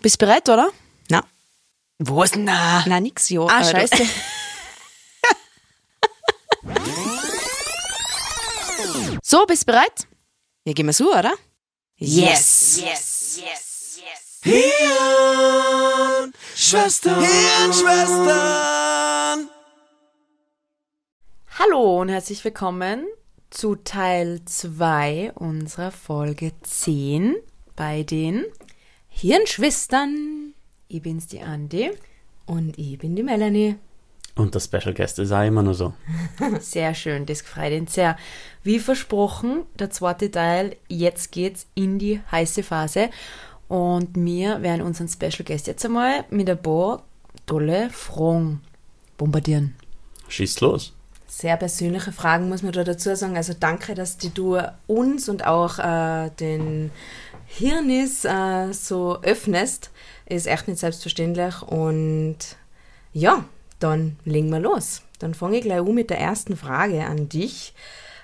Bist 0.00 0.22
du 0.22 0.26
bereit, 0.26 0.48
oder? 0.48 0.70
Na. 1.08 1.24
Was? 1.98 2.36
Na. 2.36 2.84
Na, 2.86 3.00
nix, 3.00 3.28
ja. 3.30 3.44
Ah, 3.48 3.64
scheiße. 3.64 3.96
so, 9.22 9.44
bist 9.46 9.62
du 9.62 9.66
bereit? 9.72 10.06
Ja, 10.64 10.72
gehen 10.72 10.86
wir 10.86 10.92
so, 10.92 11.12
oder? 11.12 11.32
Yes. 11.96 12.80
Hirn, 14.42 16.32
Schwestern, 16.54 17.20
Hirnschwestern. 17.20 19.48
Hallo 21.58 22.00
und 22.02 22.08
herzlich 22.08 22.44
willkommen 22.44 23.04
zu 23.50 23.74
Teil 23.74 24.44
2 24.44 25.32
unserer 25.34 25.90
Folge 25.90 26.52
10 26.62 27.34
bei 27.74 28.04
den 28.04 28.44
Hirnschwestern. 29.20 30.54
Ich 30.86 31.02
bin's, 31.02 31.26
die 31.26 31.40
Andi. 31.40 31.90
Und 32.46 32.78
ich 32.78 32.96
bin 32.98 33.16
die 33.16 33.24
Melanie. 33.24 33.74
Und 34.36 34.54
der 34.54 34.60
Special 34.60 34.94
Guest 34.94 35.18
ist 35.18 35.32
auch 35.32 35.44
immer 35.44 35.64
nur 35.64 35.74
so. 35.74 35.92
Sehr 36.60 36.94
schön, 36.94 37.26
das 37.26 37.42
gefreut 37.42 37.72
uns 37.72 37.94
sehr. 37.94 38.16
Wie 38.62 38.78
versprochen, 38.78 39.64
der 39.76 39.90
zweite 39.90 40.30
Teil, 40.30 40.76
jetzt 40.86 41.32
geht's 41.32 41.66
in 41.74 41.98
die 41.98 42.20
heiße 42.30 42.62
Phase. 42.62 43.10
Und 43.66 44.10
wir 44.14 44.62
werden 44.62 44.82
unseren 44.82 45.08
Special 45.08 45.44
Guest 45.44 45.66
jetzt 45.66 45.84
einmal 45.84 46.24
mit 46.30 46.48
ein 46.48 46.62
paar 46.62 47.02
tolle 47.44 47.90
Fragen 47.90 48.60
bombardieren. 49.16 49.74
Schießt 50.28 50.60
los. 50.60 50.92
Sehr 51.26 51.56
persönliche 51.56 52.12
Fragen 52.12 52.48
muss 52.48 52.62
man 52.62 52.70
da 52.70 52.84
dazu 52.84 53.14
sagen. 53.16 53.36
Also 53.36 53.52
danke, 53.58 53.96
dass 53.96 54.16
die 54.16 54.32
du 54.32 54.58
uns 54.86 55.28
und 55.28 55.44
auch 55.44 55.80
äh, 55.80 56.30
den 56.38 56.92
Hirnis 57.58 58.24
äh, 58.24 58.72
so 58.72 59.18
öffnest. 59.22 59.90
Ist 60.26 60.46
echt 60.46 60.68
nicht 60.68 60.80
selbstverständlich. 60.80 61.62
Und 61.62 62.38
ja, 63.12 63.44
dann 63.80 64.16
legen 64.24 64.50
wir 64.50 64.60
los. 64.60 65.02
Dann 65.18 65.34
fange 65.34 65.58
ich 65.58 65.64
gleich 65.64 65.80
an 65.80 65.94
mit 65.94 66.10
der 66.10 66.20
ersten 66.20 66.56
Frage 66.56 67.04
an 67.04 67.28
dich. 67.28 67.74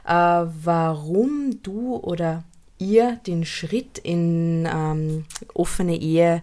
Äh, 0.06 0.12
warum 0.12 1.58
du 1.62 1.96
oder 1.96 2.44
ihr 2.78 3.18
den 3.26 3.44
Schritt 3.44 3.98
in 3.98 4.68
ähm, 4.72 5.24
offene 5.54 5.96
Ehe 5.96 6.42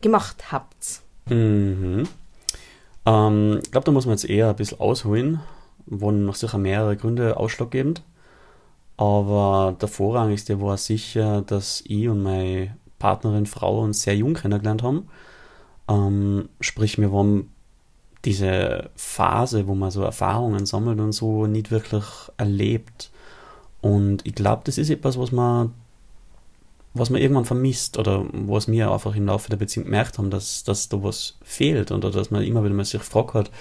gemacht 0.00 0.52
habt. 0.52 1.00
Mhm. 1.28 2.04
Ähm, 3.06 3.60
ich 3.62 3.70
glaube, 3.70 3.84
da 3.84 3.92
muss 3.92 4.06
man 4.06 4.14
jetzt 4.14 4.28
eher 4.28 4.50
ein 4.50 4.56
bisschen 4.56 4.80
ausholen. 4.80 5.40
Waren 5.86 6.26
noch 6.26 6.34
sicher 6.34 6.58
mehrere 6.58 6.96
Gründe 6.96 7.36
ausschlaggebend. 7.36 8.02
Aber 8.98 9.76
der 9.80 9.88
vorrangigste 9.88 10.60
war 10.60 10.76
sicher, 10.76 11.40
dass 11.42 11.82
ich 11.86 12.08
und 12.08 12.22
meine 12.22 12.76
Partnerin 12.98 13.46
Frau 13.46 13.80
uns 13.80 14.02
sehr 14.02 14.16
jung 14.16 14.34
kennengelernt 14.34 14.82
haben. 14.82 15.08
Ähm, 15.88 16.48
sprich, 16.60 16.98
wir 16.98 17.12
waren 17.12 17.48
diese 18.24 18.90
Phase, 18.96 19.68
wo 19.68 19.76
man 19.76 19.92
so 19.92 20.02
Erfahrungen 20.02 20.66
sammelt 20.66 20.98
und 20.98 21.12
so, 21.12 21.46
nicht 21.46 21.70
wirklich 21.70 22.04
erlebt. 22.36 23.12
Und 23.80 24.26
ich 24.26 24.34
glaube, 24.34 24.62
das 24.64 24.78
ist 24.78 24.90
etwas, 24.90 25.16
was 25.16 25.30
man, 25.30 25.72
was 26.92 27.10
man 27.10 27.20
irgendwann 27.20 27.44
vermisst 27.44 27.98
oder 27.98 28.26
was 28.32 28.66
wir 28.66 28.90
einfach 28.90 29.14
im 29.14 29.26
Laufe 29.26 29.48
der 29.48 29.58
Beziehung 29.58 29.84
gemerkt 29.84 30.18
haben, 30.18 30.30
dass, 30.30 30.64
dass 30.64 30.88
da 30.88 31.00
was 31.04 31.38
fehlt 31.42 31.92
oder 31.92 32.10
dass 32.10 32.32
man 32.32 32.42
immer 32.42 32.64
wieder 32.64 32.74
mal 32.74 32.84
sich 32.84 32.98
gefragt 32.98 33.34
hat, 33.34 33.52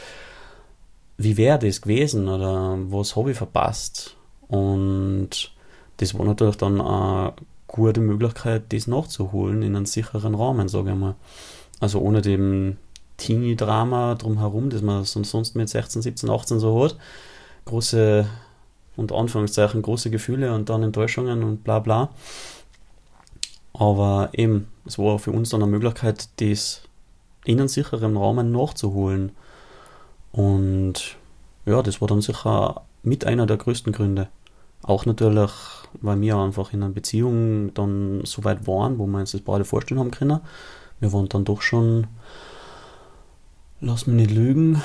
wie 1.17 1.37
wäre 1.37 1.59
das 1.59 1.81
gewesen 1.81 2.27
oder 2.27 2.77
was 2.89 3.15
habe 3.15 3.31
ich 3.31 3.37
verpasst? 3.37 4.16
Und 4.47 5.51
das 5.97 6.17
war 6.17 6.25
natürlich 6.25 6.57
dann 6.57 6.79
eine 6.79 7.33
gute 7.67 8.01
Möglichkeit, 8.01 8.71
das 8.73 8.87
nachzuholen 8.87 9.61
in 9.61 9.75
einen 9.75 9.85
sicheren 9.85 10.35
Rahmen, 10.35 10.67
sage 10.67 10.91
ich 10.91 10.95
mal. 10.95 11.15
Also 11.79 11.99
ohne 11.99 12.21
dem 12.21 12.77
Teenie-Drama 13.17 14.15
drumherum, 14.15 14.69
das 14.69 14.81
man 14.81 15.03
sonst 15.03 15.55
mit 15.55 15.69
16, 15.69 16.01
17, 16.01 16.29
18 16.29 16.59
so 16.59 16.83
hat. 16.83 16.97
Große, 17.65 18.27
unter 18.95 19.15
Anführungszeichen, 19.15 19.81
große 19.81 20.09
Gefühle 20.09 20.53
und 20.53 20.69
dann 20.69 20.83
Enttäuschungen 20.83 21.43
und 21.43 21.63
bla 21.63 21.79
bla. 21.79 22.09
Aber 23.73 24.29
eben, 24.33 24.67
es 24.85 24.97
war 24.97 25.19
für 25.19 25.31
uns 25.31 25.49
dann 25.49 25.61
eine 25.61 25.71
Möglichkeit, 25.71 26.29
das 26.39 26.81
in 27.45 27.59
einen 27.59 27.67
sicheren 27.67 28.17
Rahmen 28.17 28.51
nachzuholen. 28.51 29.31
Und 30.31 31.17
ja, 31.65 31.81
das 31.81 32.01
war 32.01 32.07
dann 32.07 32.21
sicher 32.21 32.81
mit 33.03 33.25
einer 33.25 33.45
der 33.45 33.57
größten 33.57 33.93
Gründe. 33.93 34.29
Auch 34.83 35.05
natürlich, 35.05 35.51
weil 36.01 36.21
wir 36.21 36.37
einfach 36.37 36.73
in 36.73 36.83
einer 36.83 36.93
Beziehung 36.93 37.73
dann 37.73 38.21
so 38.25 38.43
weit 38.43 38.67
waren, 38.67 38.99
wo 38.99 39.07
wir 39.07 39.19
uns 39.19 39.31
das 39.31 39.41
beide 39.41 39.65
vorstellen 39.65 39.99
haben 39.99 40.11
können. 40.11 40.39
Wir 40.99 41.11
waren 41.13 41.29
dann 41.29 41.45
doch 41.45 41.61
schon, 41.61 42.07
lass 43.81 44.07
mich 44.07 44.15
nicht 44.15 44.31
lügen, 44.31 44.81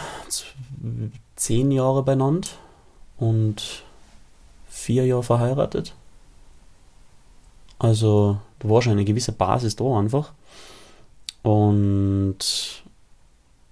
zehn 1.37 1.71
Jahre 1.71 2.03
beieinander 2.03 2.49
und 3.17 3.85
vier 4.69 5.07
Jahre 5.07 5.23
verheiratet. 5.23 5.95
Also 7.79 8.39
da 8.59 8.69
war 8.69 8.83
schon 8.83 8.93
eine 8.93 9.05
gewisse 9.05 9.33
Basis 9.33 9.77
da 9.77 9.99
einfach. 9.99 10.33
Und 11.43 12.39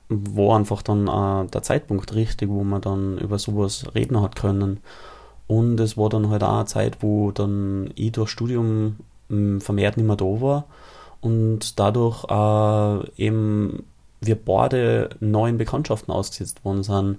war 0.09 0.57
einfach 0.57 0.83
dann 0.83 1.07
äh, 1.07 1.49
der 1.49 1.63
Zeitpunkt 1.63 2.15
richtig, 2.15 2.49
wo 2.49 2.65
man 2.65 2.81
dann 2.81 3.19
über 3.19 3.39
sowas 3.39 3.85
reden 3.95 4.21
hat 4.21 4.35
können. 4.35 4.81
Und 5.50 5.81
es 5.81 5.97
war 5.97 6.09
dann 6.09 6.31
halt 6.31 6.44
auch 6.44 6.59
eine 6.59 6.65
Zeit, 6.66 6.99
wo 7.00 7.33
dann 7.33 7.91
ich 7.97 8.12
durch 8.12 8.31
Studium 8.31 8.99
mh, 9.31 9.59
vermehrt 9.59 9.97
nicht 9.97 10.06
mehr 10.06 10.15
da 10.15 10.25
war 10.25 10.66
und 11.21 11.81
dadurch 11.81 12.22
äh, 12.31 13.25
eben 13.25 13.83
wir 14.21 14.37
beide 14.37 15.10
neuen 15.19 15.59
Bekanntschaften 15.59 16.15
ausgesetzt 16.15 16.65
worden 16.65 16.84
sind, 16.84 17.19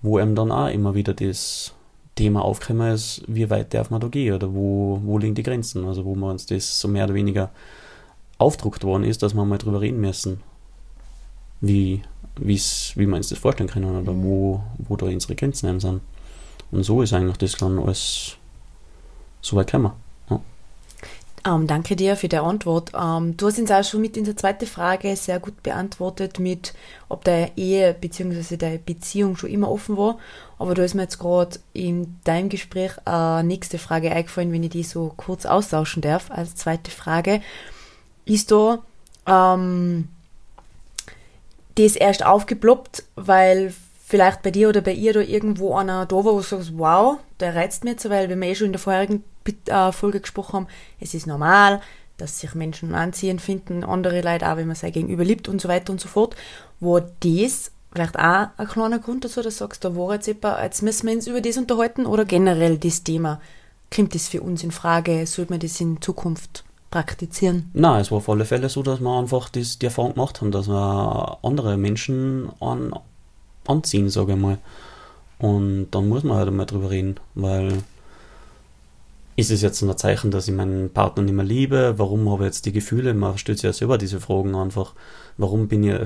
wo 0.00 0.20
eben 0.20 0.36
dann 0.36 0.52
auch 0.52 0.68
immer 0.68 0.94
wieder 0.94 1.12
das 1.12 1.74
Thema 2.14 2.44
aufgekommen 2.44 2.92
ist, 2.92 3.24
wie 3.26 3.50
weit 3.50 3.74
darf 3.74 3.90
man 3.90 4.00
da 4.00 4.06
gehen 4.06 4.32
oder 4.32 4.54
wo, 4.54 5.00
wo 5.02 5.18
liegen 5.18 5.34
die 5.34 5.42
Grenzen, 5.42 5.84
also 5.86 6.04
wo 6.04 6.14
man 6.14 6.30
uns 6.30 6.46
das 6.46 6.80
so 6.80 6.86
mehr 6.86 7.06
oder 7.06 7.14
weniger 7.14 7.50
aufdruckt 8.38 8.84
worden 8.84 9.02
ist, 9.02 9.24
dass 9.24 9.34
wir 9.34 9.44
mal 9.44 9.58
drüber 9.58 9.80
reden 9.80 10.00
müssen, 10.00 10.40
wie, 11.60 12.02
wie 12.36 12.60
wir 12.94 13.16
uns 13.16 13.28
das 13.28 13.40
vorstellen 13.40 13.68
können 13.68 14.00
oder 14.02 14.14
wo, 14.14 14.62
wo 14.78 14.94
da 14.94 15.06
unsere 15.06 15.34
Grenzen 15.34 15.68
eben 15.68 15.80
sind. 15.80 16.00
Und 16.70 16.82
so 16.84 17.02
ist 17.02 17.12
eigentlich 17.12 17.38
das 17.38 17.56
dann 17.56 17.78
alles 17.78 18.36
so 19.40 19.56
weit 19.56 19.66
gekommen. 19.66 19.92
Ja. 20.28 20.40
Ähm, 21.46 21.66
danke 21.66 21.96
dir 21.96 22.16
für 22.16 22.28
die 22.28 22.36
Antwort. 22.36 22.92
Ähm, 22.94 23.36
du 23.36 23.46
hast 23.46 23.58
uns 23.58 23.70
auch 23.70 23.82
schon 23.82 24.02
mit 24.02 24.16
in 24.16 24.24
der 24.24 24.36
zweiten 24.36 24.66
Frage 24.66 25.16
sehr 25.16 25.40
gut 25.40 25.62
beantwortet 25.62 26.38
mit, 26.38 26.74
ob 27.08 27.24
deine 27.24 27.50
Ehe 27.56 27.94
bzw. 27.94 28.56
deine 28.56 28.78
Beziehung 28.78 29.36
schon 29.36 29.50
immer 29.50 29.70
offen 29.70 29.96
war. 29.96 30.18
Aber 30.58 30.74
da 30.74 30.82
ist 30.84 30.94
mir 30.94 31.02
jetzt 31.02 31.18
gerade 31.18 31.58
in 31.72 32.18
deinem 32.24 32.50
Gespräch 32.50 32.92
eine 33.06 33.44
nächste 33.44 33.78
Frage 33.78 34.12
eingefallen, 34.12 34.52
wenn 34.52 34.62
ich 34.62 34.70
die 34.70 34.82
so 34.82 35.12
kurz 35.16 35.46
austauschen 35.46 36.02
darf 36.02 36.30
als 36.30 36.54
zweite 36.54 36.90
Frage. 36.90 37.40
Ist 38.26 38.52
da 38.52 38.80
ähm, 39.26 40.08
das 41.76 41.96
erst 41.96 42.24
aufgeploppt, 42.24 43.04
weil 43.16 43.72
vielleicht 44.10 44.42
bei 44.42 44.50
dir 44.50 44.68
oder 44.68 44.80
bei 44.80 44.92
ihr 44.92 45.12
da 45.12 45.20
irgendwo 45.20 45.76
einer 45.76 46.04
da 46.04 46.16
war, 46.16 46.24
wo 46.24 46.38
du 46.38 46.42
sagst, 46.42 46.76
wow, 46.76 47.18
der 47.38 47.54
reizt 47.54 47.84
mich 47.84 47.92
jetzt, 47.92 48.10
weil 48.10 48.28
wir 48.28 48.36
eh 48.42 48.54
schon 48.56 48.66
in 48.66 48.72
der 48.72 48.80
vorherigen 48.80 49.22
äh, 49.66 49.92
Folge 49.92 50.20
gesprochen 50.20 50.54
haben, 50.54 50.66
es 50.98 51.14
ist 51.14 51.28
normal, 51.28 51.80
dass 52.16 52.40
sich 52.40 52.56
Menschen 52.56 52.96
anziehend 52.96 53.40
finden, 53.40 53.84
andere 53.84 54.20
Leute 54.20 54.50
auch, 54.50 54.56
wenn 54.56 54.66
man 54.66 54.74
sein 54.74 54.90
Gegenüber 54.90 55.22
liebt 55.22 55.48
und 55.48 55.60
so 55.60 55.68
weiter 55.68 55.92
und 55.92 56.00
so 56.00 56.08
fort, 56.08 56.34
wo 56.80 56.98
das 56.98 57.70
vielleicht 57.92 58.18
auch 58.18 58.48
ein 58.56 58.68
kleiner 58.68 58.98
Grund 58.98 59.24
dazu, 59.24 59.42
dass 59.42 59.54
du 59.54 59.58
sagst, 59.60 59.84
da 59.84 59.94
war 59.94 60.14
jetzt 60.14 60.26
jemand, 60.26 60.60
jetzt 60.60 60.82
müssen 60.82 61.06
wir 61.06 61.14
uns 61.14 61.28
über 61.28 61.40
das 61.40 61.56
unterhalten 61.56 62.04
oder 62.04 62.24
generell 62.24 62.78
das 62.78 63.04
Thema, 63.04 63.40
kommt 63.94 64.16
das 64.16 64.26
für 64.26 64.42
uns 64.42 64.64
in 64.64 64.72
Frage, 64.72 65.24
sollte 65.24 65.52
man 65.52 65.60
das 65.60 65.80
in 65.80 66.02
Zukunft 66.02 66.64
praktizieren? 66.90 67.70
Nein, 67.74 68.00
es 68.00 68.10
war 68.10 68.18
auf 68.18 68.28
alle 68.28 68.44
Fälle 68.44 68.68
so, 68.68 68.82
dass 68.82 68.98
wir 68.98 69.18
einfach 69.20 69.50
das, 69.50 69.78
die 69.78 69.86
Erfahrung 69.86 70.14
gemacht 70.14 70.40
haben, 70.40 70.50
dass 70.50 70.68
wir 70.68 71.38
andere 71.42 71.76
Menschen 71.76 72.50
an, 72.58 72.92
anziehen, 73.70 74.08
sage 74.08 74.32
ich 74.32 74.38
mal. 74.38 74.58
Und 75.38 75.88
dann 75.90 76.08
muss 76.08 76.22
man 76.22 76.36
halt 76.36 76.48
einmal 76.48 76.66
drüber 76.66 76.90
reden, 76.90 77.16
weil 77.34 77.72
ist 79.36 79.50
es 79.50 79.62
jetzt 79.62 79.80
ein 79.80 79.96
Zeichen, 79.96 80.30
dass 80.30 80.48
ich 80.48 80.54
meinen 80.54 80.90
Partner 80.90 81.22
nicht 81.22 81.34
mehr 81.34 81.44
liebe? 81.44 81.94
Warum 81.96 82.28
habe 82.30 82.44
ich 82.44 82.48
jetzt 82.48 82.66
die 82.66 82.72
Gefühle? 82.72 83.14
Man 83.14 83.38
stellt 83.38 83.58
sich 83.58 83.64
ja 83.64 83.72
selber 83.72 83.96
diese 83.96 84.20
Fragen 84.20 84.54
einfach. 84.54 84.92
Warum 85.38 85.68
bin 85.68 85.84
ich, 85.84 85.96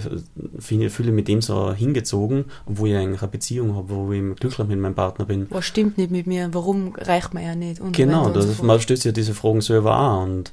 fühle 0.60 0.86
ich 0.86 1.06
mit 1.06 1.26
dem 1.26 1.42
so 1.42 1.72
hingezogen, 1.72 2.44
obwohl 2.66 2.90
ich 2.90 2.96
eigentlich 2.96 3.22
eine 3.22 3.30
Beziehung 3.30 3.74
habe, 3.74 3.88
wo 3.88 4.12
ich 4.12 4.36
glücklich 4.36 4.68
mit 4.68 4.78
meinem 4.78 4.94
Partner 4.94 5.24
bin? 5.24 5.48
Was 5.50 5.64
stimmt 5.64 5.98
nicht 5.98 6.12
mit 6.12 6.28
mir? 6.28 6.50
Warum 6.52 6.94
reicht 6.96 7.34
man 7.34 7.42
ja 7.42 7.56
nicht? 7.56 7.80
Und 7.80 7.96
Genau, 7.96 8.26
und 8.26 8.36
das 8.36 8.44
ist, 8.44 8.62
man 8.62 8.78
stellt 8.80 9.00
sich 9.00 9.06
ja 9.06 9.12
diese 9.12 9.34
Fragen 9.34 9.60
selber 9.60 9.96
an 9.96 10.28
und 10.28 10.52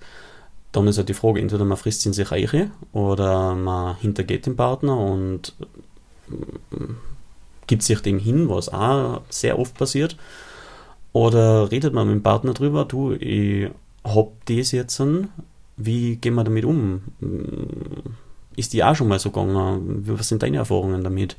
dann 0.72 0.88
ist 0.88 0.98
halt 0.98 1.10
die 1.10 1.14
Frage, 1.14 1.40
entweder 1.40 1.66
man 1.66 1.78
frisst 1.78 2.02
sie 2.02 2.10
in 2.10 2.14
sich 2.14 2.32
ein 2.32 2.72
oder 2.94 3.54
man 3.56 3.98
hintergeht 3.98 4.46
den 4.46 4.56
Partner 4.56 4.98
und 4.98 5.54
gibt 7.68 7.84
sich 7.84 8.02
dem 8.02 8.20
hin, 8.20 8.50
was 8.50 8.70
auch 8.70 9.22
sehr 9.30 9.58
oft 9.58 9.76
passiert. 9.78 10.18
Oder 11.14 11.72
redet 11.72 11.94
man 11.94 12.08
mit 12.08 12.16
dem 12.16 12.24
Partner 12.24 12.54
drüber, 12.54 12.86
du, 12.86 13.14
ich 13.14 13.70
hab 14.04 14.46
das 14.46 14.72
jetzt, 14.72 15.00
an, 15.02 15.30
wie 15.78 16.16
gehen 16.16 16.36
wir 16.36 16.44
damit 16.44 16.66
um? 16.66 17.02
ist 18.56 18.74
die 18.74 18.84
auch 18.84 18.96
schon 18.96 19.08
mal 19.08 19.20
so 19.20 19.32
gegangen? 19.32 20.04
Was 20.08 20.28
sind 20.28 20.44
deine 20.44 20.58
Erfahrungen 20.58 21.04
damit? 21.04 21.36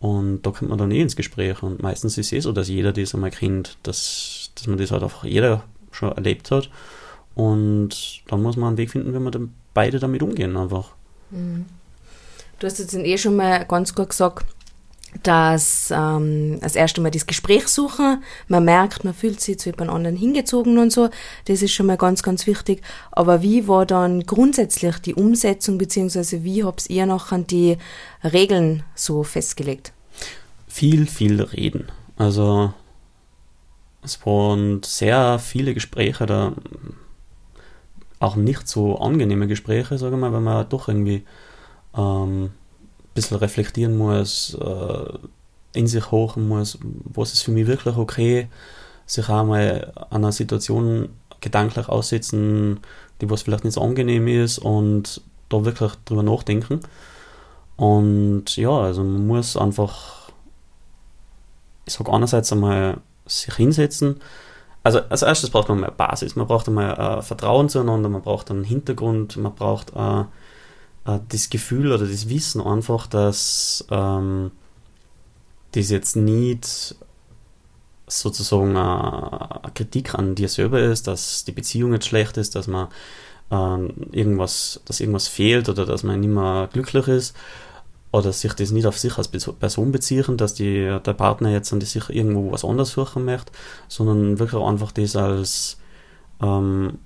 Und 0.00 0.42
da 0.42 0.50
kommt 0.50 0.70
man 0.70 0.78
dann 0.78 0.90
eh 0.90 1.00
ins 1.00 1.16
Gespräch. 1.16 1.62
Und 1.62 1.82
meistens 1.82 2.18
ist 2.18 2.26
es 2.26 2.32
eh 2.32 2.40
so, 2.40 2.52
dass 2.52 2.68
jeder 2.68 2.92
das 2.92 3.14
einmal 3.14 3.30
kennt, 3.30 3.78
dass, 3.84 4.50
dass 4.54 4.66
man 4.66 4.78
das 4.78 4.90
halt 4.90 5.02
einfach 5.02 5.24
jeder 5.24 5.62
schon 5.92 6.12
erlebt 6.12 6.50
hat. 6.50 6.70
Und 7.34 8.22
dann 8.28 8.42
muss 8.42 8.56
man 8.56 8.68
einen 8.68 8.78
Weg 8.78 8.90
finden, 8.90 9.14
wie 9.14 9.18
man 9.18 9.32
dann 9.32 9.54
beide 9.74 9.98
damit 10.00 10.22
umgehen 10.22 10.56
einfach. 10.56 10.90
Mhm. 11.30 11.66
Du 12.62 12.68
hast 12.68 12.78
jetzt 12.78 12.94
eh 12.94 13.18
schon 13.18 13.34
mal 13.34 13.64
ganz 13.64 13.92
gut 13.92 14.10
gesagt, 14.10 14.46
dass 15.24 15.92
ähm, 15.92 16.60
das 16.60 16.76
erste 16.76 17.00
Mal 17.00 17.10
das 17.10 17.26
Gespräch 17.26 17.66
suchen, 17.66 18.22
man 18.46 18.64
merkt, 18.64 19.02
man 19.02 19.14
fühlt 19.14 19.40
sich 19.40 19.58
zu 19.58 19.70
jemand 19.70 19.90
anderen 19.90 20.14
hingezogen 20.14 20.78
und 20.78 20.92
so, 20.92 21.10
das 21.46 21.60
ist 21.60 21.72
schon 21.72 21.86
mal 21.86 21.96
ganz, 21.96 22.22
ganz 22.22 22.46
wichtig. 22.46 22.80
Aber 23.10 23.42
wie 23.42 23.66
war 23.66 23.84
dann 23.84 24.22
grundsätzlich 24.26 24.96
die 25.00 25.16
Umsetzung, 25.16 25.76
beziehungsweise 25.76 26.44
wie 26.44 26.62
habt 26.62 26.88
ihr 26.88 27.04
noch 27.04 27.32
an 27.32 27.48
die 27.48 27.78
Regeln 28.22 28.84
so 28.94 29.24
festgelegt? 29.24 29.92
Viel, 30.68 31.08
viel 31.08 31.42
reden. 31.42 31.90
Also 32.16 32.72
es 34.04 34.24
waren 34.24 34.84
sehr 34.84 35.40
viele 35.40 35.74
Gespräche 35.74 36.26
da, 36.26 36.52
auch 38.20 38.36
nicht 38.36 38.68
so 38.68 38.98
angenehme 38.98 39.48
Gespräche, 39.48 39.98
sage 39.98 40.14
ich 40.14 40.20
mal, 40.20 40.32
weil 40.32 40.40
man 40.40 40.68
doch 40.68 40.86
irgendwie 40.86 41.24
ähm, 41.96 42.44
ein 42.44 42.50
bisschen 43.14 43.36
reflektieren 43.38 43.96
muss, 43.96 44.54
äh, 44.54 45.18
in 45.74 45.86
sich 45.86 46.10
hochen 46.10 46.48
muss, 46.48 46.78
was 46.82 47.32
ist 47.32 47.42
für 47.42 47.50
mich 47.50 47.66
wirklich 47.66 47.96
okay, 47.96 48.48
sich 49.06 49.28
auch 49.28 49.44
mal 49.44 49.92
an 50.10 50.22
einer 50.22 50.32
Situation 50.32 51.08
gedanklich 51.40 51.88
aussetzen, 51.88 52.80
die 53.20 53.30
was 53.30 53.42
vielleicht 53.42 53.64
nicht 53.64 53.74
so 53.74 53.82
angenehm 53.82 54.28
ist 54.28 54.58
und 54.58 55.20
da 55.48 55.64
wirklich 55.64 55.92
drüber 56.04 56.22
nachdenken. 56.22 56.80
Und 57.76 58.56
ja, 58.56 58.70
also 58.70 59.02
man 59.02 59.26
muss 59.26 59.56
einfach, 59.56 60.30
ich 61.86 61.94
sage 61.94 62.12
einerseits 62.12 62.52
einmal 62.52 62.98
sich 63.26 63.54
hinsetzen. 63.54 64.20
Also 64.82 65.00
als 65.08 65.22
erstes 65.22 65.50
braucht 65.50 65.68
man 65.68 65.82
eine 65.82 65.92
Basis, 65.92 66.36
man 66.36 66.46
braucht 66.46 66.68
einmal 66.68 66.98
äh, 66.98 67.22
Vertrauen 67.22 67.68
zueinander, 67.68 68.08
man 68.08 68.22
braucht 68.22 68.50
einen 68.50 68.64
Hintergrund, 68.64 69.36
man 69.36 69.54
braucht 69.54 69.90
äh, 69.94 70.24
äh, 71.06 71.18
das 71.28 71.50
Gefühl 71.50 71.92
oder 71.92 72.06
das 72.06 72.28
Wissen 72.28 72.60
einfach, 72.60 73.06
dass 73.06 73.84
ähm, 73.90 74.50
das 75.72 75.90
jetzt 75.90 76.16
nicht 76.16 76.96
sozusagen 78.06 78.76
eine 78.76 79.72
Kritik 79.74 80.14
an 80.14 80.34
dir 80.34 80.48
selber 80.48 80.80
ist, 80.80 81.06
dass 81.06 81.44
die 81.44 81.52
Beziehung 81.52 81.92
jetzt 81.92 82.06
schlecht 82.06 82.36
ist, 82.36 82.54
dass 82.54 82.66
man 82.66 82.88
ähm, 83.50 83.92
irgendwas, 84.12 84.80
dass 84.84 85.00
irgendwas 85.00 85.28
fehlt 85.28 85.68
oder 85.68 85.86
dass 85.86 86.02
man 86.02 86.20
nicht 86.20 86.30
mehr 86.30 86.68
glücklich 86.72 87.08
ist 87.08 87.36
oder 88.10 88.32
sich 88.32 88.52
das 88.52 88.70
nicht 88.70 88.86
auf 88.86 88.98
sich 88.98 89.16
als 89.16 89.28
Person 89.28 89.92
beziehen, 89.92 90.36
dass 90.36 90.54
die, 90.54 90.98
der 91.04 91.14
Partner 91.14 91.50
jetzt 91.50 91.72
an 91.72 91.80
sich 91.80 92.10
irgendwo 92.10 92.52
was 92.52 92.64
anderes 92.64 92.92
suchen 92.92 93.24
möchte, 93.24 93.52
sondern 93.88 94.38
wirklich 94.38 94.62
einfach 94.62 94.92
das 94.92 95.16
als 95.16 95.78
ähm, 96.42 96.98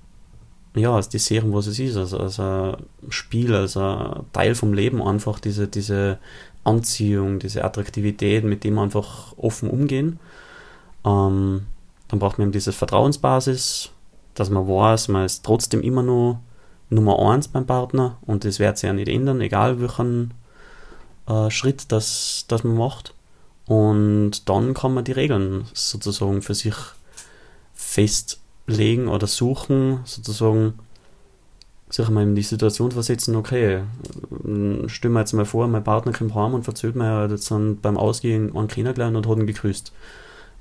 ja, 0.77 0.93
als 0.93 1.09
die 1.09 1.19
Serien, 1.19 1.53
was 1.53 1.67
es 1.67 1.79
ist, 1.79 1.97
also 1.97 2.17
als 2.17 2.39
ein 2.39 2.77
Spiel, 3.09 3.53
als 3.53 3.77
ein 3.77 4.25
Teil 4.33 4.55
vom 4.55 4.73
Leben 4.73 5.01
einfach 5.01 5.39
diese, 5.39 5.67
diese 5.67 6.19
Anziehung, 6.63 7.39
diese 7.39 7.63
Attraktivität, 7.63 8.43
mit 8.43 8.63
dem 8.63 8.77
einfach 8.79 9.33
offen 9.37 9.69
umgehen. 9.69 10.19
Ähm, 11.05 11.65
dann 12.07 12.19
braucht 12.19 12.37
man 12.37 12.47
eben 12.47 12.51
diese 12.51 12.73
Vertrauensbasis, 12.73 13.89
dass 14.35 14.49
man 14.49 14.67
weiß, 14.67 15.07
man 15.09 15.25
ist 15.25 15.43
trotzdem 15.43 15.81
immer 15.81 16.03
nur 16.03 16.39
Nummer 16.89 17.19
eins 17.19 17.47
beim 17.47 17.65
Partner 17.65 18.17
und 18.21 18.45
das 18.45 18.59
wird 18.59 18.77
sich 18.77 18.87
ja 18.87 18.93
nicht 18.93 19.09
ändern, 19.09 19.41
egal 19.41 19.81
welchen 19.81 20.33
äh, 21.27 21.49
Schritt 21.49 21.91
das, 21.91 22.45
das 22.47 22.63
man 22.63 22.77
macht. 22.77 23.13
Und 23.65 24.47
dann 24.47 24.73
kann 24.73 24.93
man 24.93 25.03
die 25.03 25.11
Regeln 25.11 25.65
sozusagen 25.73 26.41
für 26.41 26.55
sich 26.55 26.75
fest 27.73 28.39
legen 28.67 29.07
oder 29.07 29.27
suchen, 29.27 30.01
sozusagen 30.03 30.73
sich 31.89 32.09
mal 32.09 32.23
in 32.23 32.35
die 32.35 32.43
Situation 32.43 32.91
versetzen, 32.91 33.35
okay, 33.37 33.79
stell 34.87 35.09
mir 35.09 35.21
jetzt 35.21 35.33
mal 35.33 35.45
vor, 35.45 35.67
mein 35.67 35.85
Partner 35.85 36.11
kommt 36.11 36.35
heim 36.35 36.53
und 36.53 36.63
verzählt 36.63 36.97
mir 36.97 37.27
jetzt 37.29 37.49
beim 37.49 37.97
Ausgehen 37.97 38.55
einen 38.55 38.67
kennengelernt 38.67 39.15
und 39.15 39.27
hat 39.27 39.37
ihn 39.37 39.47
gegrüßt. 39.47 39.93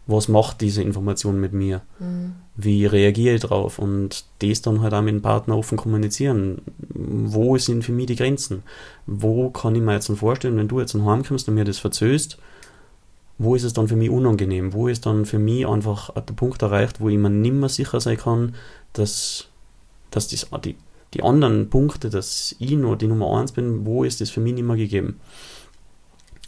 Was 0.08 0.28
macht 0.28 0.60
diese 0.60 0.84
Information 0.84 1.40
mit 1.40 1.52
mir? 1.52 1.82
Mhm. 1.98 2.36
Wie 2.54 2.86
reagiere 2.86 3.34
ich 3.34 3.40
drauf? 3.40 3.80
Und 3.80 4.24
das 4.38 4.62
dann 4.62 4.80
halt 4.80 4.94
auch 4.94 5.02
mit 5.02 5.14
dem 5.14 5.20
Partner 5.22 5.58
offen 5.58 5.76
kommunizieren. 5.76 6.62
Wo 6.94 7.58
sind 7.58 7.84
für 7.84 7.90
mich 7.90 8.06
die 8.06 8.14
Grenzen? 8.14 8.62
Wo 9.06 9.50
kann 9.50 9.74
ich 9.74 9.82
mir 9.82 9.94
jetzt 9.94 10.08
vorstellen, 10.08 10.56
wenn 10.56 10.68
du 10.68 10.78
jetzt 10.78 10.94
heimkommst 10.94 11.48
und 11.48 11.56
mir 11.56 11.64
das 11.64 11.80
verzöst, 11.80 12.38
wo 13.38 13.54
ist 13.54 13.64
es 13.64 13.72
dann 13.72 13.88
für 13.88 13.96
mich 13.96 14.10
unangenehm? 14.10 14.72
Wo 14.72 14.88
ist 14.88 15.06
dann 15.06 15.26
für 15.26 15.38
mich 15.38 15.66
einfach 15.66 16.10
der 16.14 16.34
Punkt 16.34 16.62
erreicht, 16.62 17.00
wo 17.00 17.08
ich 17.08 17.18
mir 17.18 17.30
nicht 17.30 17.54
mehr 17.54 17.68
sicher 17.68 18.00
sein 18.00 18.16
kann, 18.16 18.54
dass, 18.94 19.48
dass 20.10 20.28
das, 20.28 20.46
die, 20.64 20.76
die 21.12 21.22
anderen 21.22 21.68
Punkte, 21.68 22.08
dass 22.08 22.56
ich 22.58 22.72
nur 22.72 22.96
die 22.96 23.08
Nummer 23.08 23.38
eins 23.38 23.52
bin, 23.52 23.84
wo 23.84 24.04
ist 24.04 24.20
das 24.20 24.30
für 24.30 24.40
mich 24.40 24.54
nicht 24.54 24.64
mehr 24.64 24.76
gegeben? 24.76 25.20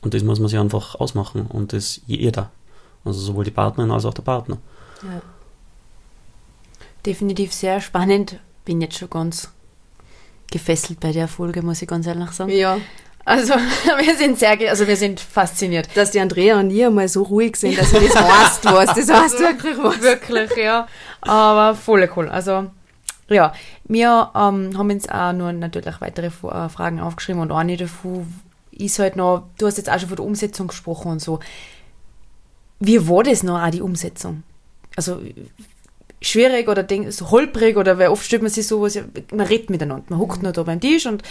Und 0.00 0.14
das 0.14 0.22
muss 0.22 0.40
man 0.40 0.48
sich 0.48 0.58
einfach 0.58 0.94
ausmachen 0.94 1.46
und 1.46 1.72
das 1.72 2.00
jeder. 2.06 2.50
Also 3.04 3.20
sowohl 3.20 3.44
die 3.44 3.50
Partnerin 3.50 3.90
als 3.90 4.04
auch 4.04 4.14
der 4.14 4.22
Partner. 4.22 4.58
Ja. 5.02 5.22
Definitiv 7.04 7.52
sehr 7.52 7.80
spannend. 7.80 8.38
Bin 8.64 8.80
jetzt 8.80 8.98
schon 8.98 9.10
ganz 9.10 9.50
gefesselt 10.50 11.00
bei 11.00 11.12
der 11.12 11.28
Folge, 11.28 11.62
muss 11.62 11.82
ich 11.82 11.88
ganz 11.88 12.06
ehrlich 12.06 12.30
sagen. 12.30 12.50
Ja. 12.50 12.78
Also 13.28 13.54
wir 13.98 14.16
sind 14.16 14.38
sehr, 14.38 14.58
also 14.70 14.86
wir 14.86 14.96
sind 14.96 15.20
fasziniert. 15.20 15.88
Dass 15.94 16.12
die 16.12 16.20
Andrea 16.20 16.58
und 16.58 16.70
ich 16.70 16.88
mal 16.88 17.08
so 17.08 17.22
ruhig 17.22 17.56
sind, 17.56 17.78
dass 17.78 17.90
du 17.92 18.00
das 18.00 18.14
weißt 18.14 18.64
was. 18.64 18.86
Das 18.94 18.96
heißt 18.96 19.10
also, 19.10 19.38
wirklich 19.38 19.76
was. 19.78 20.00
Wirklich, 20.00 20.56
ja. 20.56 20.88
Aber 21.20 21.74
voll 21.74 22.08
cool. 22.16 22.28
Also 22.28 22.70
ja, 23.28 23.52
wir 23.84 24.30
ähm, 24.34 24.78
haben 24.78 24.90
uns 24.90 25.08
auch 25.10 25.34
nur 25.34 25.52
natürlich 25.52 26.00
weitere 26.00 26.28
äh, 26.28 26.68
Fragen 26.70 27.00
aufgeschrieben 27.00 27.42
und 27.42 27.52
eine 27.52 27.76
davon 27.76 28.32
ist 28.72 28.98
halt 28.98 29.16
noch, 29.16 29.44
du 29.58 29.66
hast 29.66 29.76
jetzt 29.76 29.90
auch 29.90 29.98
schon 29.98 30.08
von 30.08 30.16
der 30.16 30.24
Umsetzung 30.24 30.68
gesprochen 30.68 31.12
und 31.12 31.20
so. 31.20 31.40
Wie 32.80 33.08
war 33.08 33.24
das 33.24 33.42
noch 33.42 33.60
auch 33.60 33.70
die 33.70 33.82
Umsetzung? 33.82 34.44
Also 34.96 35.20
schwierig 36.20 36.68
oder 36.68 36.82
denk, 36.82 37.12
so 37.12 37.30
holprig 37.30 37.76
oder 37.76 37.98
weil 37.98 38.08
oft 38.08 38.24
stellt 38.24 38.42
man 38.42 38.50
sich 38.50 38.66
sowas, 38.66 38.98
man 39.32 39.46
redet 39.46 39.70
miteinander, 39.70 40.04
man 40.08 40.18
huckt 40.18 40.42
nur 40.42 40.52
da 40.52 40.62
beim 40.62 40.80
Tisch 40.80 41.06
und 41.06 41.22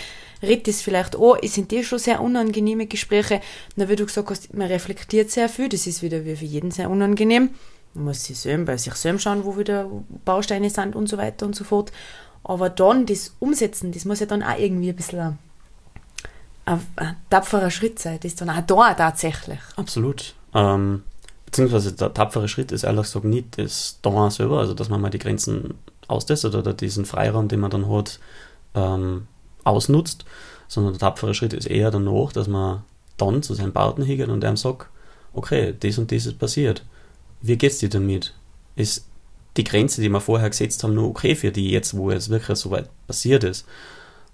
redet 0.41 0.67
es 0.67 0.81
vielleicht 0.81 1.15
an, 1.15 1.37
es 1.41 1.55
sind 1.55 1.71
die 1.71 1.83
schon 1.83 1.99
sehr 1.99 2.21
unangenehme 2.21 2.87
Gespräche, 2.87 3.41
na 3.75 3.89
wie 3.89 3.95
du 3.95 4.05
gesagt 4.05 4.29
hast, 4.29 4.53
man 4.53 4.67
reflektiert 4.67 5.29
sehr 5.29 5.49
viel, 5.49 5.69
das 5.69 5.87
ist 5.87 6.01
wieder 6.01 6.25
wie 6.25 6.35
für 6.35 6.45
jeden 6.45 6.71
sehr 6.71 6.89
unangenehm, 6.89 7.49
man 7.93 8.05
muss 8.05 8.23
sich 8.23 8.37
selber, 8.37 8.65
bei 8.65 8.77
sich 8.77 8.93
selber 8.93 9.19
schauen, 9.19 9.43
wo 9.43 9.57
wieder 9.57 9.89
Bausteine 10.23 10.69
sind 10.69 10.95
und 10.95 11.07
so 11.07 11.17
weiter 11.17 11.45
und 11.45 11.55
so 11.55 11.63
fort, 11.63 11.91
aber 12.43 12.69
dann 12.69 13.05
das 13.05 13.35
Umsetzen, 13.39 13.91
das 13.91 14.05
muss 14.05 14.21
ja 14.21 14.25
dann 14.25 14.43
auch 14.43 14.57
irgendwie 14.57 14.89
ein 14.89 14.95
bisschen 14.95 15.19
ein, 15.19 15.37
ein, 16.65 16.81
ein 16.95 17.15
tapferer 17.29 17.71
Schritt 17.71 17.99
sein, 17.99 18.19
das 18.21 18.31
ist 18.31 18.41
dann 18.41 18.49
auch 18.49 18.61
da 18.61 18.93
tatsächlich. 18.93 19.59
Absolut. 19.75 20.33
Ähm 20.53 21.03
beziehungsweise 21.47 21.93
der 21.93 22.13
tapfere 22.13 22.47
Schritt 22.47 22.71
ist 22.71 22.83
ehrlich 22.83 23.03
gesagt 23.03 23.25
nicht 23.25 23.57
das 23.57 23.99
Daran 24.01 24.29
selber, 24.29 24.59
also 24.59 24.73
dass 24.73 24.89
man 24.89 25.01
mal 25.01 25.09
die 25.09 25.17
Grenzen 25.17 25.75
austestet 26.07 26.53
oder 26.53 26.73
diesen 26.73 27.05
Freiraum, 27.05 27.47
den 27.47 27.61
man 27.61 27.71
dann 27.71 27.89
hat, 27.89 28.19
ähm, 28.75 29.27
ausnutzt, 29.63 30.25
sondern 30.67 30.93
der 30.93 30.99
tapfere 30.99 31.33
Schritt 31.33 31.53
ist 31.53 31.65
eher 31.65 31.89
danach, 31.89 32.33
dass 32.33 32.47
man 32.47 32.83
dann 33.15 33.41
zu 33.41 33.53
seinem 33.53 33.73
Partner 33.73 34.05
hingeht 34.05 34.27
und 34.27 34.43
einem 34.43 34.57
sagt, 34.57 34.89
okay, 35.33 35.73
das 35.79 35.97
und 35.97 36.11
das 36.11 36.25
ist 36.25 36.37
passiert. 36.37 36.83
Wie 37.41 37.57
geht's 37.57 37.79
dir 37.79 37.89
damit? 37.89 38.33
Ist 38.75 39.07
die 39.55 39.63
Grenze, 39.63 40.01
die 40.01 40.09
wir 40.09 40.21
vorher 40.21 40.49
gesetzt 40.49 40.83
haben, 40.83 40.95
nur 40.95 41.07
okay 41.07 41.33
für 41.33 41.51
die 41.51 41.71
jetzt, 41.71 41.95
wo 41.95 42.11
es 42.11 42.29
wirklich 42.29 42.57
so 42.59 42.71
weit 42.71 42.89
passiert 43.07 43.45
ist? 43.45 43.65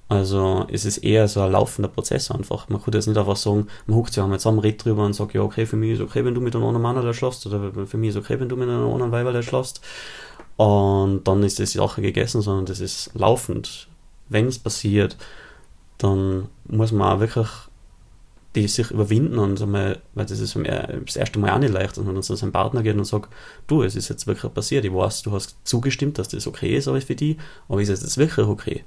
Also 0.10 0.68
es 0.70 0.86
ist 0.86 0.98
eher 1.00 1.28
so 1.28 1.42
ein 1.42 1.52
laufender 1.52 1.90
Prozess 1.90 2.30
einfach. 2.30 2.70
Man 2.70 2.82
kann 2.82 2.94
jetzt 2.94 3.08
nicht 3.08 3.18
einfach 3.18 3.36
sagen, 3.36 3.68
man 3.88 3.98
huckt 3.98 4.14
sich 4.14 4.22
einmal 4.22 4.40
zusammen, 4.40 4.60
redet 4.60 4.86
drüber 4.86 5.06
und 5.06 5.14
sagt, 5.14 5.34
ja, 5.34 5.42
okay, 5.42 5.66
für 5.66 5.76
mich 5.76 5.94
ist 5.94 6.02
okay, 6.02 6.24
wenn 6.26 6.36
du 6.36 6.42
mit 6.42 6.56
einem 6.56 6.66
anderen 6.66 6.82
Mann 6.82 7.14
schlafst 7.14 7.46
oder 7.48 7.88
für 7.88 7.98
mich 7.98 8.10
ist 8.10 8.18
okay, 8.18 8.40
wenn 8.40 8.50
du 8.50 8.56
mit 8.56 8.70
einem 8.70 8.92
anderen 8.92 9.12
Weiber 9.12 9.42
schlafst. 9.42 9.82
Und 10.58 11.24
dann 11.24 11.42
ist 11.44 11.58
die 11.58 11.66
Sache 11.66 12.02
gegessen, 12.02 12.42
sondern 12.42 12.66
das 12.66 12.80
ist 12.80 13.12
laufend. 13.16 13.88
Wenn 14.30 14.48
es 14.48 14.60
passiert, 14.60 15.18
dann 15.98 16.48
muss 16.68 16.92
man 16.92 17.16
auch 17.16 17.20
wirklich 17.20 17.48
die 18.56 18.68
sich 18.68 18.92
überwinden 18.92 19.40
und 19.40 19.58
so 19.58 19.66
mal, 19.66 20.00
weil 20.14 20.26
das 20.26 20.40
ist 20.40 20.56
das 20.56 21.16
erste 21.16 21.40
Mal 21.40 21.52
auch 21.52 21.60
nicht 21.60 21.74
leicht, 21.74 21.98
dass 21.98 22.04
man 22.04 22.14
dann 22.14 22.24
zu 22.24 22.36
seinem 22.36 22.52
Partner 22.52 22.84
geht 22.84 22.96
und 22.96 23.06
sagt, 23.06 23.30
du, 23.68 23.82
es 23.82 23.96
ist 23.96 24.10
jetzt 24.10 24.28
wirklich 24.28 24.54
passiert, 24.54 24.86
ich 24.86 24.94
weiß, 24.94 25.24
du 25.24 25.32
hast 25.32 25.58
zugestimmt, 25.64 26.20
dass 26.20 26.28
das 26.28 26.46
okay 26.46 26.76
ist, 26.76 26.88
aber 26.88 27.02
für 27.02 27.16
die, 27.16 27.38
aber 27.68 27.82
ist 27.82 27.90
es 27.90 28.04
jetzt 28.04 28.18
wirklich 28.18 28.46
okay? 28.46 28.84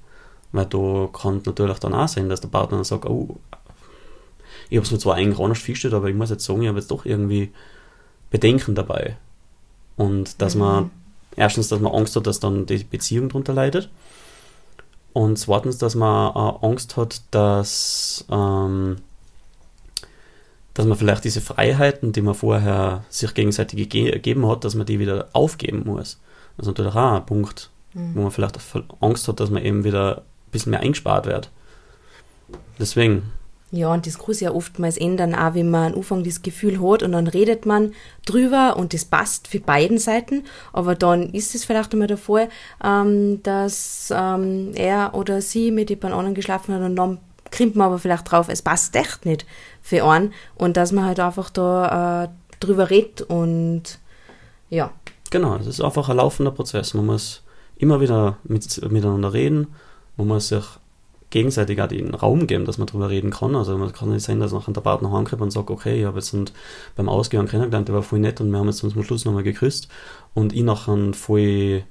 Weil 0.57 0.67
da 0.67 1.09
kann 1.13 1.43
natürlich 1.45 1.79
dann 1.79 1.95
auch 1.95 2.09
sein, 2.09 2.29
dass 2.29 2.41
der 2.41 2.49
Partner 2.49 2.79
dann 2.79 2.85
sagt, 2.85 3.07
oh, 3.07 3.37
ich 4.69 4.77
habe 4.77 4.85
es 4.85 4.91
mir 4.91 4.99
zwar 4.99 5.15
eigentlich 5.15 5.39
anders 5.39 5.59
festgestellt, 5.59 5.95
aber 5.95 6.09
ich 6.09 6.17
muss 6.17 6.31
jetzt 6.31 6.45
sagen, 6.45 6.63
ich 6.63 6.69
habe 6.69 6.79
jetzt 6.79 6.91
doch 6.91 7.05
irgendwie 7.05 7.53
Bedenken 8.31 8.75
dabei. 8.75 9.17
Und 9.97 10.41
dass 10.43 10.55
mhm. 10.55 10.61
man, 10.61 10.91
erstens, 11.37 11.69
dass 11.69 11.81
man 11.81 11.93
Angst 11.93 12.17
hat, 12.17 12.27
dass 12.27 12.41
dann 12.41 12.67
die 12.67 12.85
Beziehung 12.85 13.29
darunter 13.29 13.53
leidet. 13.53 13.91
Und 15.13 15.39
zweitens, 15.39 15.79
dass 15.79 15.95
man 15.95 16.35
äh, 16.35 16.67
Angst 16.67 16.97
hat, 16.97 17.23
dass, 17.31 18.25
ähm, 18.31 18.97
dass 20.75 20.87
man 20.87 20.99
vielleicht 20.99 21.25
diese 21.25 21.41
Freiheiten, 21.41 22.13
die 22.13 22.21
man 22.21 22.35
vorher 22.35 23.05
sich 23.09 23.33
gegenseitig 23.33 23.89
gegeben 23.89 24.47
hat, 24.47 24.65
dass 24.65 24.75
man 24.75 24.87
die 24.87 24.99
wieder 24.99 25.29
aufgeben 25.33 25.85
muss. 25.87 26.19
Das 26.57 26.67
ist 26.67 26.69
natürlich 26.69 26.95
auch 26.95 27.13
ein 27.13 27.27
Punkt, 27.27 27.71
mhm. 27.95 28.15
wo 28.15 28.23
man 28.23 28.31
vielleicht 28.31 28.59
Angst 29.01 29.29
hat, 29.29 29.41
dass 29.41 29.51
man 29.51 29.65
eben 29.65 29.85
wieder 29.85 30.23
bisschen 30.57 30.71
mehr 30.71 30.81
eingespart 30.81 31.27
wird. 31.27 31.51
Deswegen. 32.79 33.33
Ja, 33.73 33.93
und 33.93 34.07
das 34.07 34.19
kann 34.19 34.35
ja 34.39 34.53
oftmals 34.53 34.97
ändern, 34.97 35.35
auch 35.35 35.55
wenn 35.55 35.71
man 35.71 35.93
am 35.93 35.99
Anfang 35.99 36.23
das 36.23 36.43
Gefühl 36.43 36.81
hat 36.81 37.03
und 37.03 37.13
dann 37.13 37.27
redet 37.27 37.67
man 37.67 37.93
drüber 38.25 38.77
und 38.77 38.95
das 38.95 39.05
passt 39.05 39.49
für 39.49 39.59
beiden 39.59 39.99
Seiten, 39.99 40.45
aber 40.73 40.95
dann 40.95 41.31
ist 41.31 41.55
es 41.55 41.65
vielleicht 41.65 41.93
einmal 41.93 42.07
der 42.07 42.17
Fall, 42.17 42.49
ähm, 42.83 43.43
dass 43.43 44.13
ähm, 44.17 44.71
er 44.75 45.15
oder 45.15 45.43
sie 45.43 45.73
mit 45.73 45.91
jemand 45.91 46.15
anderen 46.15 46.35
geschlafen 46.35 46.75
hat 46.75 46.83
und 46.83 46.95
dann 46.95 47.19
kriegt 47.51 47.75
man 47.75 47.89
aber 47.89 47.99
vielleicht 47.99 48.31
drauf, 48.31 48.49
es 48.49 48.63
passt 48.63 48.95
echt 48.95 49.27
nicht 49.27 49.45
für 49.83 50.05
einen 50.05 50.33
und 50.55 50.77
dass 50.77 50.93
man 50.93 51.05
halt 51.05 51.19
einfach 51.19 51.51
da 51.51 52.25
äh, 52.25 52.29
drüber 52.61 52.89
redet 52.89 53.23
und 53.23 53.99
ja. 54.71 54.93
Genau, 55.31 55.57
es 55.57 55.67
ist 55.67 55.81
einfach 55.81 56.09
ein 56.09 56.17
laufender 56.17 56.53
Prozess. 56.53 56.95
Man 56.95 57.07
muss 57.07 57.43
immer 57.77 58.01
wieder 58.01 58.37
mit, 58.45 58.91
miteinander 58.91 59.33
reden, 59.33 59.69
man 60.17 60.29
muss 60.29 60.49
sich 60.49 60.65
gegenseitig 61.31 61.81
auch 61.81 61.89
den 61.89 62.15
Raum 62.15 62.47
geben, 62.47 62.65
dass 62.65 62.79
man 62.79 62.87
darüber 62.87 63.11
reden 63.11 63.31
kann. 63.31 63.57
Also 63.57 63.77
man 63.77 63.93
kann 63.93 64.11
nicht 64.11 64.25
sein, 64.25 64.41
dass 64.41 64.53
nachher 64.53 64.73
der 64.73 64.81
Partner 64.81 65.13
heimkommt 65.13 65.43
und 65.43 65.51
sagt, 65.51 65.71
okay, 65.71 66.01
ich 66.01 66.07
habe 66.07 66.19
jetzt 66.19 66.35
beim 66.95 67.09
Ausgehen 67.09 67.49
kennengelernt, 67.49 67.89
der 67.89 67.95
war 67.95 68.03
voll 68.03 68.21
nett 68.21 68.41
und 68.41 68.51
wir 68.51 68.59
haben 68.59 68.69
jetzt 68.69 68.79
zum 68.79 69.03
Schluss 69.03 69.25
nochmal 69.25 69.43
geküsst 69.43 69.89
und 70.35 70.53
ich 70.53 70.63
nachher 70.63 71.13
voll 71.15 71.83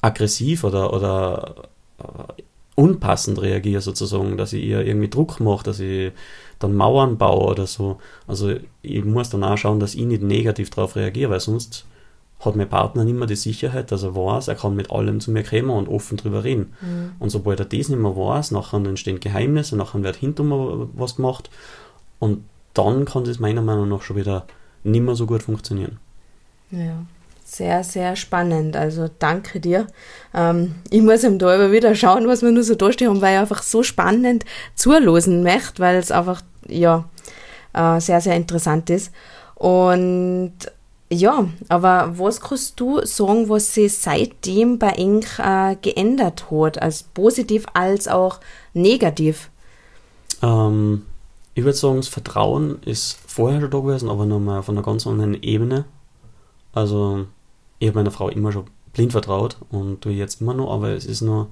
aggressiv 0.00 0.64
oder, 0.64 0.92
oder 0.92 1.68
äh, 1.98 2.42
unpassend 2.74 3.40
reagiere 3.40 3.80
sozusagen, 3.80 4.36
dass 4.36 4.52
ich 4.52 4.64
ihr 4.64 4.84
irgendwie 4.86 5.08
Druck 5.08 5.40
mache, 5.40 5.64
dass 5.64 5.80
ich 5.80 6.12
dann 6.58 6.76
Mauern 6.76 7.18
baue 7.18 7.46
oder 7.46 7.66
so. 7.66 7.98
Also 8.26 8.54
ich 8.82 9.04
muss 9.04 9.30
dann 9.30 9.44
auch 9.44 9.56
schauen, 9.56 9.80
dass 9.80 9.94
ich 9.94 10.04
nicht 10.04 10.22
negativ 10.22 10.70
darauf 10.70 10.96
reagiere, 10.96 11.30
weil 11.30 11.40
sonst 11.40 11.86
hat 12.40 12.54
mein 12.54 12.68
Partner 12.68 13.04
nicht 13.04 13.16
mehr 13.16 13.26
die 13.26 13.36
Sicherheit, 13.36 13.90
dass 13.90 14.04
er 14.04 14.14
weiß, 14.14 14.48
er 14.48 14.54
kann 14.54 14.76
mit 14.76 14.90
allem 14.92 15.20
zu 15.20 15.30
mir 15.32 15.42
kommen 15.42 15.70
und 15.70 15.88
offen 15.88 16.16
drüber 16.16 16.44
reden. 16.44 16.72
Mhm. 16.80 17.12
Und 17.18 17.30
sobald 17.30 17.58
er 17.58 17.66
das 17.66 17.88
nicht 17.88 17.98
mehr 17.98 18.16
weiß, 18.16 18.52
nachher 18.52 18.76
entstehen 18.78 19.20
Geheimnisse, 19.20 19.76
nachher 19.76 20.02
wird 20.02 20.16
hinter 20.16 20.44
mir 20.44 20.88
was 20.94 21.16
gemacht 21.16 21.50
und 22.18 22.44
dann 22.74 23.04
kann 23.04 23.24
das 23.24 23.40
meiner 23.40 23.62
Meinung 23.62 23.88
nach 23.88 24.02
schon 24.02 24.16
wieder 24.16 24.46
nicht 24.84 25.02
mehr 25.02 25.16
so 25.16 25.26
gut 25.26 25.42
funktionieren. 25.42 25.98
Ja, 26.70 27.02
sehr, 27.44 27.82
sehr 27.82 28.14
spannend. 28.14 28.76
Also 28.76 29.08
danke 29.18 29.58
dir. 29.58 29.86
Ähm, 30.34 30.76
ich 30.90 31.02
muss 31.02 31.24
ihm 31.24 31.38
da 31.38 31.48
aber 31.48 31.72
wieder 31.72 31.94
schauen, 31.94 32.28
was 32.28 32.42
wir 32.42 32.52
nur 32.52 32.62
so 32.62 32.74
durchstehen, 32.74 33.20
weil 33.20 33.34
ich 33.34 33.40
einfach 33.40 33.62
so 33.62 33.82
spannend 33.82 34.44
zulosen 34.74 35.42
möchte, 35.42 35.80
weil 35.80 35.96
es 35.96 36.12
einfach, 36.12 36.42
ja, 36.68 37.08
äh, 37.72 38.00
sehr, 38.00 38.20
sehr 38.20 38.36
interessant 38.36 38.90
ist. 38.90 39.12
Und 39.54 40.52
ja, 41.10 41.48
aber 41.68 42.18
was 42.18 42.40
kannst 42.40 42.78
du 42.80 43.04
sagen, 43.04 43.48
was 43.48 43.74
sich 43.74 43.96
seitdem 43.96 44.78
bei 44.78 44.90
Eng 44.90 45.24
äh, 45.38 45.76
geändert 45.80 46.50
hat, 46.50 46.82
als 46.82 47.02
positiv 47.02 47.64
als 47.72 48.08
auch 48.08 48.40
negativ? 48.74 49.50
Ähm, 50.42 51.06
ich 51.54 51.64
würde 51.64 51.78
sagen, 51.78 51.96
das 51.96 52.08
Vertrauen 52.08 52.82
ist 52.82 53.18
vorher 53.26 53.60
schon 53.60 53.70
da 53.70 53.80
gewesen, 53.80 54.10
aber 54.10 54.26
nochmal 54.26 54.62
von 54.62 54.76
einer 54.76 54.84
ganz 54.84 55.06
anderen 55.06 55.42
Ebene. 55.42 55.86
Also, 56.72 57.26
ich 57.78 57.88
habe 57.88 57.98
meiner 57.98 58.10
Frau 58.10 58.28
immer 58.28 58.52
schon 58.52 58.66
blind 58.92 59.12
vertraut 59.12 59.56
und 59.70 60.04
du 60.04 60.10
jetzt 60.10 60.40
immer 60.42 60.54
noch, 60.54 60.70
aber 60.72 60.90
es 60.90 61.06
ist 61.06 61.22
nur, 61.22 61.48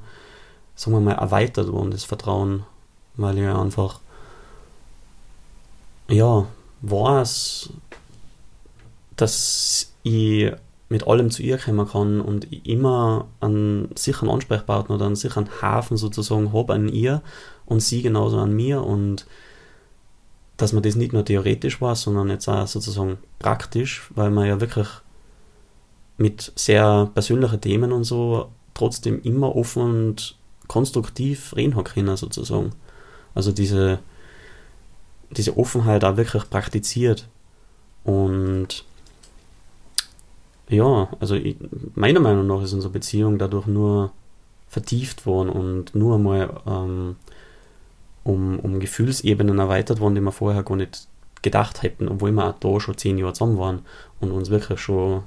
sagen 0.75 0.97
wir 0.97 1.01
mal, 1.01 1.15
erweitert 1.15 1.73
worden, 1.73 1.91
das 1.93 2.05
Vertrauen, 2.05 2.65
weil 3.17 3.39
ich 3.39 3.49
einfach, 3.49 4.01
ja, 6.09 6.47
weiß, 6.83 7.71
dass 9.17 9.95
ich 10.03 10.53
mit 10.89 11.07
allem 11.07 11.31
zu 11.31 11.43
ihr 11.43 11.59
kommen 11.59 11.89
kann 11.89 12.21
und 12.21 12.47
immer 12.67 13.27
einen 13.41 13.89
sicheren 13.97 14.31
Ansprechpartner 14.31 14.95
oder 14.95 15.07
einen 15.07 15.17
sicheren 15.17 15.49
Hafen 15.61 15.97
sozusagen 15.97 16.53
habe 16.53 16.75
an 16.75 16.89
ihr 16.89 17.23
und 17.65 17.81
sie 17.81 18.03
genauso 18.03 18.39
an 18.39 18.55
mir 18.55 18.83
und 18.83 19.27
dass 20.57 20.73
man 20.73 20.83
das 20.83 20.95
nicht 20.95 21.13
nur 21.13 21.25
theoretisch 21.25 21.81
war, 21.81 21.97
sondern 21.97 22.31
jetzt 22.31 22.49
auch 22.49 22.67
sozusagen 22.67 23.19
praktisch, 23.39 24.11
weil 24.15 24.31
man 24.31 24.47
ja 24.47 24.61
wirklich 24.61 24.89
mit 26.17 26.53
sehr 26.55 27.11
persönlichen 27.13 27.61
Themen 27.61 27.93
und 27.93 28.05
so 28.05 28.51
trotzdem 28.73 29.21
immer 29.23 29.55
offen 29.55 29.83
und 29.83 30.39
konstruktiv 30.67 31.55
reden 31.57 31.83
können 31.85 32.17
sozusagen. 32.17 32.71
Also 33.35 33.53
diese, 33.53 33.99
diese 35.31 35.59
Offenheit 35.59 36.05
auch 36.05 36.17
wirklich 36.17 36.49
praktiziert 36.49 37.29
und 38.05 38.85
ja, 40.69 41.09
also 41.21 41.35
ich, 41.35 41.57
meiner 41.95 42.21
Meinung 42.21 42.47
nach 42.47 42.63
ist 42.63 42.73
unsere 42.73 42.93
Beziehung 42.93 43.39
dadurch 43.39 43.67
nur 43.67 44.13
vertieft 44.69 45.27
worden 45.27 45.49
und 45.49 45.95
nur 45.95 46.19
mal 46.19 46.61
ähm, 46.67 47.17
um, 48.25 48.59
um 48.59 48.81
Gefühlsebenen 48.81 49.59
erweitert 49.59 50.01
worden, 50.01 50.17
die 50.17 50.21
wir 50.21 50.33
vorher 50.33 50.65
gar 50.65 50.77
nicht 50.77 51.07
gedacht 51.43 51.83
hätten, 51.83 52.09
obwohl 52.09 52.33
wir 52.33 52.47
auch 52.47 52.59
da 52.59 52.81
schon 52.81 52.99
zehn 52.99 53.19
Jahre 53.19 53.33
zusammen 53.33 53.59
waren 53.59 53.83
und 54.21 54.33
uns 54.33 54.51
wirklich 54.51 54.81
schon 54.81 55.23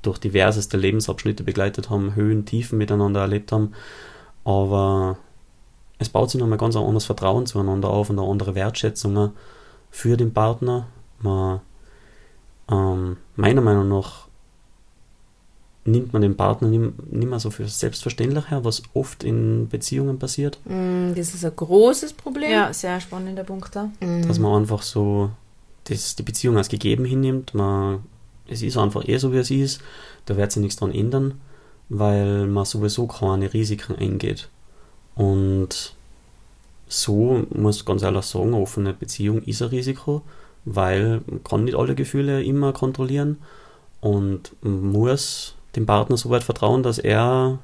durch 0.00 0.18
diverseste 0.18 0.76
Lebensabschnitte 0.76 1.44
begleitet 1.44 1.90
haben, 1.90 2.14
Höhen, 2.14 2.46
Tiefen 2.46 2.78
miteinander 2.78 3.20
erlebt 3.20 3.52
haben. 3.52 3.72
Aber 4.44 5.18
es 5.98 6.08
baut 6.08 6.30
sich 6.30 6.40
nochmal 6.40 6.58
ganz 6.58 6.74
ein 6.74 6.82
anderes 6.82 7.04
Vertrauen 7.04 7.46
zueinander 7.46 7.90
auf 7.90 8.10
und 8.10 8.18
eine 8.18 8.28
andere 8.28 8.54
Wertschätzung 8.54 9.32
für 9.90 10.16
den 10.16 10.32
Partner. 10.32 10.86
Man, 11.20 11.60
ähm, 12.70 13.18
meiner 13.36 13.60
Meinung 13.60 13.88
nach 13.88 14.26
nimmt 15.84 16.12
man 16.12 16.22
den 16.22 16.36
Partner 16.36 16.68
nicht, 16.68 17.28
mehr 17.28 17.40
so 17.40 17.50
für 17.50 17.66
selbstverständlich 17.66 18.50
her, 18.50 18.64
was 18.64 18.82
oft 18.94 19.24
in 19.24 19.68
Beziehungen 19.68 20.18
passiert. 20.18 20.58
Mm, 20.64 21.14
das 21.14 21.34
ist 21.34 21.44
ein 21.44 21.56
großes 21.56 22.12
Problem. 22.12 22.50
Ja, 22.50 22.72
sehr 22.72 23.00
spannender 23.00 23.44
Punkt 23.44 23.74
da. 23.74 23.90
Mm. 24.00 24.26
Dass 24.26 24.38
man 24.38 24.62
einfach 24.62 24.82
so 24.82 25.30
das, 25.84 26.14
die 26.14 26.22
Beziehung 26.22 26.56
als 26.56 26.68
gegeben 26.68 27.04
hinnimmt. 27.04 27.54
Man, 27.54 28.00
es 28.48 28.62
ist 28.62 28.76
einfach 28.76 29.06
eh 29.08 29.18
so, 29.18 29.32
wie 29.32 29.38
es 29.38 29.50
ist. 29.50 29.80
Da 30.26 30.36
wird 30.36 30.52
sich 30.52 30.62
nichts 30.62 30.76
dran 30.76 30.92
ändern, 30.92 31.40
weil 31.88 32.46
man 32.46 32.64
sowieso 32.64 33.06
keine 33.08 33.52
Risiken 33.52 33.96
eingeht. 33.96 34.48
Und 35.16 35.94
so 36.86 37.44
muss 37.50 37.78
ich 37.78 37.84
ganz 37.84 38.02
ehrlich 38.02 38.24
sagen, 38.24 38.54
eine 38.54 38.62
offene 38.62 38.92
Beziehung 38.92 39.42
ist 39.42 39.62
ein 39.62 39.68
Risiko, 39.68 40.22
weil 40.64 41.22
man 41.26 41.42
kann 41.42 41.64
nicht 41.64 41.76
alle 41.76 41.94
Gefühle 41.94 42.42
immer 42.44 42.72
kontrollieren 42.72 43.38
und 44.00 44.52
muss 44.62 45.56
dem 45.76 45.86
Partner 45.86 46.16
so 46.16 46.30
weit 46.30 46.44
vertrauen, 46.44 46.82
dass 46.82 46.98
er 46.98 47.58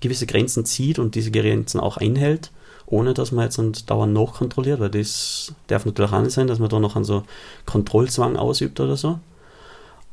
gewisse 0.00 0.26
Grenzen 0.26 0.64
zieht 0.64 0.98
und 0.98 1.14
diese 1.14 1.30
Grenzen 1.30 1.80
auch 1.80 1.98
einhält, 1.98 2.50
ohne 2.86 3.14
dass 3.14 3.32
man 3.32 3.44
jetzt 3.44 3.90
dauernd 3.90 4.14
nachkontrolliert, 4.14 4.80
weil 4.80 4.90
das 4.90 5.54
darf 5.66 5.84
natürlich 5.84 6.12
auch 6.12 6.22
nicht 6.22 6.32
sein, 6.32 6.46
dass 6.46 6.58
man 6.58 6.70
da 6.70 6.80
noch 6.80 6.96
einen 6.96 7.04
so 7.04 7.24
Kontrollzwang 7.66 8.36
ausübt 8.36 8.80
oder 8.80 8.96
so. 8.96 9.18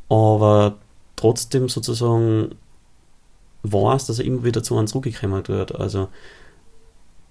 Aber 0.10 0.76
trotzdem 1.16 1.70
sozusagen 1.70 2.56
weiß, 3.64 4.06
dass 4.06 4.20
er 4.20 4.26
immer 4.26 4.44
wieder 4.44 4.64
zu 4.64 4.78
einem 4.78 4.88
zurückgekommen 4.88 5.48
wird. 5.48 5.76
Also 5.76 6.10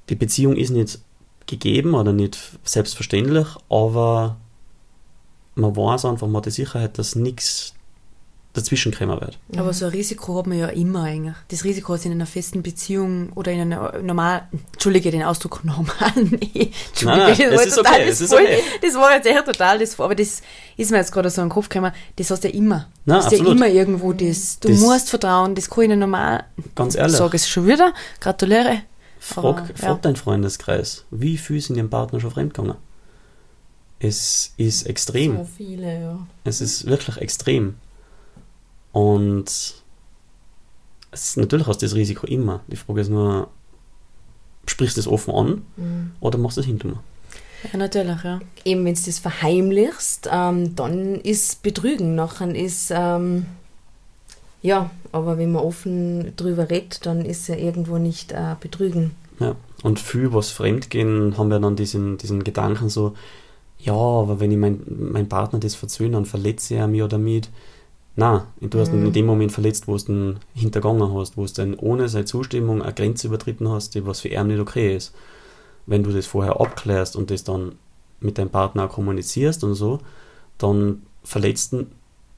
die 0.09 0.17
Beziehung 0.17 0.57
ist 0.57 0.71
nicht 0.71 1.01
gegeben 1.47 1.95
oder 1.95 2.13
nicht 2.13 2.39
selbstverständlich, 2.65 3.47
aber 3.69 4.37
man 5.55 5.77
weiß 5.77 6.05
einfach, 6.05 6.27
man 6.27 6.39
hat 6.39 6.47
die 6.47 6.51
Sicherheit, 6.51 6.99
dass 6.99 7.15
nichts 7.15 7.76
dazwischen 8.57 8.93
kommen 8.93 9.21
wird. 9.21 9.39
Aber 9.57 9.73
so 9.73 9.87
ein 9.87 9.91
Risiko 9.91 10.39
hat 10.39 10.47
man 10.47 10.59
ja 10.59 10.69
immer 10.69 11.05
eigentlich. 11.05 11.35
Das 11.49 11.65
Risiko 11.65 11.95
ist 11.95 12.07
in 12.07 12.13
einer 12.13 12.27
festen 12.27 12.63
Beziehung 12.63 13.31
oder 13.35 13.53
in 13.53 13.61
einer 13.61 14.01
normalen, 14.03 14.43
entschuldige 14.73 15.11
den 15.11 15.23
Ausdruck 15.23 15.61
normalen 15.65 16.41
Ehe. 16.41 16.71
Nein, 17.03 17.19
nein, 17.19 17.37
es 17.53 17.67
ist 17.67 17.79
okay, 17.79 18.09
es 18.09 18.21
ist 18.21 18.33
okay. 18.33 18.61
Das 18.83 18.95
war 18.95 19.15
jetzt 19.15 19.27
echt 19.27 19.45
total 19.45 19.79
das, 19.79 19.99
aber 20.01 20.15
das 20.15 20.43
ist 20.77 20.91
mir 20.91 20.99
jetzt 20.99 21.13
gerade 21.13 21.31
so 21.31 21.43
in 21.43 21.49
den 21.49 21.53
Kopf 21.53 21.69
gekommen, 21.69 21.93
das 22.17 22.31
hast 22.31 22.45
du 22.45 22.49
ja 22.49 22.55
immer. 22.55 22.89
Nein, 23.05 23.17
das 23.19 23.27
hast 23.27 23.33
ja 23.33 23.47
immer 23.47 23.69
irgendwo 23.69 24.13
das, 24.13 24.59
du 24.61 24.69
das 24.69 24.81
musst 24.81 25.11
vertrauen, 25.11 25.55
das 25.55 25.71
kann 25.71 25.85
ich 25.85 25.89
nicht 25.91 25.99
normal. 25.99 26.45
Ganz 26.75 26.95
ehrlich. 26.95 27.13
Ich 27.13 27.19
sage 27.19 27.37
es 27.37 27.49
schon 27.49 27.67
wieder, 27.67 27.93
gratuliere. 28.21 28.83
Frag, 29.19 29.45
aber, 29.45 29.67
frag 29.75 29.83
ja. 29.83 29.95
deinen 29.95 30.17
Freundeskreis, 30.17 31.05
wie 31.11 31.37
viel 31.37 31.61
sind 31.61 31.77
ihrem 31.77 31.91
Partner 31.91 32.21
schon 32.21 32.31
fremdgegangen? 32.31 32.77
Es 33.99 34.53
ist 34.57 34.83
extrem. 34.85 35.39
So 35.39 35.45
viele, 35.57 36.01
ja. 36.01 36.27
Es 36.45 36.61
ist 36.61 36.87
wirklich 36.87 37.17
extrem. 37.17 37.77
Und 38.97 39.45
es 39.45 39.85
ist, 41.13 41.37
natürlich 41.37 41.67
hast 41.67 41.83
du 41.83 41.87
das 41.87 41.95
Risiko 41.95 42.27
immer. 42.27 42.61
Die 42.67 42.77
Frage 42.77 43.03
ist 43.03 43.11
nur, 43.11 43.51
sprichst 44.67 44.97
du 44.97 45.03
das 45.03 45.07
offen 45.07 45.35
an 45.35 45.63
mhm. 45.77 46.13
oder 46.21 46.39
machst 46.39 46.57
du 46.57 46.63
es 46.63 46.67
hinter 46.67 46.89
mir? 46.89 47.03
Ja, 47.71 47.79
natürlich, 47.79 48.23
ja. 48.25 48.41
Eben, 48.65 48.87
wenn 48.87 48.95
du 48.95 49.01
das 49.05 49.19
verheimlichst, 49.19 50.31
ähm, 50.33 50.75
dann 50.77 51.17
ist 51.17 51.63
Betrügen. 51.63 52.15
Nachher 52.15 52.55
ist, 52.55 52.91
ähm, 52.91 53.45
Ja, 54.63 54.91
aber 55.13 55.37
wenn 55.37 55.53
man 55.53 55.63
offen 55.63 56.35
drüber 56.37 56.71
redet, 56.71 57.05
dann 57.05 57.23
ist 57.23 57.49
ja 57.49 57.57
irgendwo 57.57 57.99
nicht 57.99 58.33
äh, 58.33 58.55
betrügen. 58.59 59.11
Ja, 59.41 59.57
und 59.83 60.01
viel, 60.01 60.33
was 60.33 60.53
fremdgehen, 60.53 61.37
haben 61.37 61.51
wir 61.51 61.61
dann 61.61 61.77
diesen, 61.77 62.17
diesen 62.17 62.45
Gedanken 62.45 62.89
so, 62.89 63.15
ja, 63.79 63.93
aber 63.93 64.41
wenn 64.41 64.51
ich 64.53 64.57
mein, 64.57 64.81
mein 64.87 65.29
Partner 65.29 65.59
das 65.59 65.75
verzöhne, 65.75 66.13
dann 66.13 66.25
verletze 66.25 66.77
er 66.77 66.87
mich 66.87 67.03
oder 67.03 67.19
damit. 67.19 67.51
Na, 68.19 68.47
du 68.61 68.81
hast 68.81 68.93
ihn 68.93 69.01
Mhm. 69.01 69.07
in 69.07 69.13
dem 69.13 69.27
Moment 69.27 69.53
verletzt, 69.53 69.87
wo 69.89 69.97
du 69.97 70.13
ihn 70.13 70.37
hintergangen 70.55 71.13
hast, 71.15 71.37
wo 71.37 71.45
du 71.45 71.53
dann 71.53 71.75
ohne 71.75 72.09
seine 72.09 72.25
Zustimmung 72.25 72.83
eine 72.83 72.95
Grenze 72.95 73.27
übertreten 73.27 73.69
hast, 73.69 73.95
die 73.95 74.07
was 74.07 74.21
für 74.21 74.29
ihn 74.29 74.47
nicht 74.47 74.59
okay 74.61 74.97
ist. 74.97 75.13
Wenn 75.85 76.03
du 76.03 76.11
das 76.11 76.27
vorher 76.27 76.59
abklärst 76.61 77.15
und 77.15 77.31
das 77.31 77.45
dann 77.45 77.73
mit 78.21 78.39
deinem 78.39 78.49
Partner 78.49 78.89
kommunizierst 78.89 79.63
und 79.65 79.75
so, 79.75 80.01
dann 80.59 81.03
verletzt 81.23 81.75
ihn 81.75 81.89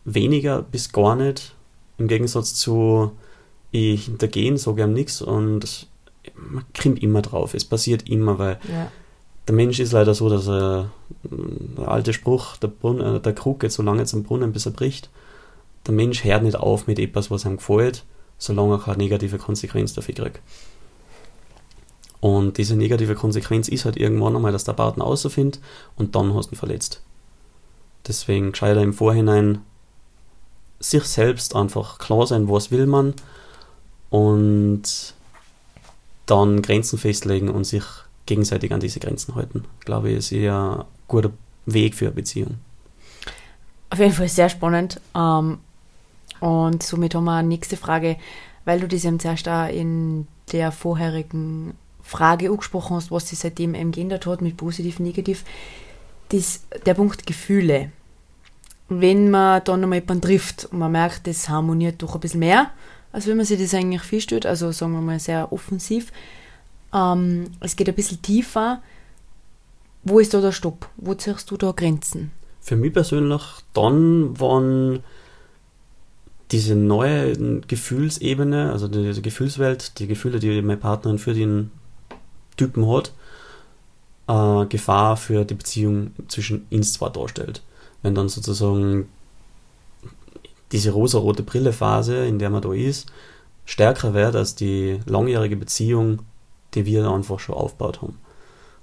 weniger 0.04 0.62
bis 0.62 0.90
gar 0.92 1.14
nicht, 1.14 1.54
im 1.99 2.08
Gegensatz 2.08 2.54
zu 2.54 3.12
ich 3.70 4.06
hintergehen, 4.06 4.56
sage 4.56 4.82
ihm 4.82 4.92
nichts 4.94 5.23
und 5.23 5.87
man 6.35 6.64
kommt 6.80 7.02
immer 7.02 7.23
drauf. 7.23 7.54
Es 7.54 7.64
passiert 7.64 8.08
immer, 8.08 8.38
weil 8.38 8.58
Ja. 8.68 8.90
der 9.47 9.54
Mensch 9.54 9.78
ist 9.78 9.92
leider 9.92 10.14
so, 10.14 10.28
dass 10.28 10.49
er, 10.49 10.90
der 11.23 11.88
alte 11.88 12.12
Spruch, 12.12 12.56
der, 12.56 12.68
Brunnen, 12.68 13.16
äh, 13.16 13.20
der 13.20 13.35
Krug 13.35 13.61
geht 13.61 13.73
so 13.73 13.82
lange 13.82 14.04
zum 14.06 14.25
Brunnen, 14.25 14.52
bis 14.52 14.66
er 14.66 14.73
bricht. 14.73 15.08
Der 15.88 15.95
Mensch 15.95 16.23
hört 16.23 16.42
nicht 16.42 16.57
auf 16.57 16.87
mit 16.87 16.99
etwas, 16.99 17.30
was 17.30 17.47
ihm 17.47 17.57
gefällt, 17.57 18.04
solange 18.37 18.75
er 18.75 18.78
keine 18.78 18.99
negative 18.99 19.38
Konsequenz 19.38 19.95
dafür 19.95 20.14
kriegt. 20.14 20.40
Und 22.21 22.59
diese 22.59 22.76
negative 22.76 23.14
Konsequenz 23.14 23.68
ist 23.68 23.87
halt 23.87 23.97
irgendwann 23.97 24.37
einmal, 24.37 24.52
dass 24.52 24.64
der 24.64 24.75
Partner 24.75 25.04
außerfindet 25.04 25.61
und 25.97 26.14
dann 26.14 26.35
hast 26.35 26.50
du 26.50 26.54
ihn 26.54 26.59
verletzt. 26.59 27.00
Deswegen 28.07 28.52
gescheiter 28.52 28.83
im 28.83 28.92
Vorhinein 28.92 29.62
sich 30.78 31.04
selbst 31.04 31.57
einfach 31.57 31.99
klar 31.99 32.26
sein, 32.26 32.49
was 32.49 32.71
will 32.71 32.87
man 32.87 33.14
und 34.11 35.14
dann 36.26 36.61
Grenzen 36.61 36.99
festlegen 36.99 37.49
und 37.49 37.64
sich 37.64 37.85
gegenseitig 38.26 38.73
an 38.73 38.80
diese 38.80 39.00
Grenzen 39.00 39.35
halten. 39.35 39.64
Glaube 39.80 40.11
ich, 40.11 40.18
ist 40.18 40.33
eher 40.33 40.80
ein 40.80 40.85
guter 41.09 41.30
Weg 41.64 41.95
für 41.95 42.07
eine 42.07 42.14
Beziehung. 42.14 42.59
Auf 43.90 43.99
jeden 43.99 44.12
Fall 44.12 44.28
sehr 44.28 44.50
spannend. 44.50 45.00
Ähm, 45.14 45.59
und 46.40 46.83
somit 46.83 47.14
haben 47.14 47.25
wir 47.25 47.37
eine 47.37 47.49
nächste 47.49 47.76
Frage, 47.76 48.16
weil 48.64 48.80
du 48.80 48.88
das 48.88 49.04
eben 49.04 49.21
zuerst 49.21 49.49
auch 49.49 49.68
in 49.68 50.26
der 50.52 50.73
vorherigen 50.73 51.75
Frage 52.02 52.50
angesprochen 52.50 52.97
hast, 52.97 53.11
was 53.11 53.28
sich 53.28 53.38
seitdem 53.38 53.75
eben 53.75 53.92
geändert 53.92 54.26
hat 54.26 54.40
mit 54.40 54.57
positiv, 54.57 54.99
negativ. 54.99 55.45
Das, 56.30 56.62
der 56.85 56.95
Punkt 56.95 57.26
Gefühle. 57.26 57.90
Wenn 58.88 59.30
man 59.30 59.62
dann 59.64 59.80
nochmal 59.80 59.99
jemanden 60.00 60.23
trifft 60.23 60.66
und 60.66 60.78
man 60.78 60.92
merkt, 60.92 61.26
das 61.26 61.49
harmoniert 61.49 62.02
doch 62.02 62.14
ein 62.14 62.21
bisschen 62.21 62.40
mehr, 62.40 62.71
als 63.12 63.26
wenn 63.26 63.37
man 63.37 63.45
sich 63.45 63.61
das 63.61 63.75
eigentlich 63.75 64.02
vorstellt, 64.02 64.47
also 64.47 64.73
sagen 64.73 64.92
wir 64.92 65.00
mal 65.00 65.21
sehr 65.21 65.52
offensiv. 65.52 66.12
Ähm, 66.95 67.50
es 67.61 67.76
geht 67.76 67.88
ein 67.88 67.95
bisschen 67.95 68.23
tiefer. 68.23 68.83
Wo 70.04 70.18
ist 70.18 70.33
da 70.33 70.40
der 70.40 70.52
Stopp? 70.52 70.88
Wo 70.97 71.14
ziehst 71.14 71.50
du 71.50 71.57
da 71.57 71.73
Grenzen? 71.73 72.30
Für 72.61 72.76
mich 72.76 72.92
persönlich 72.92 73.42
dann, 73.75 74.38
wann 74.38 75.00
diese 76.50 76.74
neue 76.74 77.60
Gefühlsebene, 77.60 78.72
also 78.72 78.88
diese 78.88 79.22
Gefühlswelt, 79.22 79.98
die 79.98 80.06
Gefühle, 80.06 80.38
die 80.38 80.62
meine 80.62 80.78
Partnerin 80.78 81.18
für 81.18 81.34
den 81.34 81.70
Typen 82.56 82.88
hat, 82.88 83.12
äh, 84.28 84.66
Gefahr 84.66 85.16
für 85.16 85.44
die 85.44 85.54
Beziehung 85.54 86.12
zwischen 86.28 86.66
uns 86.70 86.94
zwei 86.94 87.10
darstellt. 87.10 87.62
Wenn 88.02 88.14
dann 88.14 88.28
sozusagen 88.28 89.08
diese 90.72 90.90
rosa-rote 90.90 91.42
Brille-Phase, 91.42 92.26
in 92.26 92.38
der 92.38 92.50
man 92.50 92.62
da 92.62 92.72
ist, 92.72 93.10
stärker 93.64 94.14
wird 94.14 94.36
als 94.36 94.54
die 94.54 95.00
langjährige 95.06 95.56
Beziehung, 95.56 96.20
die 96.74 96.86
wir 96.86 97.10
einfach 97.10 97.40
schon 97.40 97.54
aufgebaut 97.54 98.02
haben. 98.02 98.18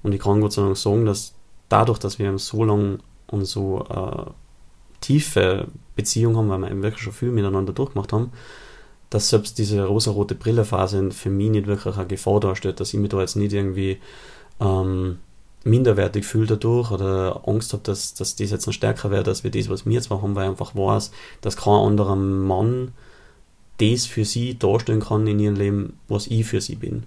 Und 0.03 0.13
ich 0.13 0.21
kann 0.21 0.41
Gott 0.41 0.53
sei 0.53 0.63
Dank 0.63 0.77
sagen, 0.77 1.05
dass 1.05 1.33
dadurch, 1.69 1.99
dass 1.99 2.19
wir 2.19 2.37
so 2.37 2.63
lange 2.63 2.99
und 3.27 3.45
so 3.45 3.85
äh, 3.89 4.29
tiefe 5.01 5.67
Beziehung 5.95 6.37
haben, 6.37 6.49
weil 6.49 6.59
wir 6.59 6.71
eben 6.71 6.83
wirklich 6.83 7.03
schon 7.03 7.13
viel 7.13 7.31
miteinander 7.31 7.73
durchgemacht 7.73 8.13
haben, 8.13 8.31
dass 9.09 9.29
selbst 9.29 9.57
diese 9.57 9.85
rosa-rote 9.85 10.35
Brille-Phase 10.35 11.11
für 11.11 11.29
mich 11.29 11.49
nicht 11.49 11.67
wirklich 11.67 11.95
eine 11.95 12.07
Gefahr 12.07 12.39
darstellt, 12.39 12.79
dass 12.79 12.93
ich 12.93 12.99
mich 12.99 13.09
da 13.09 13.19
jetzt 13.21 13.35
nicht 13.35 13.53
irgendwie 13.53 13.99
ähm, 14.59 15.19
minderwertig 15.63 16.25
fühle 16.25 16.47
dadurch 16.47 16.91
oder 16.91 17.41
Angst 17.45 17.73
habe, 17.73 17.83
dass, 17.83 18.13
dass 18.13 18.35
das 18.35 18.51
jetzt 18.51 18.67
noch 18.67 18.73
stärker 18.73 19.11
wird, 19.11 19.27
als 19.27 19.43
wir 19.43 19.51
das, 19.51 19.69
was 19.69 19.85
wir 19.85 20.01
zwar 20.01 20.21
haben, 20.21 20.35
weil 20.35 20.45
ich 20.45 20.49
einfach 20.49 20.75
weiß, 20.75 21.11
dass 21.41 21.57
kein 21.57 21.73
anderer 21.73 22.15
Mann 22.15 22.91
das 23.77 24.05
für 24.05 24.23
sie 24.23 24.57
darstellen 24.57 25.01
kann 25.01 25.27
in 25.27 25.39
ihrem 25.39 25.55
Leben, 25.55 25.99
was 26.07 26.27
ich 26.27 26.45
für 26.45 26.61
sie 26.61 26.75
bin. 26.75 27.03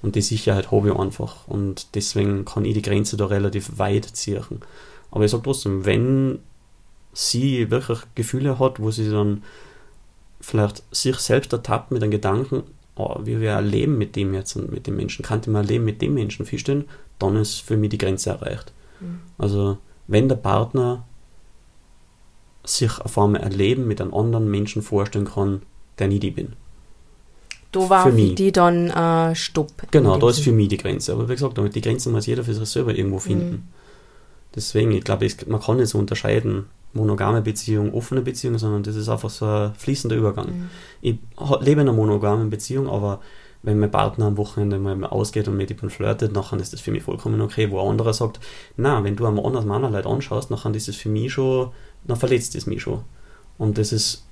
Und 0.00 0.16
die 0.16 0.22
Sicherheit 0.22 0.72
habe 0.72 0.88
ich 0.88 0.96
einfach. 0.96 1.46
Und 1.46 1.94
deswegen 1.94 2.44
kann 2.44 2.64
ich 2.64 2.74
die 2.74 2.82
Grenze 2.82 3.16
da 3.16 3.26
relativ 3.26 3.78
weit 3.78 4.04
ziehen. 4.04 4.60
Aber 5.12 5.24
ich 5.24 5.30
sage 5.30 5.44
trotzdem, 5.44 5.84
wenn 5.84 6.40
sie 7.12 7.70
wirklich 7.70 8.00
Gefühle 8.14 8.58
hat, 8.58 8.80
wo 8.80 8.90
sie 8.90 9.10
dann 9.10 9.42
vielleicht 10.40 10.82
sich 10.94 11.16
selbst 11.16 11.52
ertappt 11.52 11.90
mit 11.90 12.02
einem 12.02 12.10
Gedanken, 12.10 12.62
oh, 12.96 13.16
wie 13.22 13.40
wir 13.40 13.56
ein 13.56 13.66
Leben 13.66 13.98
mit 13.98 14.16
dem 14.16 14.34
jetzt 14.34 14.56
und 14.56 14.72
mit 14.72 14.86
dem 14.86 14.96
Menschen, 14.96 15.24
kann 15.24 15.40
ich 15.40 15.46
mal 15.46 15.60
ein 15.60 15.68
Leben 15.68 15.84
mit 15.84 16.02
dem 16.02 16.14
Menschen 16.14 16.46
feststellen, 16.46 16.84
dann 17.18 17.36
ist 17.36 17.60
für 17.60 17.76
mich 17.76 17.90
die 17.90 17.98
Grenze 17.98 18.30
erreicht. 18.30 18.72
Mhm. 19.00 19.20
Also 19.38 19.78
wenn 20.06 20.28
der 20.28 20.36
Partner 20.36 21.04
sich 22.64 23.00
auf 23.00 23.18
einmal 23.18 23.42
ein 23.42 23.52
Leben 23.52 23.86
mit 23.86 24.00
einem 24.00 24.14
anderen 24.14 24.50
Menschen 24.50 24.82
vorstellen 24.82 25.26
kann, 25.26 25.62
der 25.98 26.08
nie 26.08 26.20
ich 26.22 26.34
bin. 26.34 26.54
Da 27.72 27.88
war 27.88 28.04
Für 28.04 28.12
mich. 28.12 28.34
die 28.34 28.52
dann 28.52 28.90
äh, 28.90 29.34
Stopp. 29.34 29.70
Genau, 29.90 30.18
da 30.18 30.28
ist 30.28 30.40
für 30.40 30.52
mich 30.52 30.68
die 30.68 30.76
Grenze. 30.76 31.12
Aber 31.12 31.28
wie 31.28 31.32
gesagt, 31.32 31.56
damit 31.56 31.74
die 31.74 31.80
Grenzen 31.80 32.12
muss 32.12 32.26
jeder 32.26 32.44
für 32.44 32.52
sich 32.52 32.68
selber 32.68 32.94
irgendwo 32.94 33.18
finden. 33.18 33.50
Mhm. 33.50 33.62
Deswegen, 34.54 34.92
ich 34.92 35.04
glaube, 35.04 35.26
man 35.46 35.60
kann 35.60 35.78
nicht 35.78 35.88
so 35.88 35.98
unterscheiden, 35.98 36.66
monogame 36.94 37.40
Beziehung, 37.42 37.94
offene 37.94 38.20
Beziehung, 38.20 38.58
sondern 38.58 38.82
das 38.82 38.96
ist 38.96 39.08
einfach 39.08 39.30
so 39.30 39.46
ein 39.46 39.74
fließender 39.74 40.16
Übergang. 40.16 40.46
Mhm. 40.46 40.70
Ich 41.00 41.16
lebe 41.60 41.80
in 41.80 41.88
einer 41.88 41.92
monogamen 41.92 42.50
Beziehung, 42.50 42.88
aber 42.88 43.20
wenn 43.62 43.78
mein 43.78 43.90
Partner 43.90 44.26
am 44.26 44.36
Wochenende 44.36 44.78
mal 44.78 45.04
ausgeht 45.06 45.46
und 45.48 45.56
mit 45.56 45.70
jemandem 45.70 45.90
flirtet, 45.90 46.32
nachher 46.32 46.58
ist 46.58 46.72
das 46.72 46.80
für 46.80 46.90
mich 46.90 47.04
vollkommen 47.04 47.40
okay. 47.40 47.70
Wo 47.70 47.80
ein 47.80 47.88
anderer 47.88 48.12
sagt, 48.12 48.40
na, 48.76 49.04
wenn 49.04 49.16
du 49.16 49.24
einem 49.26 49.38
anderen 49.38 49.68
Mann 49.68 49.82
Leute 49.82 50.08
anschaust, 50.08 50.50
nachher 50.50 50.74
ist 50.74 50.88
das 50.88 50.96
für 50.96 51.08
mich 51.08 51.32
schon, 51.32 51.70
dann 52.04 52.16
verletzt 52.16 52.54
es 52.56 52.66
mich 52.66 52.82
schon. 52.82 53.02
Und 53.58 53.78
das 53.78 53.92
ist, 53.92 54.24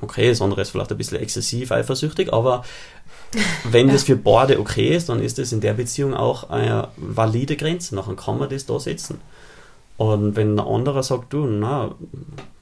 okay, 0.00 0.28
das 0.28 0.42
andere 0.42 0.62
ist 0.62 0.70
vielleicht 0.70 0.90
ein 0.90 0.98
bisschen 0.98 1.20
exzessiv 1.20 1.70
eifersüchtig, 1.70 2.32
aber 2.32 2.64
wenn 3.70 3.88
das 3.88 4.02
für 4.02 4.16
beide 4.16 4.58
okay 4.58 4.96
ist, 4.96 5.08
dann 5.08 5.22
ist 5.22 5.38
das 5.38 5.52
in 5.52 5.60
der 5.60 5.74
Beziehung 5.74 6.12
auch 6.12 6.50
eine 6.50 6.88
valide 6.96 7.56
Grenze. 7.56 7.94
Nachher 7.94 8.16
kann 8.16 8.38
man 8.38 8.48
das 8.48 8.66
da 8.66 8.80
setzen. 8.80 9.20
Und 9.96 10.36
wenn 10.36 10.58
ein 10.58 10.66
anderer 10.66 11.02
sagt, 11.02 11.32
du, 11.32 11.46
na, 11.46 11.94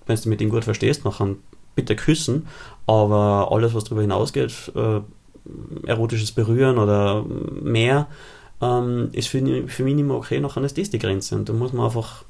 wenn 0.06 0.20
du 0.20 0.28
mit 0.28 0.40
ihm 0.40 0.50
gut 0.50 0.64
verstehst, 0.64 1.04
nachher 1.04 1.34
bitte 1.74 1.96
küssen, 1.96 2.46
aber 2.86 3.48
alles, 3.50 3.74
was 3.74 3.84
darüber 3.84 4.02
hinausgeht, 4.02 4.72
äh, 4.74 5.00
erotisches 5.86 6.32
Berühren 6.32 6.78
oder 6.78 7.24
mehr, 7.24 8.06
ähm, 8.60 9.08
ist 9.12 9.28
für, 9.28 9.40
für 9.66 9.84
mich 9.84 9.94
nicht 9.94 10.06
mehr 10.06 10.16
okay, 10.16 10.40
nachher 10.40 10.62
ist 10.62 10.78
das 10.78 10.90
die 10.90 10.98
Grenze. 10.98 11.34
Und 11.34 11.48
da 11.48 11.52
muss 11.52 11.72
man 11.72 11.86
einfach 11.86 12.24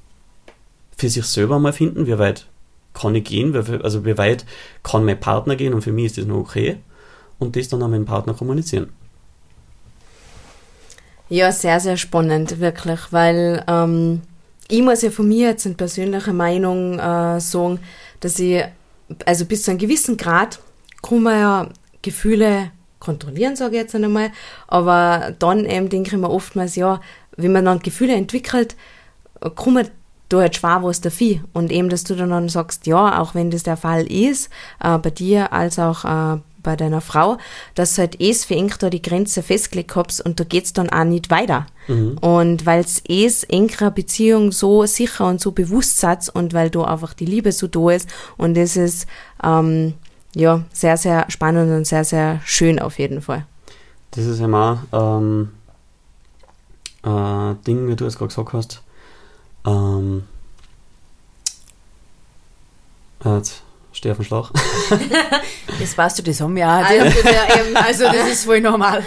für 0.97 1.09
sich 1.09 1.25
selber 1.25 1.59
mal 1.59 1.73
finden, 1.73 2.07
wie 2.07 2.19
weit 2.19 2.47
kann 2.95 3.15
ich 3.15 3.25
gehen, 3.25 3.55
also 3.83 4.05
wie 4.05 4.19
weit 4.19 4.45
kann 4.83 5.05
mein 5.05 5.19
Partner 5.19 5.57
gehen 5.57 5.75
und 5.75 5.83
für 5.83 5.93
mich 5.93 6.07
ist 6.07 6.19
das 6.19 6.27
noch 6.27 6.37
okay 6.37 6.79
und 7.39 7.57
das 7.57 7.69
dann 7.69 7.83
an 7.83 7.91
meinen 7.91 8.05
Partner 8.05 8.35
kommunizieren. 8.35 8.91
Ja, 11.29 11.51
sehr, 11.51 11.81
sehr 11.81 11.97
spannend, 11.97 12.61
wirklich, 12.61 13.01
weil 13.11 13.65
ähm, 13.67 14.21
ich 14.69 14.83
muss 14.83 15.03
ja 15.03 15.11
von 15.11 15.29
mir 15.29 15.49
jetzt 15.49 15.67
in 15.67 15.77
persönlicher 15.77 16.33
Meinung 16.33 16.99
äh, 16.99 17.41
sagen, 17.41 17.81
dass 18.21 18.39
ich, 18.39 18.63
also 19.27 19.45
bis 19.45 19.65
zu 19.65 19.71
einem 19.71 19.79
gewissen 19.79 20.17
Grad, 20.17 20.61
kann 21.03 21.23
man 21.23 21.39
ja 21.39 21.69
Gefühle 22.01 22.71
kontrollieren, 23.01 23.57
sage 23.57 23.77
ich 23.77 23.83
jetzt 23.83 23.95
einmal, 23.95 24.31
aber 24.69 25.35
dann 25.39 25.67
eben 25.67 25.89
denke 25.89 26.11
ich 26.11 26.17
mir 26.17 26.31
oftmals, 26.31 26.77
ja, 26.77 27.01
wenn 27.37 27.53
man 27.53 27.65
dann 27.65 27.81
Gefühle 27.81 28.15
entwickelt, 28.15 28.77
kann 29.57 29.75
man 29.75 29.89
da 30.29 30.39
halt 30.39 30.57
schwer 30.57 30.83
was 30.83 31.01
dafür. 31.01 31.41
Und 31.53 31.71
eben, 31.71 31.89
dass 31.89 32.05
du 32.05 32.15
dann, 32.15 32.31
dann 32.31 32.49
sagst, 32.49 32.87
ja, 32.87 33.21
auch 33.21 33.35
wenn 33.35 33.51
das 33.51 33.65
der 33.65 33.77
Fall 33.77 34.11
ist, 34.11 34.51
äh, 34.83 34.99
bei 34.99 35.11
dir 35.11 35.53
als 35.53 35.79
auch 35.79 36.05
äh, 36.05 36.39
bei 36.63 36.77
deiner 36.77 37.01
Frau, 37.01 37.39
dass 37.75 37.95
du 37.95 38.03
halt 38.03 38.21
es 38.21 38.45
für 38.45 38.55
eng 38.55 38.73
da 38.79 38.91
die 38.91 39.03
Grenze 39.03 39.43
festgelegt 39.43 39.95
hast 39.97 40.21
und 40.21 40.41
da 40.41 40.45
geht's 40.45 40.73
dann 40.73 40.91
auch 40.91 41.05
nicht 41.05 41.31
weiter. 41.31 41.67
Und 42.21 42.65
weil's 42.65 43.03
es 43.09 43.43
engerer 43.45 43.91
Beziehung 43.91 44.53
so 44.53 44.87
sicher 44.87 45.27
und 45.27 45.41
so 45.41 45.51
bewusst 45.51 45.99
seid 45.99 46.29
und 46.29 46.55
weil 46.55 46.71
da 46.71 46.85
einfach 46.85 47.15
die 47.15 47.25
Liebe 47.25 47.51
so 47.53 47.67
da 47.67 47.91
ist 47.91 48.09
und 48.37 48.57
das 48.57 48.77
ist 48.77 49.07
ähm, 49.43 49.95
ja 50.35 50.63
sehr, 50.73 50.97
sehr 50.97 51.27
spannend 51.29 51.73
und 51.73 51.87
sehr, 51.87 52.05
sehr 52.05 52.41
schön 52.45 52.79
auf 52.79 52.99
jeden 52.99 53.21
Fall. 53.21 53.47
Das 54.13 54.27
ist 54.27 54.41
immer 54.41 54.85
ähm, 54.93 55.51
äh, 57.03 57.55
Ding, 57.67 57.89
wie 57.89 57.97
du 57.97 58.05
es 58.07 58.17
gerade 58.17 58.29
gesagt 58.29 58.53
hast. 58.53 58.83
Ähm, 59.67 60.25
äh, 63.25 63.37
jetzt 63.37 63.63
stehe 64.03 64.13
auf 64.13 64.19
dem 64.19 64.25
Schlauch. 64.25 64.51
das 65.79 65.97
weißt 65.97 66.19
du, 66.19 66.23
das 66.25 66.41
haben 66.41 66.57
wir 66.57 66.67
auch. 66.67 66.85
Also, 66.85 67.19
also 67.75 68.05
das 68.05 68.33
ist 68.33 68.45
voll 68.45 68.61
normal. 68.61 69.05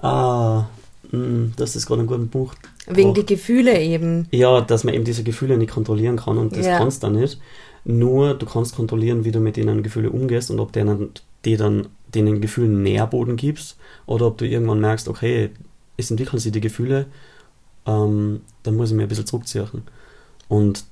ah, 0.00 0.66
mh, 1.10 1.50
das 1.56 1.74
ist 1.74 1.86
gerade 1.86 2.02
ein 2.02 2.06
guter 2.06 2.24
Punkt. 2.26 2.56
Wegen 2.86 3.10
oh. 3.10 3.12
die 3.12 3.26
Gefühle 3.26 3.80
eben. 3.80 4.28
Ja, 4.30 4.60
dass 4.60 4.84
man 4.84 4.94
eben 4.94 5.04
diese 5.04 5.24
Gefühle 5.24 5.58
nicht 5.58 5.72
kontrollieren 5.72 6.16
kann 6.16 6.38
und 6.38 6.56
das 6.56 6.64
ja. 6.64 6.78
kannst 6.78 7.02
du 7.02 7.08
nicht. 7.08 7.40
Nur 7.84 8.34
du 8.34 8.46
kannst 8.46 8.76
kontrollieren, 8.76 9.24
wie 9.24 9.32
du 9.32 9.40
mit 9.40 9.56
denen 9.56 9.82
Gefühle 9.82 10.10
umgehst 10.10 10.52
und 10.52 10.60
ob 10.60 10.72
denen, 10.72 11.10
die 11.44 11.56
dann 11.56 11.88
denen 12.14 12.40
Gefühlen 12.40 12.84
Nährboden 12.84 13.34
gibst 13.34 13.76
oder 14.06 14.28
ob 14.28 14.38
du 14.38 14.46
irgendwann 14.46 14.80
merkst, 14.80 15.08
okay, 15.08 15.50
es 15.96 16.08
entwickeln 16.08 16.38
sich 16.38 16.52
die 16.52 16.60
Gefühle, 16.60 17.06
ähm, 17.84 18.42
dann 18.62 18.76
muss 18.76 18.90
ich 18.90 18.96
mir 18.96 19.02
ein 19.02 19.08
bisschen 19.08 19.26
zurückziehen. 19.26 19.82
Und 20.46 20.84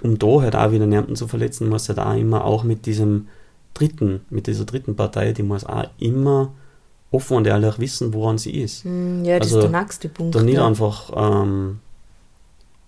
um 0.00 0.18
da 0.18 0.40
halt 0.40 0.56
auch 0.56 0.72
wieder 0.72 0.86
niemanden 0.86 1.16
zu 1.16 1.28
verletzen, 1.28 1.68
muss 1.68 1.88
halt 1.88 1.98
auch 1.98 2.16
immer 2.16 2.44
auch 2.44 2.64
mit 2.64 2.86
diesem 2.86 3.28
dritten, 3.74 4.22
mit 4.30 4.46
dieser 4.46 4.64
dritten 4.64 4.96
Partei, 4.96 5.32
die 5.32 5.42
muss 5.42 5.64
auch 5.64 5.84
immer 5.98 6.52
offen 7.10 7.36
und 7.36 7.46
ehrlich 7.46 7.78
wissen, 7.78 8.14
woran 8.14 8.38
sie 8.38 8.62
ist. 8.62 8.84
Hm, 8.84 9.24
ja, 9.24 9.38
das 9.38 9.48
also, 9.48 9.58
ist 9.66 9.72
der 9.72 9.80
nächste 9.80 10.08
Punkt. 10.08 10.34
Da 10.34 10.42
nicht 10.42 10.54
ja. 10.54 10.66
einfach 10.66 11.10
ähm, 11.14 11.80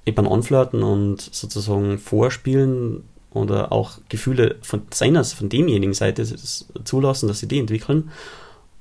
eben 0.07 0.27
anflirten 0.27 0.83
und 0.83 1.21
sozusagen 1.21 1.99
vorspielen 1.99 3.05
oder 3.33 3.73
auch 3.73 3.99
Gefühle 4.09 4.57
von 4.62 4.83
seiner, 4.93 5.25
von 5.25 5.49
demjenigen 5.49 5.95
Seite 5.95 6.25
zulassen, 6.85 7.29
dass 7.29 7.40
sie 7.40 7.49
die 7.49 7.59
entwickeln 7.59 8.11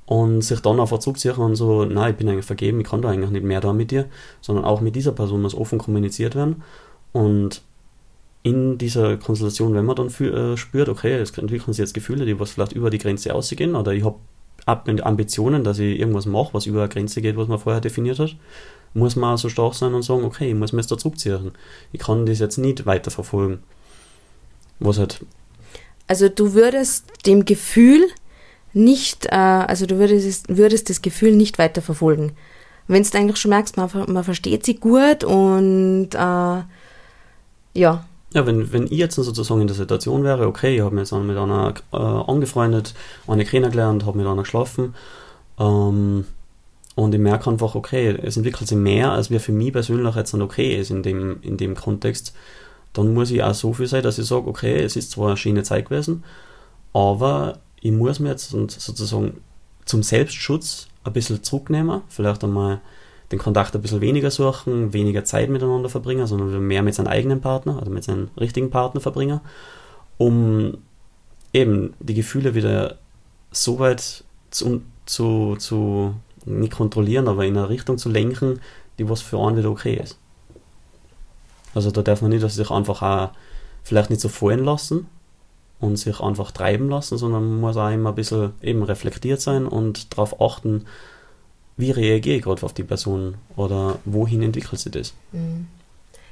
und 0.06 0.42
sich 0.42 0.60
dann 0.60 0.80
einfach 0.80 1.00
zurückziehen 1.00 1.36
und 1.36 1.56
so, 1.56 1.86
nein, 1.86 2.12
ich 2.12 2.18
bin 2.18 2.30
eigentlich 2.30 2.46
vergeben, 2.46 2.80
ich 2.80 2.88
kann 2.88 3.02
da 3.02 3.10
eigentlich 3.10 3.32
nicht 3.32 3.46
mehr 3.46 3.62
da 3.62 3.74
mit 3.74 3.92
dir, 3.92 4.06
sondern 4.42 4.66
auch 4.66 4.82
mit 4.82 4.96
dieser 4.96 5.12
Person 5.12 5.42
muss 5.42 5.56
offen 5.56 5.80
kommuniziert 5.80 6.36
werden 6.36 6.62
und 7.14 7.62
in 8.44 8.78
dieser 8.78 9.18
Konstellation, 9.18 9.74
wenn 9.74 9.86
man 9.86 9.96
dann 9.96 10.10
für, 10.10 10.54
äh, 10.54 10.58
spürt, 10.58 10.90
okay, 10.90 11.14
es 11.14 11.36
entwickeln 11.38 11.74
sich 11.74 11.80
jetzt 11.80 11.94
Gefühle, 11.94 12.26
die 12.26 12.40
was 12.40 12.52
vielleicht 12.52 12.74
über 12.74 12.90
die 12.90 12.98
Grenze 12.98 13.34
ausgehen 13.34 13.76
oder 13.76 13.94
ich 13.94 14.04
habe 14.04 14.18
Ambitionen, 14.66 15.64
dass 15.64 15.80
ich 15.80 16.00
irgendwas 16.00 16.26
mache, 16.26 16.54
was 16.54 16.66
über 16.66 16.82
eine 16.82 16.90
Grenze 16.90 17.22
geht, 17.22 17.38
was 17.38 17.48
man 17.48 17.60
vorher 17.60 17.82
definiert 17.82 18.20
hat, 18.20 18.36
muss 18.94 19.16
man 19.16 19.38
so 19.38 19.50
stark 19.50 19.74
sein 19.74 19.94
und 19.94 20.04
sagen, 20.04 20.24
okay, 20.24 20.50
ich 20.50 20.56
muss 20.56 20.74
mir 20.74 20.82
jetzt 20.82 20.92
da 20.92 20.98
zurückziehen. 20.98 21.52
Ich 21.92 22.00
kann 22.00 22.26
das 22.26 22.40
jetzt 22.40 22.58
nicht 22.58 22.86
weiterverfolgen. 22.86 23.60
Was 24.80 25.00
halt. 25.00 25.26
Also 26.08 26.30
du 26.30 26.54
würdest 26.54 27.06
dem 27.26 27.46
Gefühl 27.46 28.06
nicht, 28.74 29.26
äh, 29.28 29.36
also 29.36 29.86
du 29.86 29.98
würdest, 30.00 30.56
würdest 30.56 30.90
das 30.90 31.02
Gefühl 31.02 31.36
nicht 31.36 31.60
weiterverfolgen. 31.60 32.34
Wenn 32.88 33.04
du 33.04 33.18
eigentlich 33.18 33.38
schon 33.38 33.50
merkst, 33.50 33.78
man, 33.78 33.90
man 34.08 34.24
versteht 34.24 34.66
sie 34.66 34.76
gut 34.76 35.24
und 35.24 36.10
äh, 36.14 36.64
ja, 37.76 38.06
ja, 38.34 38.46
wenn, 38.48 38.74
wenn 38.74 38.86
ich 38.86 38.92
jetzt 38.92 39.16
sozusagen 39.16 39.62
in 39.62 39.68
der 39.68 39.76
Situation 39.76 40.24
wäre, 40.24 40.48
okay, 40.48 40.76
ich 40.76 40.82
habe 40.82 40.96
mich 40.96 41.10
jetzt 41.10 41.20
mit 41.20 41.38
einer 41.38 41.74
äh, 41.92 41.98
angefreundet, 41.98 42.94
eine 43.28 43.46
kennengelernt, 43.46 44.06
habe 44.06 44.18
mit 44.18 44.28
einer 44.28 44.42
geschlafen 44.42 44.96
ähm, 45.60 46.26
und 46.96 47.14
ich 47.14 47.22
merke 47.22 47.50
einfach, 47.50 47.76
okay, 47.76 48.18
es 48.22 48.36
entwickelt 48.38 48.68
sich 48.68 48.78
mehr, 48.78 49.12
als 49.12 49.30
mir 49.30 49.40
für 49.40 49.52
mich 49.52 49.72
persönlich 49.72 50.16
jetzt 50.16 50.34
okay 50.34 50.80
ist 50.80 50.90
in 50.90 51.04
dem, 51.04 51.42
in 51.42 51.58
dem 51.58 51.76
Kontext, 51.76 52.34
dann 52.94 53.14
muss 53.14 53.32
ich 53.32 53.44
auch 53.44 53.54
so 53.54 53.74
viel 53.74 53.88
sein, 53.88 54.04
dass 54.04 54.20
ich 54.20 54.26
sage, 54.26 54.48
okay, 54.48 54.82
es 54.82 54.96
ist 54.96 55.12
zwar 55.12 55.30
eine 55.30 55.38
schöne 55.38 55.64
Zeit 55.64 55.90
gewesen, 55.90 56.24
aber 56.92 57.60
ich 57.82 57.92
muss 57.92 58.20
mir 58.20 58.30
jetzt 58.30 58.50
sozusagen 58.50 59.42
zum 59.86 60.02
Selbstschutz 60.02 60.88
ein 61.04 61.14
bisschen 61.14 61.44
zurücknehmen, 61.44 62.02
vielleicht 62.08 62.44
einmal 62.44 62.82
den 63.34 63.40
Kontakt 63.40 63.76
ein 63.76 63.82
bisschen 63.82 64.00
weniger 64.00 64.30
suchen, 64.30 64.94
weniger 64.94 65.26
Zeit 65.26 65.50
miteinander 65.50 65.90
verbringen, 65.90 66.28
sondern 66.28 66.60
mehr 66.62 66.84
mit 66.84 66.94
seinem 66.94 67.08
eigenen 67.08 67.42
Partner, 67.42 67.80
also 67.80 67.90
mit 67.90 68.04
seinem 68.04 68.30
richtigen 68.40 68.70
Partner 68.70 69.02
verbringen, 69.02 69.42
um 70.20 70.78
eben 71.52 71.96
die 72.00 72.14
Gefühle 72.14 72.54
wieder 72.54 72.98
so 73.52 73.80
weit 73.80 74.24
zu, 74.52 74.84
zu, 75.08 75.56
zu 75.58 76.14
nicht 76.46 76.74
kontrollieren, 76.74 77.28
aber 77.28 77.46
in 77.46 77.58
eine 77.58 77.70
Richtung 77.70 77.98
zu 77.98 78.10
lenken, 78.10 78.60
die 79.00 79.10
was 79.10 79.22
für 79.22 79.40
einen 79.40 79.58
wieder 79.58 79.72
okay 79.72 79.96
ist. 79.96 80.18
Also 81.74 81.90
da 81.90 82.04
darf 82.04 82.22
man 82.22 82.30
nicht, 82.30 82.44
dass 82.44 82.56
sich 82.56 82.70
einfach 82.70 83.02
auch 83.02 83.32
vielleicht 83.84 84.12
nicht 84.12 84.22
so 84.22 84.30
fallen 84.30 84.64
lassen 84.64 85.08
und 85.80 85.98
sich 85.98 86.20
einfach 86.20 86.52
treiben 86.52 86.88
lassen, 86.88 87.18
sondern 87.18 87.44
man 87.50 87.62
muss 87.62 87.78
auch 87.78 87.90
immer 87.90 88.10
ein 88.10 88.16
bisschen 88.16 88.54
eben 88.62 88.84
reflektiert 88.84 89.42
sein 89.42 89.66
und 89.66 90.14
darauf 90.14 90.40
achten, 90.40 90.86
wie 91.78 91.92
reagiere 91.92 92.38
ich 92.38 92.44
gerade 92.44 92.64
auf 92.64 92.74
die 92.74 92.84
Person 92.84 93.36
oder 93.56 94.00
wohin 94.06 94.44
entwickelt 94.44 94.80
sie 94.80 94.92
das? 94.92 95.14
Mhm. 95.32 95.68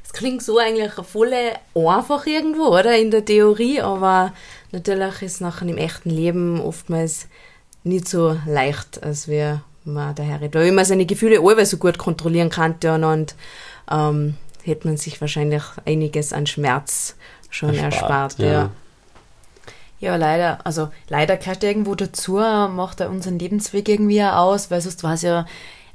Es 0.03 0.13
klingt 0.13 0.43
so 0.43 0.57
eigentlich 0.57 0.91
voll 1.05 1.33
einfach 1.75 2.25
irgendwo, 2.25 2.67
oder? 2.67 2.97
In 2.97 3.11
der 3.11 3.23
Theorie, 3.23 3.81
aber 3.81 4.33
natürlich 4.71 5.21
ist 5.21 5.35
es 5.35 5.41
nachher 5.41 5.67
im 5.67 5.77
echten 5.77 6.09
Leben 6.09 6.59
oftmals 6.59 7.27
nicht 7.83 8.07
so 8.07 8.37
leicht, 8.45 9.01
als 9.03 9.27
wie 9.27 9.57
man 9.83 10.13
daher 10.15 10.39
da 10.49 10.61
immer 10.61 10.85
seine 10.85 11.05
Gefühle 11.05 11.39
alle 11.41 11.65
so 11.65 11.77
gut 11.77 11.97
kontrollieren 11.97 12.49
kann 12.49 12.75
und 13.03 13.35
ähm, 13.89 14.35
hätte 14.63 14.87
man 14.87 14.97
sich 14.97 15.19
wahrscheinlich 15.21 15.63
einiges 15.85 16.33
an 16.33 16.45
Schmerz 16.45 17.15
schon 17.49 17.73
erspart. 17.75 18.37
erspart 18.37 18.39
ja. 18.39 18.51
ja. 18.51 18.71
Ja, 20.01 20.15
leider. 20.15 20.65
Also 20.65 20.89
leider 21.07 21.37
gehört 21.37 21.63
irgendwo 21.63 21.93
dazu, 21.93 22.33
macht 22.33 22.99
er 22.99 23.11
unseren 23.11 23.37
Lebensweg 23.37 23.87
irgendwie 23.87 24.23
aus, 24.23 24.71
weil 24.71 24.81
sonst 24.81 25.03
war 25.03 25.13
es 25.13 25.21
ja 25.21 25.45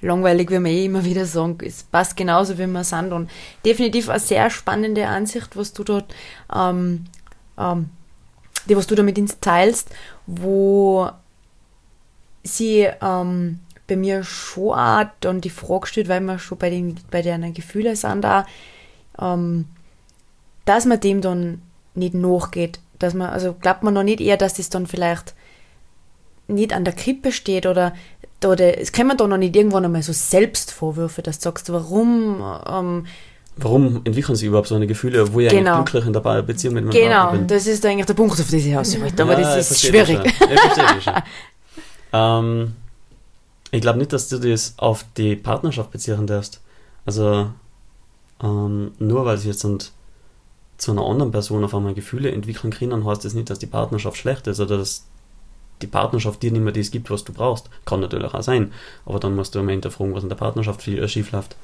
langweilig, 0.01 0.49
wie 0.51 0.61
wir 0.61 0.71
eh 0.71 0.85
immer 0.87 1.05
wieder 1.05 1.27
sagen. 1.27 1.59
Es 1.61 1.83
passt 1.83 2.17
genauso, 2.17 2.57
wie 2.57 2.69
wir 2.69 2.85
sind. 2.85 3.13
Und 3.13 3.29
definitiv 3.65 4.09
eine 4.09 4.21
sehr 4.21 4.49
spannende 4.49 5.09
Ansicht, 5.09 5.57
was 5.57 5.73
du 5.73 5.83
dort, 5.83 6.15
ähm, 6.55 7.07
ähm, 7.59 7.91
die, 8.69 8.77
was 8.77 8.87
du 8.87 8.95
damit 8.95 9.19
ins 9.19 9.41
teilst, 9.41 9.91
wo 10.27 11.11
sie 12.45 12.89
ähm, 13.03 13.59
bei 13.89 13.97
mir 13.97 14.23
schon 14.23 14.79
auch 14.79 15.07
dann 15.19 15.41
die 15.41 15.51
Frage 15.51 15.89
stellt, 15.89 16.09
weil 16.09 16.21
wir 16.21 16.39
schon 16.39 16.59
bei 16.59 16.71
den, 16.71 16.97
bei 17.11 17.23
deren 17.23 17.55
Gefühle 17.55 17.97
sind 17.97 18.23
da, 18.23 18.47
ähm, 19.21 19.67
dass 20.65 20.85
man 20.85 21.01
dem 21.01 21.21
dann 21.21 21.63
nicht 21.97 22.15
nachgeht, 22.15 22.79
dass 22.99 23.15
man, 23.15 23.31
also 23.31 23.55
glaubt 23.55 23.83
man 23.83 23.95
noch 23.95 24.03
nicht 24.03 24.21
eher, 24.21 24.37
dass 24.37 24.55
das 24.55 24.71
dann 24.71 24.87
vielleicht 24.87 25.35
nicht 26.49 26.73
an 26.73 26.85
der 26.85 26.95
Krippe 26.95 27.33
steht 27.33 27.67
oder, 27.67 27.93
oder 28.45 28.79
es 28.79 28.93
kann 28.93 29.07
man 29.07 29.17
da 29.17 29.27
noch 29.27 29.37
nicht 29.37 29.57
irgendwann 29.57 29.85
einmal 29.85 30.03
so 30.03 30.13
Selbstvorwürfe, 30.13 31.23
dass 31.23 31.39
du 31.39 31.45
sagst, 31.45 31.73
warum, 31.73 32.43
ähm, 32.69 33.07
Warum 33.59 34.03
entwickeln 34.05 34.37
sie 34.37 34.47
überhaupt 34.47 34.69
so 34.69 34.75
eine 34.75 34.87
Gefühle, 34.87 35.33
wo 35.33 35.41
ich 35.41 35.49
genau. 35.49 35.77
eigentlich 35.77 35.93
glücklich 35.93 36.07
in 36.07 36.13
der 36.13 36.43
Beziehung 36.43 36.75
mit 36.75 36.85
meinem 36.85 36.93
genau, 36.93 37.09
Partner 37.09 37.31
bin? 37.31 37.47
Genau, 37.47 37.55
das 37.55 37.67
ist 37.67 37.87
eigentlich 37.87 38.05
der 38.05 38.13
Punkt, 38.13 38.39
auf 38.39 38.51
den 38.51 38.59
ich 38.59 38.67
hinaus 38.67 38.95
aber 38.95 39.41
ja, 39.41 39.57
das 39.57 39.71
ist 39.71 39.87
schwierig. 39.87 40.19
Ich 40.27 41.07
ähm, 42.13 42.75
ich 43.71 43.81
glaube 43.81 43.99
nicht, 43.99 44.13
dass 44.13 44.29
du 44.29 44.39
das 44.39 44.75
auf 44.77 45.05
die 45.17 45.37
Partnerschaft 45.37 45.91
beziehen 45.91 46.27
darfst. 46.27 46.61
Also, 47.07 47.51
ähm, 48.43 48.93
nur 48.99 49.25
weil 49.25 49.39
sie 49.39 49.49
jetzt 49.49 49.61
sind, 49.61 49.93
zu 50.77 50.93
einer 50.93 51.07
anderen 51.07 51.33
Person 51.33 51.65
auf 51.65 51.75
einmal 51.75 51.95
Gefühle 51.95 52.31
entwickeln 52.31 52.73
können, 52.73 53.05
heißt 53.05 53.25
das 53.25 53.35
nicht, 53.35 53.51
dass 53.51 53.59
die 53.59 53.67
Partnerschaft 53.67 54.17
schlecht 54.17 54.47
ist 54.47 54.61
oder 54.61 54.79
dass 54.79 55.07
die 55.83 55.87
Partnerschaft 55.87 56.43
dir 56.43 56.53
nicht 56.53 56.63
mehr 56.63 56.73
das 56.73 56.91
gibt, 56.91 57.11
was 57.11 57.25
du 57.25 57.33
brauchst. 57.33 57.69
Kann 57.85 58.01
natürlich 58.01 58.33
auch 58.33 58.43
sein. 58.43 58.73
Aber 59.05 59.21
dann 59.21 59.35
musst 59.35 59.55
du 59.55 59.59
immer 59.59 59.73
hinterfragen, 59.73 60.15
was 60.15 60.23
in 60.23 60.29
der 60.29 60.37
Partnerschaft 60.37 60.87
äh, 60.89 61.07
schief 61.09 61.33
läuft. 61.33 61.57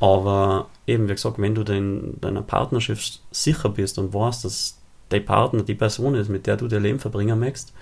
Aber 0.00 0.68
eben, 0.86 1.08
wie 1.08 1.12
gesagt, 1.12 1.38
wenn 1.38 1.54
du 1.54 1.62
in 1.62 2.20
deiner 2.20 2.42
Partnerschaft 2.42 3.20
sicher 3.30 3.68
bist 3.68 3.98
und 3.98 4.14
weißt, 4.14 4.44
dass 4.44 4.78
dein 5.10 5.24
Partner 5.24 5.62
die 5.62 5.74
Person 5.74 6.14
ist, 6.14 6.28
mit 6.28 6.46
der 6.46 6.56
du 6.56 6.68
dein 6.68 6.82
Leben 6.82 7.00
verbringen 7.00 7.38
möchtest, 7.38 7.72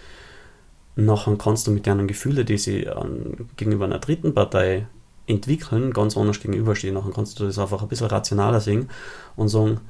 nachher 0.96 1.36
kannst 1.36 1.66
du 1.66 1.70
mit 1.70 1.86
deinen 1.86 2.08
Gefühlen, 2.08 2.44
die 2.44 2.58
sie 2.58 2.88
an, 2.88 3.48
gegenüber 3.56 3.84
einer 3.84 4.00
dritten 4.00 4.34
Partei 4.34 4.86
entwickeln, 5.26 5.92
ganz 5.92 6.16
anders 6.16 6.40
gegenüberstehen. 6.40 6.94
Nachher 6.94 7.12
kannst 7.12 7.38
du 7.38 7.44
das 7.44 7.58
einfach 7.58 7.82
ein 7.82 7.88
bisschen 7.88 8.08
rationaler 8.08 8.60
sehen 8.60 8.90
und 9.36 9.48
sagen, 9.48 9.80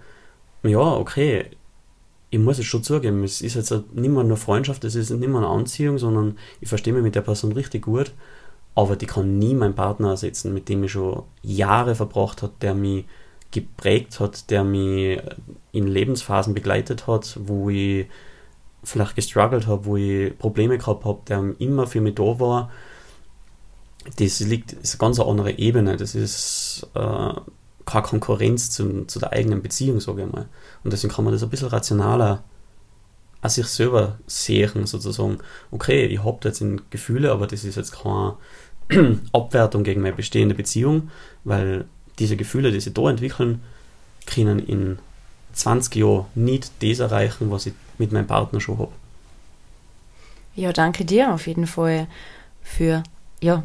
ja, 0.62 0.78
okay, 0.78 1.46
ich 2.30 2.38
muss 2.38 2.58
es 2.58 2.66
schon 2.66 2.82
zugeben, 2.82 3.24
es 3.24 3.40
ist 3.40 3.54
jetzt 3.54 3.70
nicht 3.70 4.10
mehr 4.10 4.24
nur 4.24 4.36
Freundschaft, 4.36 4.84
es 4.84 4.94
ist 4.94 5.10
nicht 5.10 5.28
mehr 5.28 5.38
eine 5.38 5.48
Anziehung, 5.48 5.98
sondern 5.98 6.36
ich 6.60 6.68
verstehe 6.68 6.92
mich 6.92 7.02
mit 7.02 7.14
der 7.14 7.22
Person 7.22 7.52
richtig 7.52 7.84
gut, 7.84 8.12
aber 8.74 8.96
die 8.96 9.06
kann 9.06 9.38
nie 9.38 9.54
mein 9.54 9.74
Partner 9.74 10.10
ersetzen, 10.10 10.52
mit 10.52 10.68
dem 10.68 10.84
ich 10.84 10.92
schon 10.92 11.22
Jahre 11.42 11.94
verbracht 11.94 12.42
habe, 12.42 12.52
der 12.60 12.74
mich 12.74 13.06
geprägt 13.50 14.20
hat, 14.20 14.50
der 14.50 14.62
mich 14.62 15.20
in 15.72 15.86
Lebensphasen 15.86 16.54
begleitet 16.54 17.06
hat, 17.06 17.38
wo 17.42 17.70
ich 17.70 18.06
vielleicht 18.84 19.16
gestruggelt 19.16 19.66
habe, 19.66 19.86
wo 19.86 19.96
ich 19.96 20.36
Probleme 20.38 20.78
gehabt 20.78 21.04
habe, 21.04 21.20
der 21.28 21.54
immer 21.58 21.86
für 21.86 22.00
mich 22.00 22.14
da 22.14 22.38
war. 22.38 22.70
Das 24.16 24.40
liegt, 24.40 24.72
ist 24.72 24.94
eine 24.94 24.98
ganz 24.98 25.20
andere 25.20 25.58
Ebene. 25.58 25.96
Das 25.96 26.14
ist 26.14 26.86
äh, 26.94 27.32
keine 27.88 28.02
Konkurrenz 28.02 28.70
zu, 28.70 29.04
zu 29.06 29.18
der 29.18 29.32
eigenen 29.32 29.62
Beziehung, 29.62 30.00
sage 30.00 30.22
ich 30.24 30.32
mal. 30.32 30.46
Und 30.84 30.92
deswegen 30.92 31.12
kann 31.12 31.24
man 31.24 31.32
das 31.32 31.42
ein 31.42 31.48
bisschen 31.48 31.68
rationaler 31.68 32.44
an 33.40 33.50
sich 33.50 33.66
selber 33.66 34.18
sehen, 34.26 34.86
sozusagen. 34.86 35.38
Okay, 35.70 36.06
ich 36.06 36.22
habe 36.22 36.38
jetzt 36.44 36.62
Gefühle, 36.90 37.32
aber 37.32 37.46
das 37.46 37.64
ist 37.64 37.76
jetzt 37.76 37.92
keine 37.92 38.36
Abwertung 39.32 39.84
gegen 39.84 40.02
meine 40.02 40.14
bestehende 40.14 40.54
Beziehung, 40.54 41.10
weil 41.44 41.86
diese 42.18 42.36
Gefühle, 42.36 42.72
die 42.72 42.80
sich 42.80 42.92
da 42.92 43.08
entwickeln, 43.08 43.62
können 44.26 44.58
in 44.58 44.98
20 45.54 45.96
Jahren 45.96 46.26
nicht 46.34 46.70
das 46.82 46.98
erreichen, 46.98 47.50
was 47.50 47.66
ich 47.66 47.74
mit 47.96 48.12
meinem 48.12 48.26
Partner 48.26 48.60
schon 48.60 48.78
habe. 48.78 48.92
Ja, 50.54 50.72
danke 50.72 51.04
dir 51.04 51.32
auf 51.32 51.46
jeden 51.46 51.66
Fall 51.66 52.08
für, 52.62 53.02
ja, 53.40 53.62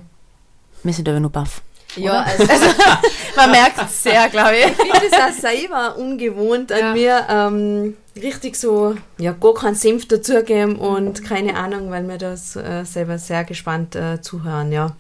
wir 0.84 0.94
sind 0.94 1.10
aber 1.10 1.20
nur 1.20 1.32
baff. 1.32 1.62
Ja, 1.96 2.22
also, 2.22 2.44
also 2.44 2.66
man 3.36 3.52
merkt 3.52 3.82
es 3.82 4.04
sehr, 4.04 4.30
glaube 4.30 4.56
ich. 4.56 4.66
Ich 4.66 4.76
finde 4.76 5.08
es 5.12 5.14
auch 5.14 5.40
selber 5.40 5.98
ungewohnt 5.98 6.72
an 6.72 6.80
ja. 6.80 6.94
mir, 6.94 7.28
ähm, 7.30 7.98
richtig 8.16 8.56
so, 8.56 8.96
ja, 9.18 9.32
gar 9.34 9.54
keinen 9.54 9.76
Senf 9.76 10.08
dazugeben 10.08 10.76
und 10.78 11.24
keine 11.24 11.56
Ahnung, 11.56 11.92
weil 11.92 12.08
wir 12.08 12.18
das 12.18 12.56
äh, 12.56 12.84
selber 12.84 13.18
sehr 13.18 13.44
gespannt 13.44 13.96
äh, 13.96 14.22
zuhören, 14.22 14.72
ja. 14.72 14.96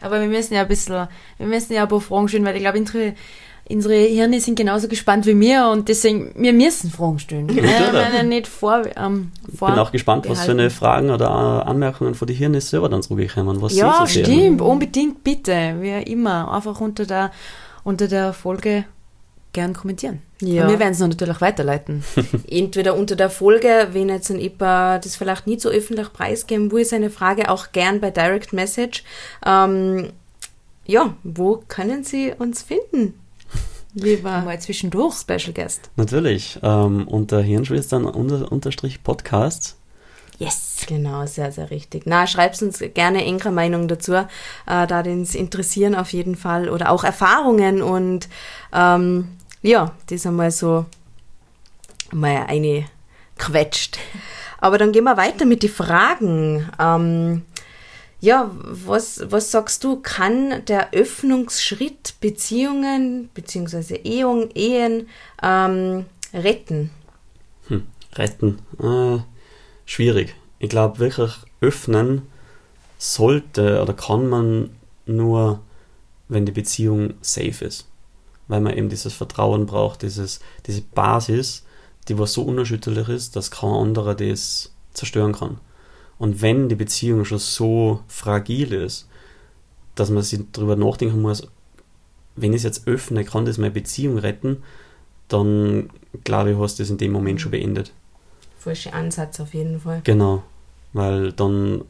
Aber 0.00 0.20
wir 0.20 0.28
müssen 0.28 0.54
ja 0.54 0.62
ein 0.62 0.68
bisschen, 0.68 1.08
wir 1.38 1.46
müssen 1.46 1.72
ja 1.72 1.82
ein 1.82 1.88
paar 1.88 2.00
Fragen 2.00 2.28
stellen, 2.28 2.44
weil 2.44 2.56
ich 2.56 2.62
glaube, 2.62 2.78
unsere, 3.68 3.94
Hirne 3.94 4.40
sind 4.40 4.56
genauso 4.56 4.88
gespannt 4.88 5.26
wie 5.26 5.38
wir 5.38 5.68
und 5.68 5.88
deswegen, 5.88 6.32
wir 6.36 6.52
müssen 6.52 6.90
Fragen 6.90 7.18
stellen. 7.18 7.48
Ja, 7.48 8.22
nicht 8.22 8.46
vor, 8.46 8.82
ähm, 8.96 9.32
vor 9.54 9.68
Ich 9.68 9.74
bin 9.74 9.82
auch 9.82 9.92
gespannt, 9.92 10.22
behalten. 10.22 10.38
was 10.38 10.46
für 10.46 10.52
eine 10.52 10.70
Fragen 10.70 11.10
oder 11.10 11.66
Anmerkungen 11.66 12.14
von 12.14 12.26
den 12.26 12.36
Hirnen 12.36 12.60
selber 12.60 12.88
dann 12.88 13.02
zurückkommen. 13.02 13.60
Was 13.60 13.74
ja, 13.74 13.98
so 14.00 14.06
stimmt, 14.06 14.60
unbedingt, 14.60 15.22
bitte. 15.24 15.76
Wie 15.80 15.90
immer, 16.10 16.52
einfach 16.52 16.80
unter 16.80 17.06
der, 17.06 17.30
unter 17.84 18.08
der 18.08 18.32
Folge 18.32 18.84
gern 19.52 19.74
kommentieren. 19.74 20.20
Ja. 20.40 20.64
Und 20.64 20.70
wir 20.70 20.78
werden 20.78 20.92
es 20.92 21.00
natürlich 21.00 21.40
weiterleiten. 21.40 22.04
Entweder 22.50 22.94
unter 22.94 23.16
der 23.16 23.30
Folge, 23.30 23.88
wenn 23.92 24.08
jetzt 24.08 24.30
ein 24.30 24.38
IPA 24.38 24.98
das 24.98 25.16
vielleicht 25.16 25.46
nicht 25.46 25.60
so 25.60 25.68
öffentlich 25.68 26.12
preisgeben 26.12 26.70
will, 26.70 26.84
seine 26.84 27.10
Frage 27.10 27.50
auch 27.50 27.72
gern 27.72 28.00
bei 28.00 28.10
Direct 28.10 28.52
Message. 28.52 29.04
Ähm, 29.44 30.10
ja, 30.86 31.14
wo 31.22 31.62
können 31.68 32.04
Sie 32.04 32.32
uns 32.38 32.62
finden? 32.62 33.14
Lieber 33.94 34.42
mal 34.42 34.60
zwischendurch 34.60 35.14
Special 35.16 35.52
Guest. 35.52 35.90
Natürlich, 35.96 36.58
ähm, 36.62 37.08
unter 37.08 37.40
Hirnschwestern 37.40 38.04
unter, 38.04 38.52
unterstrich 38.52 39.02
Podcast. 39.02 39.76
Yes, 40.38 40.84
genau, 40.86 41.26
sehr, 41.26 41.50
sehr 41.50 41.70
richtig. 41.70 42.04
Na, 42.06 42.26
schreibt 42.26 42.62
uns 42.62 42.78
gerne 42.94 43.24
enger 43.24 43.50
Meinung 43.50 43.88
dazu, 43.88 44.12
äh, 44.12 44.26
da 44.66 45.00
uns 45.00 45.34
interessieren 45.34 45.96
auf 45.96 46.12
jeden 46.12 46.36
Fall 46.36 46.68
oder 46.68 46.90
auch 46.90 47.02
Erfahrungen 47.02 47.82
und 47.82 48.28
ähm, 48.72 49.28
ja, 49.62 49.92
das 50.06 50.26
einmal 50.26 50.52
so 50.52 50.86
mal 52.12 52.44
eine 52.46 52.84
quetscht. 53.36 53.98
Aber 54.60 54.78
dann 54.78 54.92
gehen 54.92 55.04
wir 55.04 55.16
weiter 55.16 55.44
mit 55.44 55.62
den 55.62 55.70
Fragen. 55.70 56.68
Ähm, 56.78 57.42
ja, 58.20 58.50
was, 58.52 59.20
was 59.30 59.50
sagst 59.50 59.84
du, 59.84 59.96
kann 59.96 60.64
der 60.66 60.92
Öffnungsschritt 60.92 62.14
Beziehungen 62.20 63.28
bzw. 63.34 63.96
Ehen, 63.96 64.50
Ehen 64.54 65.08
ähm, 65.42 66.06
retten? 66.34 66.90
Hm, 67.68 67.86
retten? 68.14 68.58
Äh, 68.80 69.18
schwierig. 69.86 70.34
Ich 70.58 70.68
glaube 70.68 70.98
wirklich, 70.98 71.32
öffnen 71.60 72.22
sollte 72.98 73.80
oder 73.80 73.94
kann 73.94 74.28
man 74.28 74.70
nur, 75.06 75.60
wenn 76.28 76.44
die 76.44 76.52
Beziehung 76.52 77.14
safe 77.20 77.64
ist 77.64 77.88
weil 78.48 78.62
man 78.62 78.76
eben 78.76 78.88
dieses 78.88 79.12
Vertrauen 79.12 79.66
braucht, 79.66 80.02
dieses, 80.02 80.40
diese 80.66 80.80
Basis, 80.80 81.64
die 82.08 82.18
was 82.18 82.32
so 82.32 82.42
unerschütterlich 82.42 83.08
ist, 83.08 83.36
dass 83.36 83.50
kein 83.50 83.70
anderer 83.70 84.14
das 84.14 84.72
zerstören 84.94 85.34
kann. 85.34 85.58
Und 86.18 86.42
wenn 86.42 86.68
die 86.68 86.74
Beziehung 86.74 87.24
schon 87.24 87.38
so 87.38 88.00
fragil 88.08 88.72
ist, 88.72 89.08
dass 89.94 90.10
man 90.10 90.22
sich 90.22 90.40
darüber 90.52 90.76
nachdenken 90.76 91.22
muss, 91.22 91.46
wenn 92.36 92.52
ich 92.52 92.58
es 92.58 92.64
jetzt 92.64 92.86
öffne, 92.86 93.24
kann 93.24 93.44
das 93.44 93.58
meine 93.58 93.72
Beziehung 93.72 94.18
retten, 94.18 94.62
dann 95.28 95.90
glaube 96.24 96.52
ich, 96.52 96.58
hast 96.58 96.78
du 96.78 96.82
das 96.82 96.90
in 96.90 96.98
dem 96.98 97.12
Moment 97.12 97.40
schon 97.40 97.50
beendet. 97.50 97.92
Falscher 98.58 98.94
Ansatz 98.94 99.40
auf 99.40 99.54
jeden 99.54 99.80
Fall. 99.80 100.00
Genau, 100.04 100.42
weil 100.92 101.32
dann 101.32 101.84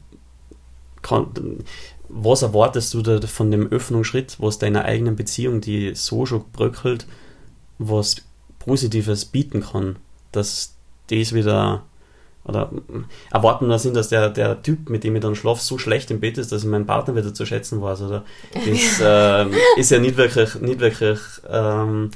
kann, 1.01 1.27
was 2.09 2.41
erwartest 2.41 2.93
du 2.93 3.01
da 3.01 3.25
von 3.25 3.51
dem 3.51 3.67
Öffnungsschritt, 3.67 4.37
was 4.39 4.59
deiner 4.59 4.85
eigenen 4.85 5.15
Beziehung, 5.15 5.61
die 5.61 5.95
so 5.95 6.25
schon 6.25 6.43
bröckelt, 6.51 7.07
was 7.77 8.17
Positives 8.59 9.25
bieten 9.25 9.61
kann, 9.61 9.95
dass 10.31 10.75
das 11.09 11.33
wieder 11.33 11.83
oder 12.45 12.71
erwarten 13.31 13.67
wir 13.67 13.77
sind, 13.79 13.95
dass 13.95 14.09
der, 14.09 14.29
der 14.29 14.61
Typ, 14.61 14.89
mit 14.89 15.03
dem 15.03 15.15
ich 15.15 15.21
dann 15.21 15.35
schlafe, 15.35 15.61
so 15.61 15.77
schlecht 15.77 16.09
im 16.09 16.19
Bett 16.19 16.37
ist, 16.37 16.51
dass 16.51 16.63
ich 16.63 16.69
meinen 16.69 16.85
Partner 16.85 17.15
wieder 17.15 17.33
zu 17.33 17.45
schätzen 17.45 17.81
weiß, 17.81 18.01
oder? 18.01 18.23
Das 18.53 18.99
äh, 19.01 19.45
ist 19.79 19.91
ja 19.91 19.99
nicht 19.99 20.17
wirklich, 20.17 20.55
nicht 20.55 20.79
wirklich 20.79 21.19
ähm, 21.49 22.11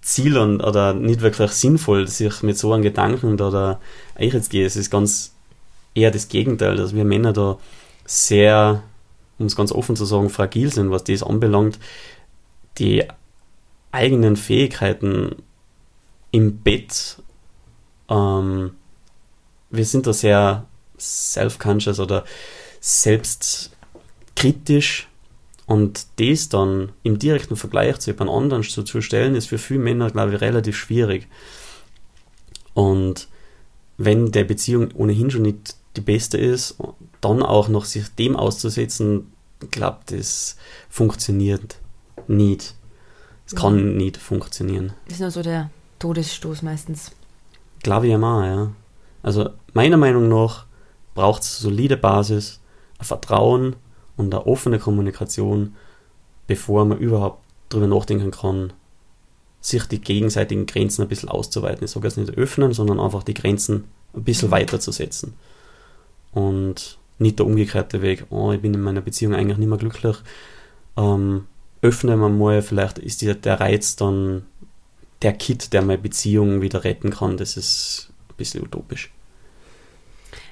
Ziel 0.00 0.38
und, 0.38 0.62
oder 0.62 0.94
nicht 0.94 1.20
wirklich 1.20 1.50
sinnvoll, 1.50 2.08
sich 2.08 2.42
mit 2.42 2.56
so 2.56 2.72
einem 2.72 2.82
Gedanken 2.82 3.36
da, 3.36 3.50
da 3.50 3.80
jetzt 4.18 4.50
gehe. 4.50 4.64
Es 4.64 4.76
ist 4.76 4.90
ganz 4.90 5.34
eher 5.94 6.10
das 6.10 6.28
Gegenteil, 6.28 6.76
dass 6.76 6.94
wir 6.94 7.04
Männer 7.04 7.32
da 7.32 7.58
sehr 8.06 8.82
um 9.38 9.46
es 9.46 9.56
ganz 9.56 9.72
offen 9.72 9.96
zu 9.96 10.04
sagen, 10.04 10.30
fragil 10.30 10.72
sind, 10.72 10.90
was 10.90 11.04
das 11.04 11.22
anbelangt, 11.22 11.78
die 12.78 13.04
eigenen 13.92 14.36
Fähigkeiten 14.36 15.36
im 16.30 16.58
Bett, 16.58 17.22
ähm, 18.08 18.72
wir 19.70 19.84
sind 19.84 20.06
da 20.06 20.12
sehr 20.12 20.66
self-conscious 20.98 22.00
oder 22.00 22.24
selbstkritisch 22.80 25.08
und 25.66 26.06
das 26.16 26.48
dann 26.48 26.92
im 27.02 27.18
direkten 27.18 27.56
Vergleich 27.56 27.98
zu 27.98 28.10
jemand 28.10 28.30
anderen 28.30 28.62
zu, 28.62 28.82
zu 28.82 29.02
stellen, 29.02 29.34
ist 29.34 29.48
für 29.48 29.58
viele 29.58 29.80
Männer, 29.80 30.10
glaube 30.10 30.34
ich, 30.34 30.40
relativ 30.40 30.76
schwierig. 30.76 31.26
Und 32.74 33.28
wenn 33.98 34.32
der 34.32 34.44
Beziehung 34.44 34.92
ohnehin 34.94 35.30
schon 35.30 35.42
nicht 35.42 35.76
die 35.96 36.00
beste 36.00 36.38
ist, 36.38 36.76
dann 37.20 37.42
auch 37.42 37.68
noch 37.68 37.84
sich 37.84 38.08
dem 38.14 38.36
auszusetzen, 38.36 39.32
glaube 39.70 39.98
das 40.06 40.56
funktioniert 40.88 41.78
nicht. 42.28 42.74
Es 43.46 43.52
ja. 43.52 43.60
kann 43.60 43.96
nicht 43.96 44.16
funktionieren. 44.16 44.92
Das 45.06 45.14
ist 45.14 45.20
nur 45.20 45.30
so 45.30 45.42
der 45.42 45.70
Todesstoß 45.98 46.62
meistens. 46.62 47.10
Glaube 47.82 48.06
ich 48.06 48.14
auch, 48.14 48.42
ja. 48.42 48.70
Also 49.22 49.50
meiner 49.72 49.96
Meinung 49.96 50.28
nach 50.28 50.66
braucht 51.14 51.42
es 51.42 51.58
solide 51.58 51.96
Basis, 51.96 52.60
ein 52.98 53.04
Vertrauen 53.04 53.76
und 54.16 54.32
eine 54.34 54.46
offene 54.46 54.78
Kommunikation, 54.78 55.74
bevor 56.46 56.84
man 56.84 56.98
überhaupt 56.98 57.42
darüber 57.68 57.88
nachdenken 57.88 58.30
kann, 58.30 58.72
sich 59.60 59.84
die 59.84 60.00
gegenseitigen 60.00 60.66
Grenzen 60.66 61.02
ein 61.02 61.08
bisschen 61.08 61.28
auszuweiten. 61.28 61.84
Ich 61.84 61.90
sage 61.90 62.06
jetzt 62.06 62.16
nicht 62.16 62.36
öffnen, 62.36 62.72
sondern 62.72 63.00
einfach 63.00 63.22
die 63.22 63.34
Grenzen 63.34 63.84
ein 64.14 64.24
bisschen 64.24 64.50
weiterzusetzen. 64.50 65.34
Und 66.32 66.98
nicht 67.18 67.38
der 67.38 67.46
umgekehrte 67.46 68.00
Weg, 68.00 68.26
oh, 68.30 68.52
ich 68.52 68.60
bin 68.60 68.74
in 68.74 68.80
meiner 68.80 69.00
Beziehung 69.00 69.34
eigentlich 69.34 69.58
nicht 69.58 69.68
mehr 69.68 69.78
glücklich. 69.78 70.16
Ähm, 70.96 71.46
öffnen 71.82 72.20
wir 72.20 72.28
mal, 72.28 72.62
vielleicht 72.62 72.98
ist 72.98 73.22
der, 73.22 73.60
Reiz 73.60 73.96
dann 73.96 74.46
der 75.22 75.32
Kit, 75.32 75.72
der 75.72 75.82
meine 75.82 75.98
Beziehung 75.98 76.60
wieder 76.60 76.84
retten 76.84 77.10
kann. 77.10 77.36
Das 77.36 77.56
ist 77.56 78.07
bisschen 78.38 78.62
utopisch. 78.62 79.12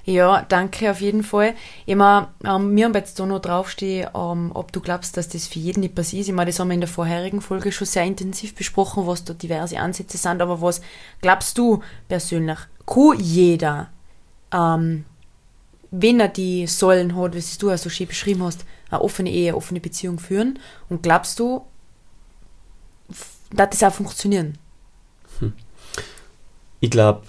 Ja, 0.05 0.43
danke 0.43 0.91
auf 0.91 1.01
jeden 1.01 1.25
Fall. 1.25 1.55
Immer, 1.85 2.33
ähm, 2.45 2.77
wir 2.77 2.85
haben 2.85 2.95
jetzt 2.95 3.19
da 3.19 3.27
noch 3.27 3.41
draufstehen, 3.41 4.09
ähm, 4.15 4.53
ob 4.55 4.71
du 4.71 4.81
glaubst, 4.81 5.17
dass 5.17 5.29
das 5.29 5.49
für 5.49 5.59
jeden 5.59 5.81
nicht 5.81 5.97
passiert. 5.97 6.29
Ich 6.29 6.33
meine, 6.33 6.51
das 6.51 6.61
haben 6.61 6.69
wir 6.69 6.75
in 6.75 6.81
der 6.81 6.89
vorherigen 6.89 7.41
Folge 7.41 7.73
schon 7.73 7.89
sehr 7.89 8.05
intensiv 8.05 8.55
besprochen, 8.55 9.07
was 9.07 9.25
da 9.25 9.35
diverse 9.35 9.79
Ansätze 9.79 10.17
sind, 10.17 10.41
aber 10.41 10.61
was 10.61 10.81
glaubst 11.23 11.59
du 11.59 11.83
persönlich? 12.09 12.59
Kann 12.87 13.19
jeder 13.19 13.89
ähm, 14.53 15.05
wenn 15.91 16.21
er 16.21 16.29
die 16.29 16.67
Säulen 16.67 17.17
hat, 17.17 17.35
wie 17.35 17.59
du 17.59 17.71
ja 17.71 17.79
so 17.79 17.89
schön 17.89 18.07
beschrieben 18.07 18.43
hast, 18.43 18.65
eine 18.91 19.01
offene 19.01 19.31
Ehe, 19.31 19.51
eine 19.51 19.57
offene 19.57 19.81
Beziehung 19.81 20.19
führen? 20.19 20.59
Und 20.89 21.03
glaubst 21.03 21.39
du, 21.39 21.65
dass 23.51 23.71
das 23.71 23.83
auch 23.83 23.95
funktionieren? 23.95 24.59
Hm. 25.39 25.53
Ich 26.81 26.91
glaube 26.91 27.23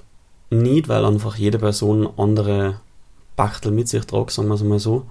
nicht, 0.49 0.87
weil 0.87 1.05
einfach 1.05 1.35
jede 1.35 1.59
Person 1.59 2.07
andere 2.17 2.79
Bachtel 3.35 3.71
mit 3.71 3.87
sich 3.87 4.05
trägt, 4.05 4.31
sagen 4.31 4.47
wir 4.47 4.55
es 4.55 4.63
mal 4.63 4.79
so. 4.79 5.05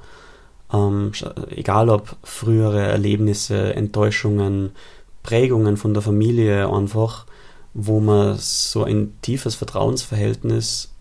Ähm, 0.72 1.12
egal 1.51 1.90
ob 1.90 2.16
frühere 2.22 2.83
Erlebnisse, 2.83 3.75
Enttäuschungen, 3.75 4.72
Prägungen 5.22 5.77
von 5.77 5.94
der 5.94 6.03
Familie 6.03 6.72
einfach, 6.72 7.27
wo 7.75 8.01
man 8.01 8.37
so 8.37 8.85
ein 8.85 9.14
tiefes 9.22 9.55
Vertrauensverhältnis 9.55 10.92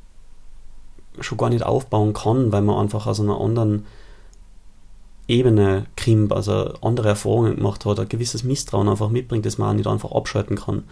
schon 1.20 1.38
gar 1.38 1.50
nicht 1.50 1.64
aufbauen 1.64 2.14
kann, 2.14 2.52
weil 2.52 2.62
man 2.62 2.78
einfach 2.78 3.08
aus 3.08 3.20
einer 3.20 3.40
anderen 3.40 3.86
Ebene 5.28 5.88
kommt, 6.04 6.34
also 6.34 6.74
andere 6.82 7.10
Erfahrungen 7.10 7.56
gemacht 7.56 7.86
hat, 7.86 8.00
ein 8.00 8.10
gewisses 8.10 8.44
Misstrauen 8.44 8.90
einfach 8.90 9.10
mitbringt, 9.10 9.46
das 9.46 9.58
man 9.58 9.70
auch 9.70 9.74
nicht 9.74 9.88
einfach 9.88 10.12
abschalten 10.12 10.58
kann. 10.58 10.84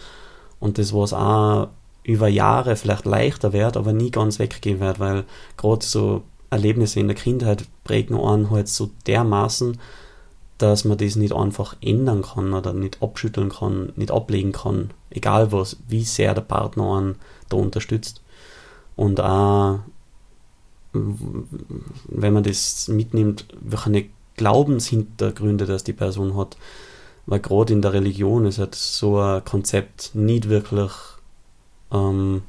Und 0.59 0.77
das, 0.77 0.93
was 0.93 1.13
auch 1.13 1.67
über 2.03 2.27
Jahre 2.27 2.75
vielleicht 2.75 3.05
leichter 3.05 3.53
wird, 3.53 3.77
aber 3.77 3.93
nie 3.93 4.11
ganz 4.11 4.39
weggehen 4.39 4.79
wird, 4.79 4.99
weil 4.99 5.25
gerade 5.57 5.85
so 5.85 6.23
Erlebnisse 6.49 6.99
in 6.99 7.07
der 7.07 7.15
Kindheit 7.15 7.65
prägen 7.83 8.19
einen 8.19 8.51
halt 8.51 8.67
so 8.67 8.91
dermaßen, 9.07 9.79
dass 10.57 10.85
man 10.85 10.97
das 10.97 11.15
nicht 11.15 11.33
einfach 11.33 11.75
ändern 11.81 12.21
kann 12.21 12.53
oder 12.53 12.73
nicht 12.73 13.01
abschütteln 13.01 13.49
kann, 13.49 13.91
nicht 13.95 14.11
ablegen 14.11 14.51
kann, 14.51 14.91
egal 15.09 15.51
was, 15.51 15.77
wie 15.87 16.03
sehr 16.03 16.33
der 16.33 16.41
Partner 16.41 16.95
einen 16.95 17.15
da 17.49 17.57
unterstützt. 17.57 18.21
Und 18.95 19.19
auch, 19.19 19.79
wenn 20.93 22.33
man 22.33 22.43
das 22.43 22.87
mitnimmt, 22.87 23.45
welche 23.59 24.05
Glaubenshintergründe 24.37 25.65
das 25.65 25.83
die 25.83 25.93
Person 25.93 26.37
hat, 26.37 26.57
weil 27.25 27.39
gerade 27.39 27.73
in 27.73 27.81
der 27.81 27.93
Religion 27.93 28.45
ist 28.45 28.59
halt 28.59 28.75
so 28.75 29.17
ein 29.19 29.43
Konzept 29.43 30.11
nicht 30.13 30.49
wirklich 30.49 30.91
ähm, 31.93 32.41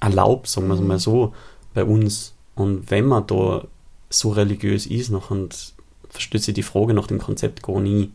erlaubt, 0.00 0.48
sagen 0.48 0.68
wir 0.68 0.74
es 0.74 0.80
mal 0.80 0.98
so, 0.98 1.34
bei 1.74 1.84
uns. 1.84 2.34
Und 2.54 2.90
wenn 2.90 3.06
man 3.06 3.26
da 3.26 3.64
so 4.10 4.30
religiös 4.30 4.86
ist, 4.86 5.10
noch 5.10 5.30
und 5.30 5.74
versteht 6.08 6.42
sich 6.42 6.54
die 6.54 6.62
Frage 6.62 6.94
nach 6.94 7.06
dem 7.06 7.18
Konzept 7.18 7.62
gar 7.62 7.80
nie. 7.80 8.12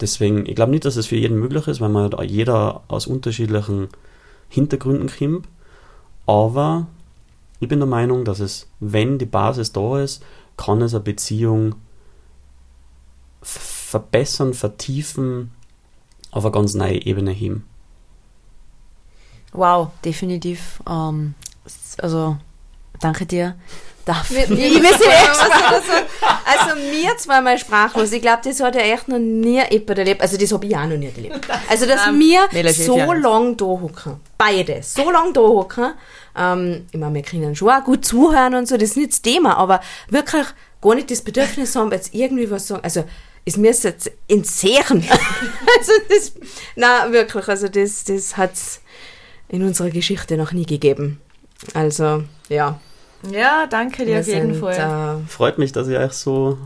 Deswegen, 0.00 0.46
ich 0.46 0.54
glaube 0.54 0.70
nicht, 0.70 0.84
dass 0.84 0.96
es 0.96 1.06
für 1.06 1.16
jeden 1.16 1.38
möglich 1.38 1.66
ist, 1.68 1.80
weil 1.80 1.90
man 1.90 2.10
jeder 2.26 2.82
aus 2.88 3.06
unterschiedlichen 3.06 3.88
Hintergründen 4.48 5.10
kommt. 5.10 5.46
Aber 6.26 6.86
ich 7.60 7.68
bin 7.68 7.80
der 7.80 7.88
Meinung, 7.88 8.24
dass 8.24 8.40
es, 8.40 8.68
wenn 8.80 9.18
die 9.18 9.26
Basis 9.26 9.72
da 9.72 10.00
ist, 10.00 10.22
kann 10.56 10.80
es 10.80 10.94
eine 10.94 11.02
Beziehung 11.02 11.74
verbessern, 13.42 14.54
vertiefen, 14.54 15.50
auf 16.30 16.44
eine 16.44 16.52
ganz 16.52 16.74
neue 16.74 17.04
Ebene 17.04 17.32
heben. 17.32 17.64
Wow, 19.52 19.88
definitiv. 20.04 20.80
Ähm, 20.88 21.34
also, 21.98 22.36
danke 23.00 23.26
dir 23.26 23.56
dafür. 24.04 24.48
Wir, 24.48 24.56
wir, 24.82 24.92
sind 24.98 25.08
echt 25.08 25.40
also, 25.70 25.92
also 26.44 26.80
mir 26.90 27.16
zweimal 27.16 27.58
sprachlos. 27.58 28.12
Ich 28.12 28.22
glaube, 28.22 28.40
das 28.44 28.60
hat 28.60 28.74
ja 28.74 28.82
echt 28.82 29.08
noch 29.08 29.18
nie 29.18 29.62
jemand 29.70 29.98
erlebt. 29.98 30.22
Also 30.22 30.36
das 30.36 30.52
habe 30.52 30.66
ich 30.66 30.76
auch 30.76 30.86
noch 30.86 30.96
nie 30.96 31.12
erlebt. 31.14 31.46
Also 31.68 31.86
dass 31.86 32.06
um, 32.08 32.18
wir 32.18 32.72
so 32.72 32.96
lange 32.96 33.56
da 33.56 33.64
hocken. 33.64 34.20
Beide. 34.36 34.82
So 34.82 35.10
lange 35.10 35.32
da 35.32 35.40
hocken. 35.40 35.94
Ähm, 36.36 36.86
ich 36.90 36.98
meine, 36.98 37.14
wir 37.14 37.22
können 37.22 37.54
schon 37.54 37.70
auch 37.70 37.84
gut 37.84 38.04
zuhören 38.04 38.54
und 38.54 38.68
so, 38.68 38.76
das 38.76 38.90
ist 38.90 38.96
nicht 38.96 39.12
das 39.12 39.22
Thema, 39.22 39.56
aber 39.56 39.80
wirklich 40.08 40.46
gar 40.80 40.94
nicht 40.94 41.10
das 41.10 41.22
Bedürfnis 41.22 41.74
haben, 41.76 41.90
jetzt 41.92 42.14
irgendwie 42.14 42.50
was 42.50 42.68
sagen. 42.68 42.82
Also 42.84 43.04
es 43.44 43.56
müsste 43.56 43.88
jetzt 43.88 44.10
entzehren. 44.28 45.04
also 45.78 45.92
das, 46.08 46.32
na 46.76 47.10
wirklich, 47.10 47.48
also 47.48 47.68
das, 47.68 48.04
das 48.04 48.36
hat 48.36 48.54
es 48.54 48.80
in 49.50 49.64
unserer 49.64 49.90
Geschichte 49.90 50.36
noch 50.36 50.52
nie 50.52 50.66
gegeben. 50.66 51.20
Also, 51.74 52.24
ja. 52.48 52.80
Ja, 53.30 53.66
danke 53.66 54.04
dir 54.04 54.14
Wir 54.14 54.20
auf 54.20 54.26
jeden 54.26 54.54
sind, 54.54 54.60
Fall. 54.60 55.20
Äh, 55.24 55.28
Freut 55.28 55.58
mich, 55.58 55.72
dass 55.72 55.88
ich 55.88 55.98
euch 55.98 56.12
so. 56.12 56.56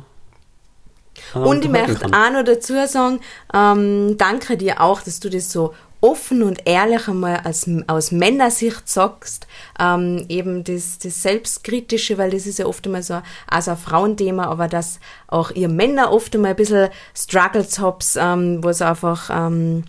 Äh, 1.35 1.39
und 1.39 1.65
ich 1.65 1.71
möchte 1.71 1.95
kann. 1.95 2.15
auch 2.15 2.31
noch 2.31 2.45
dazu 2.45 2.75
sagen, 2.87 3.21
ähm, 3.53 4.17
danke 4.19 4.57
dir 4.57 4.81
auch, 4.81 5.01
dass 5.03 5.19
du 5.19 5.31
das 5.31 5.51
so 5.51 5.75
offen 6.01 6.43
und 6.43 6.61
ehrlich 6.67 7.09
einmal 7.09 7.39
als, 7.39 7.69
aus 7.87 8.13
Männersicht 8.13 8.87
sagst, 8.89 9.47
ähm, 9.81 10.27
eben 10.29 10.63
das, 10.63 10.99
das 10.99 11.23
Selbstkritische, 11.23 12.19
weil 12.19 12.31
das 12.31 12.47
ist 12.47 12.59
ja 12.59 12.67
oft 12.67 12.85
einmal 12.85 13.03
so, 13.03 13.23
also 13.49 13.71
ein 13.71 13.77
Frauenthema, 13.79 14.45
aber 14.45 14.69
dass 14.69 15.01
auch 15.29 15.51
ihr 15.51 15.71
Männer 15.71 16.13
oft 16.13 16.35
einmal 16.35 16.51
ein 16.51 16.57
bisschen 16.57 16.91
Struggles 17.17 17.79
habt, 17.79 18.07
ähm, 18.17 18.63
wo 18.63 18.69
es 18.69 18.83
einfach 18.83 19.31
ähm, 19.33 19.85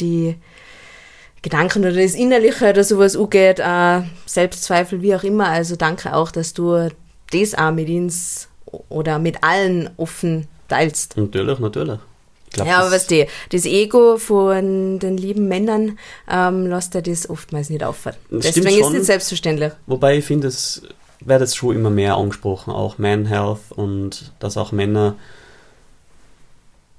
die 0.00 0.36
Gedanken 1.42 1.80
oder 1.80 1.92
das 1.92 2.14
Innerliche 2.14 2.68
oder 2.70 2.84
sowas 2.84 3.16
angeht, 3.16 3.58
äh, 3.58 4.02
Selbstzweifel, 4.26 5.02
wie 5.02 5.14
auch 5.14 5.22
immer. 5.22 5.48
Also 5.48 5.76
danke 5.76 6.14
auch, 6.14 6.30
dass 6.30 6.52
du 6.52 6.88
das 7.32 7.54
auch 7.54 7.72
mit 7.72 7.88
uns 7.88 8.48
oder 8.88 9.18
mit 9.18 9.42
allen 9.42 9.90
offen 9.96 10.48
teilst. 10.68 11.16
Natürlich, 11.16 11.58
natürlich. 11.58 11.98
Glaub, 12.52 12.66
ja, 12.66 12.78
aber 12.80 12.90
weißt 12.90 13.10
du, 13.12 13.26
das 13.50 13.64
Ego 13.64 14.16
von 14.16 14.98
den 14.98 15.16
lieben 15.16 15.46
Männern 15.46 15.98
ähm, 16.28 16.66
lässt 16.66 16.94
er 16.96 17.02
das 17.02 17.30
oftmals 17.30 17.70
nicht 17.70 17.84
auffallen. 17.84 18.16
Deswegen 18.30 18.66
ist 18.66 18.86
es 18.86 18.90
nicht 18.90 19.04
selbstverständlich. 19.04 19.72
Wobei 19.86 20.18
ich 20.18 20.24
finde, 20.24 20.48
es 20.48 20.82
wird 21.20 21.40
jetzt 21.40 21.56
schon 21.56 21.76
immer 21.76 21.90
mehr 21.90 22.16
angesprochen, 22.16 22.72
auch 22.72 22.98
Man 22.98 23.26
Health 23.26 23.70
und 23.70 24.32
dass 24.40 24.56
auch 24.56 24.72
Männer 24.72 25.14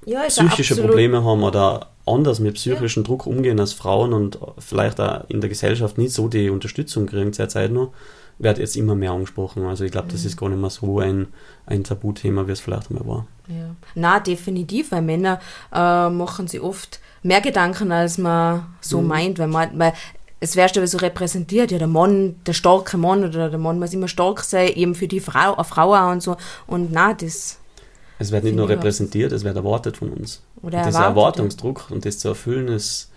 ja, 0.06 0.22
psychische 0.22 0.78
Probleme 0.78 1.24
haben 1.24 1.44
oder 1.44 1.91
anders 2.06 2.40
mit 2.40 2.56
psychischem. 2.56 3.04
Druck 3.04 3.26
umgehen 3.26 3.60
als 3.60 3.74
Frauen 3.74 4.14
und 4.14 4.40
vielleicht 4.58 5.00
auch 5.00 5.30
in 5.30 5.42
der 5.42 5.50
Gesellschaft 5.50 5.98
nicht 5.98 6.14
so 6.14 6.28
die 6.28 6.50
Unterstützung 6.50 7.06
kriegen 7.06 7.34
zurzeit 7.34 7.72
noch, 7.72 7.92
wird 8.40 8.58
jetzt 8.58 8.76
immer 8.76 8.96
mehr 8.96 9.12
angesprochen. 9.12 9.66
Also 9.66 9.84
ich 9.84 9.92
glaube, 9.92 10.08
mhm. 10.08 10.12
das 10.12 10.26
ist 10.26 10.38
gar 10.38 10.50
nicht 10.50 10.60
mehr 10.60 10.70
so 10.70 11.00
ein, 11.00 11.28
ein 11.66 11.84
Tabuthema, 11.84 12.48
wie 12.48 12.52
es 12.52 12.60
vielleicht 12.60 12.90
einmal 12.90 13.08
war. 13.08 13.28
Ja. 13.48 13.76
Na, 13.96 14.20
definitiv, 14.20 14.92
weil 14.92 15.02
Männer 15.02 15.40
äh, 15.72 16.10
machen 16.10 16.48
sich 16.48 16.62
oft 16.62 17.00
mehr 17.24 17.42
Gedanken, 17.42 17.92
als 17.92 18.18
man 18.18 18.66
so 18.82 19.02
mhm. 19.02 19.08
meint, 19.08 19.40
weil 19.40 19.48
man, 19.48 19.78
weil 19.78 19.94
es 20.40 20.56
wirst 20.56 20.76
aber 20.76 20.88
so 20.88 20.98
repräsentiert, 20.98 21.72
ja, 21.72 21.78
der 21.78 21.88
Mann, 21.88 22.36
der 22.48 22.54
starke 22.54 22.98
Mann 22.98 23.24
oder 23.24 23.50
der 23.50 23.60
Mann 23.60 23.78
muss 23.78 23.94
immer 23.94 24.08
stark 24.08 24.42
sein, 24.42 24.70
eben 24.70 24.96
für 24.96 25.08
die 25.08 25.20
Frau, 25.20 25.54
eine 25.54 25.64
Frau 25.64 25.94
auch 25.94 26.12
und 26.12 26.24
so. 26.24 26.36
Und 26.66 26.92
na, 26.92 27.14
das 27.14 27.60
es 28.22 28.32
wird 28.32 28.44
nicht 28.44 28.56
nur 28.56 28.70
repräsentiert, 28.70 29.32
es 29.32 29.44
wird 29.44 29.56
erwartet 29.56 29.98
von 29.98 30.10
uns. 30.14 30.42
Oder 30.62 30.80
und 30.80 30.88
dieser 30.88 31.04
Erwartungsdruck 31.06 31.90
und 31.90 32.06
das 32.06 32.20
zu 32.20 32.30
erfüllen 32.30 32.68
ist 32.68 33.12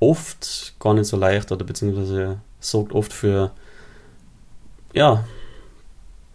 oft 0.00 0.74
gar 0.78 0.94
nicht 0.94 1.06
so 1.06 1.16
leicht 1.16 1.50
oder 1.50 1.64
beziehungsweise 1.64 2.38
sorgt 2.60 2.92
oft 2.92 3.12
für 3.12 3.52
ja, 4.92 5.24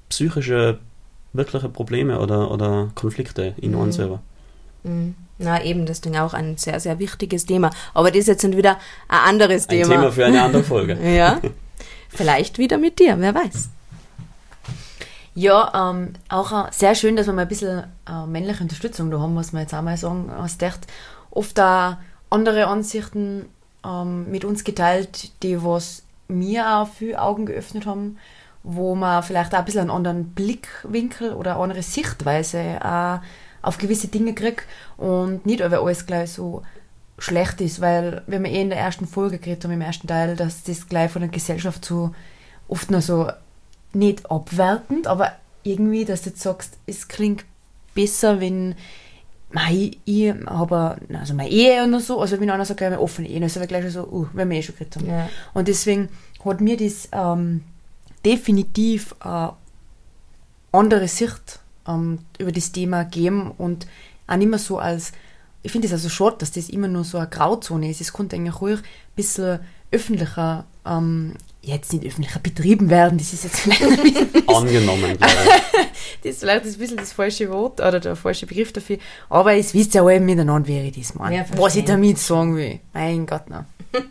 psychische, 0.09 0.79
wirkliche 1.33 1.69
Probleme 1.69 2.19
oder, 2.19 2.51
oder 2.51 2.89
Konflikte 2.95 3.53
in 3.57 3.71
mhm. 3.71 3.79
uns 3.79 3.95
selber. 3.95 4.21
Mhm. 4.83 5.15
Na 5.37 5.63
eben, 5.63 5.85
das 5.85 5.99
ist 5.99 6.17
auch 6.17 6.33
ein 6.33 6.57
sehr, 6.57 6.79
sehr 6.79 6.97
wichtiges 6.97 7.45
Thema. 7.45 7.69
Aber 7.93 8.09
das 8.09 8.21
ist 8.21 8.27
jetzt 8.27 8.57
wieder 8.57 8.79
ein 9.07 9.19
anderes 9.29 9.67
Thema. 9.67 9.93
Ein 9.93 9.99
Thema 9.99 10.11
für 10.11 10.25
eine 10.25 10.41
andere 10.41 10.63
Folge. 10.63 10.97
ja. 11.15 11.41
Vielleicht 12.09 12.57
wieder 12.57 12.77
mit 12.77 12.97
dir, 12.99 13.17
wer 13.19 13.35
weiß. 13.35 13.69
Ja, 15.37 15.91
ähm, 15.91 16.13
auch 16.29 16.51
äh, 16.67 16.71
sehr 16.71 16.95
schön, 16.95 17.17
dass 17.17 17.27
wir 17.27 17.33
mal 17.33 17.41
ein 17.41 17.47
bisschen 17.49 17.83
äh, 18.07 18.25
männliche 18.25 18.63
Unterstützung 18.63 19.11
da 19.11 19.19
haben, 19.19 19.33
muss 19.33 19.51
man 19.51 19.63
jetzt 19.63 19.73
auch 19.73 19.81
mal 19.81 19.97
sagen. 19.97 20.31
Hast 20.33 20.63
echt 20.63 20.87
oft 21.29 21.57
da 21.57 21.99
andere 22.29 22.67
Ansichten 22.67 23.49
ähm, 23.85 24.31
mit 24.31 24.45
uns 24.45 24.63
geteilt, 24.63 25.43
die 25.43 25.61
was 25.61 26.03
mir 26.29 26.77
auch 26.77 26.87
viel 26.87 27.17
Augen 27.17 27.45
geöffnet 27.45 27.85
haben, 27.85 28.17
wo 28.63 28.95
man 28.95 29.23
vielleicht 29.23 29.53
auch 29.53 29.59
ein 29.59 29.65
bisschen 29.65 29.81
einen 29.81 29.91
anderen 29.91 30.29
Blickwinkel 30.29 31.33
oder 31.33 31.55
eine 31.55 31.63
andere 31.63 31.83
Sichtweise 31.83 32.79
auch 32.81 33.19
auf 33.61 33.77
gewisse 33.77 34.07
Dinge 34.07 34.33
kriegt 34.35 34.65
und 34.95 35.45
nicht 35.45 35.59
über 35.59 35.81
alles 35.81 36.05
gleich 36.05 36.31
so 36.31 36.63
schlecht 37.17 37.59
ist, 37.59 37.81
weil 37.81 38.23
wir 38.27 38.37
haben 38.37 38.45
eh 38.45 38.61
in 38.61 38.69
der 38.69 38.79
ersten 38.79 39.05
Folge 39.05 39.39
geredet 39.39 39.65
haben, 39.65 39.71
im 39.71 39.81
ersten 39.81 40.07
Teil, 40.07 40.37
dass 40.37 40.63
das 40.63 40.87
gleich 40.87 41.11
von 41.11 41.21
der 41.23 41.29
Gesellschaft 41.31 41.83
so 41.83 42.15
oft 42.67 42.89
nur 42.89 43.01
so 43.01 43.29
nicht 43.95 44.29
abwertend, 44.29 45.07
aber 45.07 45.31
irgendwie, 45.63 46.05
dass 46.05 46.23
du 46.23 46.29
jetzt 46.29 46.41
sagst, 46.41 46.77
es 46.85 47.07
klingt 47.07 47.45
besser, 47.93 48.39
wenn 48.39 48.75
ich, 49.71 49.99
ich 50.05 50.33
habe 50.47 50.97
also 51.13 51.33
meine 51.33 51.49
Ehe 51.49 51.85
oder 51.87 51.99
so, 51.99 52.19
also 52.19 52.39
wenn 52.39 52.49
einer 52.49 52.65
sagt, 52.65 52.81
ja, 52.81 52.99
offene 52.99 53.27
Ehe, 53.27 53.39
dann 53.39 53.47
ist 53.47 53.57
aber 53.57 53.67
gleich 53.67 53.91
so, 53.91 54.03
uh, 54.03 54.27
wenn 54.33 54.49
wir 54.49 54.57
eh 54.57 54.61
schon 54.61 54.75
geredet 54.75 54.97
haben. 54.97 55.07
Ja. 55.07 55.29
Und 55.53 55.67
deswegen 55.67 56.09
hat 56.43 56.61
mir 56.61 56.77
das 56.77 57.09
ähm, 57.11 57.63
definitiv 58.25 59.15
eine 59.19 59.53
andere 60.71 61.07
Sicht 61.07 61.59
ähm, 61.87 62.19
über 62.37 62.51
das 62.51 62.71
Thema 62.71 63.03
gegeben 63.03 63.51
und 63.57 63.87
auch 64.27 64.35
nicht 64.35 64.49
mehr 64.49 64.59
so 64.59 64.77
als, 64.77 65.13
ich 65.63 65.71
finde 65.71 65.87
es 65.87 65.93
also 65.93 66.09
schade, 66.09 66.37
dass 66.39 66.51
das 66.51 66.69
immer 66.69 66.87
nur 66.87 67.03
so 67.03 67.17
eine 67.17 67.29
Grauzone 67.29 67.89
ist. 67.89 68.01
Es 68.01 68.13
konnte 68.13 68.35
eigentlich 68.35 68.59
ruhig 68.61 68.79
ein 68.79 69.15
bisschen 69.15 69.59
öffentlicher 69.91 70.65
ähm, 70.85 71.35
jetzt 71.65 71.93
nicht 71.93 72.05
öffentlicher 72.05 72.39
betrieben 72.39 72.89
werden, 72.89 73.17
das 73.17 73.33
ist 73.33 73.43
jetzt 73.43 73.59
vielleicht 73.59 73.83
ein 73.83 73.97
bisschen 73.97 74.49
angenommen, 74.55 75.17
glaube 75.17 75.33
ich. 75.33 75.87
das 76.23 76.31
ist 76.31 76.39
vielleicht 76.39 76.65
ein 76.65 76.73
bisschen 76.73 76.97
das 76.97 77.13
falsche 77.13 77.49
Wort 77.49 77.79
oder 77.79 77.99
der 77.99 78.15
falsche 78.15 78.45
Begriff 78.45 78.71
dafür, 78.71 78.97
aber 79.29 79.53
es 79.53 79.73
wisst 79.73 79.93
ja 79.93 80.03
alle 80.03 80.19
miteinander, 80.19 80.67
wie 80.67 80.79
ich 80.79 80.97
das 80.97 81.15
meine. 81.15 81.37
Ja, 81.37 81.45
was 81.57 81.75
ich 81.75 81.85
damit 81.85 82.19
sagen 82.19 82.55
will. 82.55 82.79
Mein 82.93 83.25
Gott, 83.25 83.49
nein. 83.49 83.65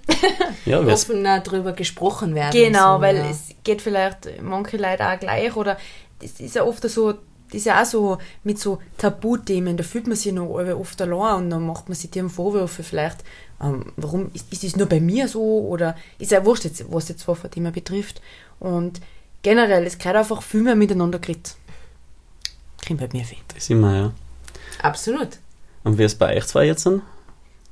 ja, 0.64 0.80
offen 0.80 1.22
darüber 1.22 1.72
gesprochen 1.72 2.34
werden. 2.34 2.52
Genau, 2.52 2.96
so, 2.96 3.02
weil 3.02 3.16
ja. 3.16 3.30
es 3.30 3.48
geht 3.62 3.82
vielleicht 3.82 4.42
manche 4.42 4.76
Leute 4.76 5.06
auch 5.06 5.18
gleich 5.18 5.54
oder 5.56 5.76
das 6.20 6.40
ist 6.40 6.54
ja 6.54 6.64
oft 6.64 6.88
so 6.88 7.14
das 7.54 7.60
ist 7.60 7.66
ja 7.66 7.80
auch 7.80 7.86
so 7.86 8.18
mit 8.42 8.58
so 8.58 8.80
Tabuthemen, 8.98 9.76
da 9.76 9.84
fühlt 9.84 10.08
man 10.08 10.16
sich 10.16 10.32
noch 10.32 10.48
oft 10.48 11.00
allein 11.00 11.44
und 11.44 11.50
dann 11.50 11.64
macht 11.64 11.88
man 11.88 11.94
sich 11.94 12.10
dem 12.10 12.28
Vorwürfe 12.28 12.82
vielleicht, 12.82 13.22
ähm, 13.62 13.92
warum 13.96 14.30
ist, 14.34 14.52
ist 14.52 14.64
es 14.64 14.76
nur 14.76 14.88
bei 14.88 15.00
mir 15.00 15.28
so 15.28 15.40
oder 15.40 15.96
ist 16.18 16.32
ja 16.32 16.44
wurscht, 16.44 16.64
jetzt, 16.64 16.84
was 16.92 17.08
jetzt 17.08 17.20
zwar 17.20 17.36
Thema 17.50 17.70
betrifft. 17.70 18.20
Und 18.58 19.00
generell, 19.42 19.86
es 19.86 19.98
gehört 19.98 20.16
einfach 20.16 20.42
viel 20.42 20.62
mehr 20.62 20.74
miteinander 20.74 21.20
geredet. 21.20 21.54
Kommt 22.86 23.00
bei 23.00 23.08
mir 23.12 23.24
viel. 23.24 23.38
Das 23.54 23.70
immer, 23.70 23.96
ja. 23.96 24.12
Absolut. 24.82 25.38
Und 25.84 25.96
wie 25.96 26.02
es 26.02 26.14
bei 26.16 26.36
euch 26.36 26.46
zwei 26.46 26.66
jetzt 26.66 26.82
sind? 26.82 27.02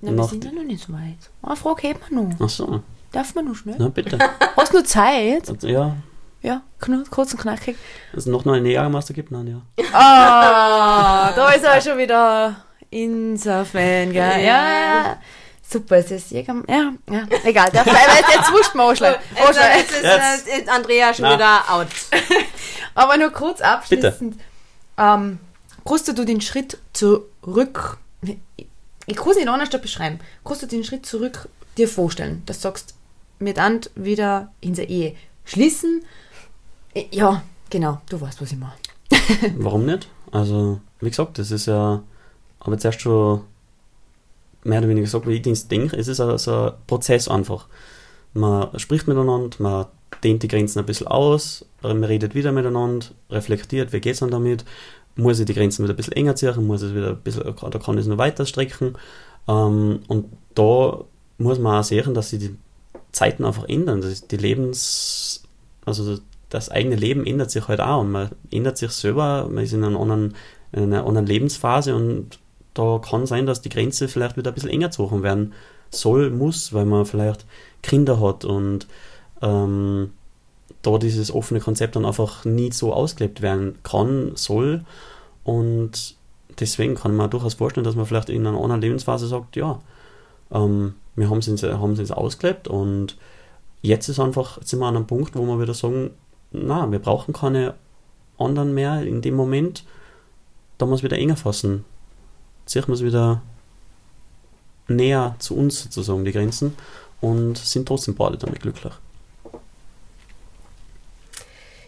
Na, 0.01 0.13
wir 0.13 0.25
sind 0.25 0.45
ja 0.45 0.53
noch 0.53 0.63
nicht 0.63 0.87
so 0.87 0.93
weit. 0.93 1.31
Eine 1.43 1.57
Frage 1.57 1.89
hätten 1.89 2.15
wir 2.15 2.23
noch. 2.23 2.37
Ach 2.39 2.49
so. 2.49 2.83
Darf 3.11 3.35
man 3.35 3.47
noch 3.47 3.57
schnell? 3.57 3.77
Na, 3.79 3.89
bitte. 3.89 4.19
Hast 4.57 4.73
du 4.73 4.79
noch 4.79 4.87
Zeit? 4.87 5.63
Ja. 5.63 5.97
Ja, 6.43 6.63
kurz 7.11 7.33
und 7.33 7.41
knackig. 7.41 7.77
Dass 8.13 8.25
es 8.25 8.27
noch 8.27 8.45
eine 8.45 8.67
Jägermeister 8.69 9.15
gibt? 9.15 9.31
Nein, 9.31 9.47
ja. 9.47 9.85
Ah, 9.93 11.31
oh, 11.31 11.33
da 11.37 11.51
ist 11.51 11.65
er 11.65 11.81
schon 11.81 11.99
wieder 11.99 12.57
Insa-Fan, 12.91 14.13
gell? 14.13 14.45
Ja, 14.45 14.71
ja. 14.71 15.17
Super, 15.63 15.97
es 15.97 16.11
ist 16.11 16.33
irgendwann, 16.33 16.65
ja, 16.69 16.93
ja, 17.15 17.27
egal, 17.45 17.71
der 17.71 17.85
jetzt, 17.87 18.35
jetzt 18.35 18.53
wurscht 18.53 18.75
mal 18.75 18.91
anschlagen. 18.91 19.17
Jetzt, 19.37 19.59
jetzt 19.59 19.93
ist 19.93 20.03
Jetzt. 20.03 20.69
äh, 20.69 20.71
Andrea 20.71 21.15
schon 21.15 21.25
Na. 21.25 21.35
wieder 21.35 21.63
out. 21.71 21.87
Aber 22.95 23.17
nur 23.17 23.31
kurz 23.31 23.63
abschließend. 23.63 24.39
Ähm, 24.99 25.39
kannst 25.87 26.09
du 26.09 26.25
den 26.25 26.43
Schritt 26.43 26.77
zurück, 26.93 27.97
ich 29.07 29.17
kann 29.17 29.31
es 29.31 29.37
nicht 29.37 29.49
anders 29.49 29.71
beschreiben, 29.71 30.21
kannst 30.45 30.63
du 30.63 30.67
den 30.67 30.85
Schritt 30.85 31.07
zurück 31.07 31.49
dir 31.79 31.89
vorstellen, 31.89 32.43
dass 32.45 32.59
du 32.59 32.63
sagst, 32.65 32.95
mit 33.39 33.59
Ant 33.59 33.91
wieder 33.95 34.53
in 34.61 34.75
der 34.75 34.91
Ehe 34.91 35.17
schließen? 35.47 36.05
Ja, 37.11 37.43
genau, 37.71 38.01
du 38.09 38.21
weißt, 38.21 38.41
was 38.41 38.53
ich 38.53 38.59
mache. 38.59 38.79
Warum 39.57 39.87
nicht? 39.87 40.09
Also, 40.31 40.81
wie 41.01 41.11
gesagt, 41.11 41.39
das 41.39 41.51
ist 41.51 41.67
ja, 41.67 42.03
aber 42.61 42.79
zuerst 42.79 43.01
schon 43.01 43.43
mehr 44.65 44.79
oder 44.79 44.89
weniger 44.89 45.05
gesagt, 45.05 45.27
wie 45.27 45.35
ich 45.35 45.43
das 45.43 45.69
denke, 45.69 45.97
es 45.97 46.09
ist 46.09 46.21
also 46.21 46.37
so 46.37 46.71
ein 46.71 46.73
Prozess 46.87 47.29
einfach. 47.29 47.67
Man 48.35 48.79
spricht 48.79 49.09
miteinander, 49.09 49.57
man 49.59 49.87
dehnt 50.23 50.43
die 50.43 50.49
Grenzen 50.49 50.79
ein 50.79 50.87
bisschen 50.87 51.09
aus, 51.09 51.65
man 51.83 52.05
redet 52.05 52.35
wieder 52.35 52.53
miteinander, 52.53 53.07
reflektiert, 53.31 53.93
wie 53.93 54.01
geht 54.01 54.15
es 54.15 54.21
dann 54.21 54.31
damit, 54.31 54.65
muss 55.17 55.41
ich 55.41 55.47
die 55.47 55.55
Grenzen 55.55 55.83
wieder 55.83 55.95
ein 55.95 55.97
bisschen 55.97 56.15
enger 56.15 56.37
ziehen, 56.37 56.67
muss 56.67 56.83
es 56.83 56.95
wieder 56.95 57.11
ein 57.11 57.21
bisschen, 57.21 57.43
oder 57.43 57.79
kann 57.79 57.97
ich 57.97 58.03
es 58.03 58.07
noch 58.07 58.19
weiter 58.19 58.47
strecken. 58.47 58.95
Ähm, 59.49 60.01
und 60.09 60.27
da 60.55 61.05
muss 61.39 61.59
man 61.59 61.81
auch 61.81 61.85
sehen, 61.85 62.15
dass 62.15 62.31
sich 62.31 62.39
die 62.39 62.57
Zeiten 63.11 63.45
einfach 63.45 63.69
ändern. 63.69 64.01
Das 64.01 64.11
ist 64.11 64.31
die 64.31 64.37
Lebens, 64.37 65.43
also 65.85 66.19
das 66.53 66.69
eigene 66.69 66.97
Leben 66.97 67.25
ändert 67.25 67.51
sich 67.51 67.67
halt 67.67 67.81
auch 67.81 68.03
und 68.03 68.13
man 68.13 68.31
ändert 68.51 68.77
sich 68.77 68.91
selber, 68.91 69.49
man 69.51 69.65
ist 69.65 69.73
in 69.73 69.83
einer 69.83 69.99
anderen, 69.99 70.35
in 70.73 70.85
einer 70.85 71.07
anderen 71.07 71.27
Lebensphase 71.27 71.97
und 71.97 72.39
da 72.75 73.01
kann 73.03 73.27
sein, 73.27 73.47
dass 73.47 73.63
die 73.63 73.71
Grenze 73.71 74.07
vielleicht 74.07 74.37
wieder 74.37 74.51
ein 74.51 74.55
bisschen 74.55 74.71
enger 74.71 74.89
gezogen 74.89 75.23
werden 75.23 75.55
soll, 75.91 76.31
muss, 76.31 76.75
weil 76.75 76.85
man 76.85 77.07
vielleicht 77.07 77.47
Kinder 77.83 78.21
hat 78.21 78.45
und 78.45 78.87
ähm, 79.41 80.11
da 80.83 80.99
dieses 80.99 81.33
offene 81.33 81.61
Konzept 81.61 81.97
dann 81.97 82.05
einfach 82.05 82.45
nie 82.45 82.71
so 82.71 82.93
ausgelebt 82.93 83.41
werden 83.41 83.79
kann, 83.83 84.33
soll. 84.35 84.85
Und 85.45 86.17
deswegen 86.61 86.97
kann 86.97 87.17
man 87.17 87.31
durchaus 87.31 87.55
vorstellen, 87.55 87.85
dass 87.85 87.97
man 87.97 88.07
vielleicht 88.07 88.29
in 88.29 88.47
einer 88.47 88.61
anderen 88.61 88.83
Lebensphase 88.83 89.27
sagt, 89.27 89.57
ja, 89.57 89.81
ähm, 90.51 90.95
wir 91.17 91.31
haben 91.31 91.39
es 91.39 91.47
jetzt, 91.47 92.13
ausgelebt 92.13 92.69
und 92.69 93.17
jetzt 93.81 94.09
ist 94.09 94.21
einfach, 94.21 94.59
jetzt 94.59 94.71
sind 94.71 94.81
wir 94.81 94.87
an 94.87 94.97
einem 94.97 95.07
Punkt, 95.07 95.35
wo 95.35 95.45
wir 95.45 95.61
wieder 95.61 95.75
sagen, 95.75 96.11
na, 96.53 96.91
wir 96.91 96.99
brauchen 96.99 97.33
keine 97.35 97.75
anderen 98.39 98.75
mehr 98.75 99.03
in 99.03 99.23
dem 99.23 99.35
Moment, 99.35 99.85
da 100.79 100.87
muss 100.87 101.03
wieder 101.03 101.19
enger 101.19 101.37
fassen. 101.37 101.85
Ziehen 102.67 102.85
wir 102.87 102.95
es 102.95 103.03
wieder 103.05 103.43
näher 104.89 105.37
zu 105.39 105.57
uns 105.57 105.83
sozusagen, 105.83 106.25
die 106.25 106.33
Grenzen, 106.33 106.75
und 107.21 107.57
sind 107.59 107.87
trotzdem 107.87 108.15
beide 108.15 108.37
damit 108.37 108.61
glücklich. 108.61 108.93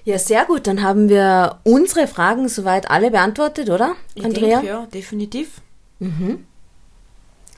Ja, 0.05 0.19
sehr 0.19 0.45
gut. 0.45 0.67
Dann 0.67 0.83
haben 0.83 1.09
wir 1.09 1.59
unsere 1.65 2.07
Fragen 2.07 2.49
soweit 2.49 2.91
alle 2.91 3.11
beantwortet, 3.11 3.71
oder, 3.71 3.95
Ich 4.15 4.25
Andrea? 4.25 4.49
denke, 4.61 4.67
ja, 4.67 4.87
definitiv. 4.87 5.61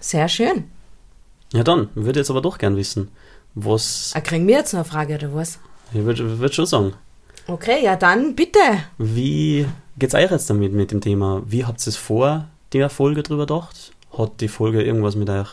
Sehr 0.01 0.29
schön. 0.29 0.71
Ja 1.53 1.65
dann, 1.65 1.89
würde 1.95 2.21
jetzt 2.21 2.31
aber 2.31 2.43
doch 2.43 2.59
gern 2.59 2.77
wissen, 2.77 3.11
was, 3.55 4.13
Ah, 4.15 4.21
kriegen 4.21 4.47
wir 4.47 4.57
jetzt 4.59 4.73
noch 4.73 4.81
eine 4.81 4.85
Frage, 4.89 5.15
oder 5.17 5.35
was? 5.35 5.59
Ich 5.93 6.05
würde 6.05 6.39
würd 6.39 6.55
schon 6.55 6.67
sagen, 6.67 6.93
Okay, 7.49 7.85
ja 7.85 7.95
dann 7.95 8.35
bitte. 8.35 8.59
Wie 8.99 9.67
geht's 9.99 10.15
euch 10.15 10.31
jetzt 10.31 10.51
damit 10.51 10.73
mit 10.73 10.91
dem 10.91 11.01
Thema? 11.01 11.43
Wie 11.47 11.65
habt 11.65 11.81
ihr 11.87 11.91
es 11.91 11.97
vor 11.97 12.47
der 12.73 12.91
Folge 12.91 13.23
drüber 13.23 13.47
gedacht? 13.47 13.93
Hat 14.19 14.41
die 14.41 14.49
Folge 14.49 14.83
irgendwas 14.83 15.15
mit 15.15 15.31
euch 15.31 15.47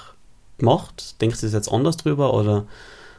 gemacht? 0.57 1.21
Denkt 1.21 1.43
ihr 1.43 1.49
jetzt 1.49 1.71
anders 1.71 1.97
drüber 1.97 2.33
oder 2.33 2.65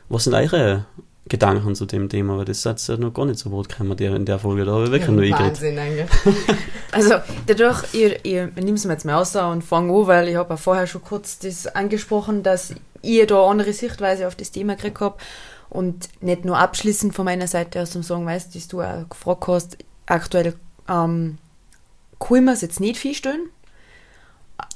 was 0.09 0.25
sind 0.25 0.35
eure 0.35 0.87
Gedanken 1.29 1.77
zu 1.77 1.87
dem 1.87 2.09
Thema? 2.09 2.37
Weil 2.37 2.47
das 2.47 2.63
seid 2.63 2.81
ihr 2.89 2.97
noch 2.99 3.15
gar 3.15 3.27
nicht 3.27 3.39
so 3.39 3.53
Wort 3.53 3.69
gekommen 3.69 3.97
der- 3.97 4.17
in 4.17 4.25
der 4.25 4.41
Folge, 4.41 4.65
da 4.65 4.73
habe 4.73 4.85
ich 4.87 4.91
wirklich 4.91 5.11
nur 5.11 5.23
eingeredet. 5.23 5.47
Wahnsinn 5.63 5.79
eigentlich. 5.79 6.11
Also, 6.93 7.15
dadurch, 7.49 7.83
ich, 7.93 8.21
ich 8.23 8.33
nehme 8.55 8.75
es 8.75 8.85
mir 8.85 8.93
jetzt 8.93 9.05
mal 9.05 9.15
aus 9.21 9.35
und 9.35 9.63
fange 9.65 9.93
an, 9.93 10.07
weil 10.07 10.29
ich 10.29 10.37
habe 10.37 10.51
ja 10.51 10.57
vorher 10.57 10.87
schon 10.87 11.03
kurz 11.03 11.41
das 11.41 11.67
angesprochen, 11.67 12.45
dass 12.45 12.73
ich 13.03 13.27
da 13.27 13.41
eine 13.41 13.51
andere 13.51 13.73
Sichtweise 13.73 14.29
auf 14.29 14.37
das 14.37 14.53
Thema 14.53 14.77
gekriegt 14.77 15.01
habe 15.01 15.17
und 15.75 16.09
nicht 16.23 16.45
nur 16.45 16.57
abschließend 16.57 17.15
von 17.15 17.25
meiner 17.25 17.49
Seite 17.49 17.83
aus 17.83 17.91
zum 17.91 18.05
Sagen, 18.05 18.25
weißt 18.25 18.55
dass 18.55 18.69
du 18.69 18.81
auch 18.81 19.09
gefragt 19.09 19.49
hast, 19.49 19.77
aktuell 20.07 20.55
ähm, 20.89 21.39
kann 22.21 22.45
mir 22.45 22.53
es 22.53 22.61
jetzt 22.61 22.79
nicht 22.79 22.99
vorstellen, 22.99 23.51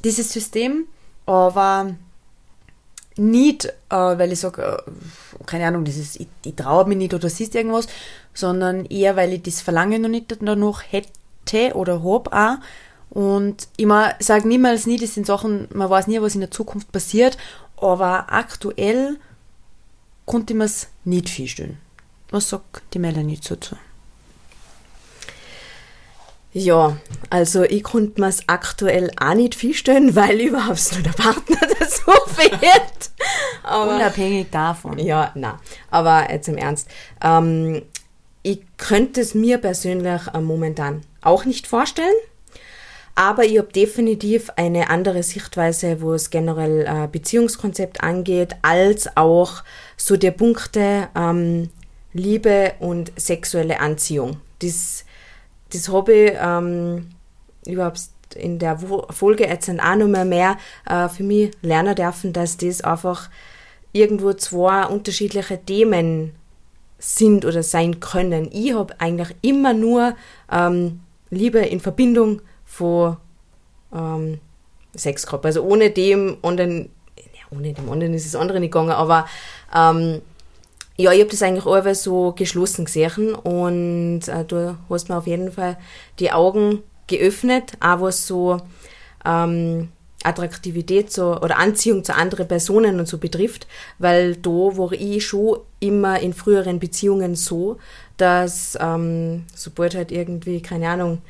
dieses 0.04 0.32
System, 0.32 0.86
aber 1.24 1.94
nicht, 3.16 3.66
äh, 3.66 3.94
weil 3.94 4.32
ich 4.32 4.40
sage, 4.40 4.62
äh, 4.62 5.44
keine 5.46 5.66
Ahnung, 5.66 5.84
das 5.84 5.96
ist, 5.96 6.18
ich, 6.18 6.26
ich 6.44 6.56
traue 6.56 6.86
mich 6.88 6.98
nicht 6.98 7.14
oder 7.14 7.28
siehst 7.28 7.54
irgendwas, 7.54 7.86
sondern 8.34 8.84
eher, 8.86 9.14
weil 9.14 9.32
ich 9.32 9.42
das 9.42 9.60
Verlangen 9.60 10.02
noch 10.02 10.08
nicht 10.08 10.34
danach 10.40 10.82
hätte 10.90 11.74
oder 11.74 12.02
hab 12.02 12.32
auch. 12.32 12.56
Und 13.10 13.68
ich 13.76 13.86
sage 14.18 14.48
niemals 14.48 14.86
nie, 14.86 14.98
das 14.98 15.14
sind 15.14 15.26
Sachen, 15.26 15.68
man 15.72 15.88
weiß 15.88 16.08
nie, 16.08 16.20
was 16.20 16.34
in 16.34 16.40
der 16.40 16.50
Zukunft 16.50 16.90
passiert, 16.90 17.38
aber 17.76 18.32
aktuell 18.32 19.18
konnte 20.28 20.52
ich 20.52 20.58
mir 20.58 20.64
es 20.64 20.86
nicht 21.04 21.28
vorstellen. 21.28 21.78
Was 22.30 22.50
sagt 22.50 22.82
die 22.94 23.00
Melanie 23.00 23.40
dazu? 23.40 23.76
Ja, 26.52 26.96
also 27.30 27.62
ich 27.62 27.82
konnte 27.82 28.20
mir 28.20 28.28
es 28.28 28.48
aktuell 28.48 29.10
auch 29.18 29.34
nicht 29.34 29.54
vorstellen, 29.54 30.14
weil 30.14 30.40
überhaupt 30.40 30.92
nur 30.92 31.02
der 31.02 31.10
Partner 31.10 31.56
dazu 31.80 32.10
fehlt. 32.34 33.10
Aber 33.62 33.96
Unabhängig 33.96 34.50
davon. 34.50 34.98
Ja, 34.98 35.32
na. 35.34 35.60
Aber 35.90 36.30
jetzt 36.30 36.48
im 36.48 36.56
Ernst. 36.56 36.88
Ähm, 37.22 37.82
ich 38.42 38.60
könnte 38.76 39.20
es 39.20 39.34
mir 39.34 39.58
persönlich 39.58 40.22
äh, 40.32 40.40
momentan 40.40 41.02
auch 41.20 41.44
nicht 41.44 41.66
vorstellen. 41.66 42.14
Aber 43.18 43.44
ich 43.44 43.58
habe 43.58 43.72
definitiv 43.72 44.48
eine 44.54 44.90
andere 44.90 45.24
Sichtweise, 45.24 46.00
wo 46.00 46.14
es 46.14 46.30
generell 46.30 46.86
äh, 46.86 47.08
Beziehungskonzept 47.08 48.00
angeht, 48.00 48.54
als 48.62 49.16
auch 49.16 49.64
so 49.96 50.16
der 50.16 50.30
Punkte 50.30 51.08
ähm, 51.16 51.68
Liebe 52.12 52.74
und 52.78 53.10
sexuelle 53.16 53.80
Anziehung. 53.80 54.36
Das, 54.60 55.04
das 55.72 55.88
habe 55.88 56.12
ich 56.12 56.32
ähm, 56.40 57.08
überhaupt 57.66 58.02
in 58.36 58.60
der 58.60 58.78
Folge 59.10 59.48
jetzt 59.48 59.68
auch 59.68 59.96
noch 59.96 60.24
mehr 60.24 60.56
äh, 60.88 61.08
für 61.08 61.24
mich 61.24 61.50
lernen 61.60 61.96
dürfen, 61.96 62.32
dass 62.32 62.56
das 62.56 62.82
einfach 62.82 63.30
irgendwo 63.90 64.32
zwei 64.34 64.86
unterschiedliche 64.86 65.58
Themen 65.58 66.36
sind 67.00 67.44
oder 67.44 67.64
sein 67.64 67.98
können. 67.98 68.48
Ich 68.52 68.74
habe 68.74 68.94
eigentlich 69.00 69.34
immer 69.42 69.74
nur 69.74 70.14
ähm, 70.52 71.00
Liebe 71.30 71.58
in 71.58 71.80
Verbindung 71.80 72.42
von 72.68 73.16
ähm, 73.92 74.38
Sex 74.94 75.26
gehabt. 75.26 75.46
Also 75.46 75.62
ohne 75.62 75.90
dem 75.90 76.36
anderen, 76.42 76.90
ja, 77.16 77.56
ohne 77.56 77.72
dem 77.72 77.90
anderen 77.90 78.14
ist 78.14 78.26
es 78.26 78.36
andere 78.36 78.60
nicht 78.60 78.72
gegangen, 78.72 78.90
aber 78.90 79.26
ähm, 79.74 80.20
ja, 80.96 81.12
ich 81.12 81.20
habe 81.20 81.30
das 81.30 81.42
eigentlich 81.42 81.66
alle 81.66 81.94
so 81.94 82.32
geschlossen 82.32 82.84
gesehen 82.84 83.34
und 83.34 84.28
äh, 84.28 84.44
du 84.44 84.76
hast 84.90 85.08
mir 85.08 85.16
auf 85.16 85.26
jeden 85.26 85.52
Fall 85.52 85.78
die 86.18 86.32
Augen 86.32 86.82
geöffnet, 87.06 87.72
auch 87.80 88.00
was 88.00 88.26
so 88.26 88.60
ähm, 89.24 89.88
Attraktivität 90.24 91.12
so, 91.12 91.40
oder 91.40 91.58
Anziehung 91.58 92.02
zu 92.02 92.14
anderen 92.14 92.48
Personen 92.48 92.98
und 92.98 93.06
so 93.06 93.18
betrifft, 93.18 93.66
weil 93.98 94.36
da 94.36 94.50
war 94.50 94.92
ich 94.92 95.24
schon 95.24 95.60
immer 95.80 96.20
in 96.20 96.34
früheren 96.34 96.80
Beziehungen 96.80 97.36
so, 97.36 97.78
dass 98.16 98.76
ähm, 98.80 99.44
sobald 99.54 99.94
halt 99.94 100.10
irgendwie, 100.10 100.60
keine 100.60 100.88
Ahnung, 100.88 101.22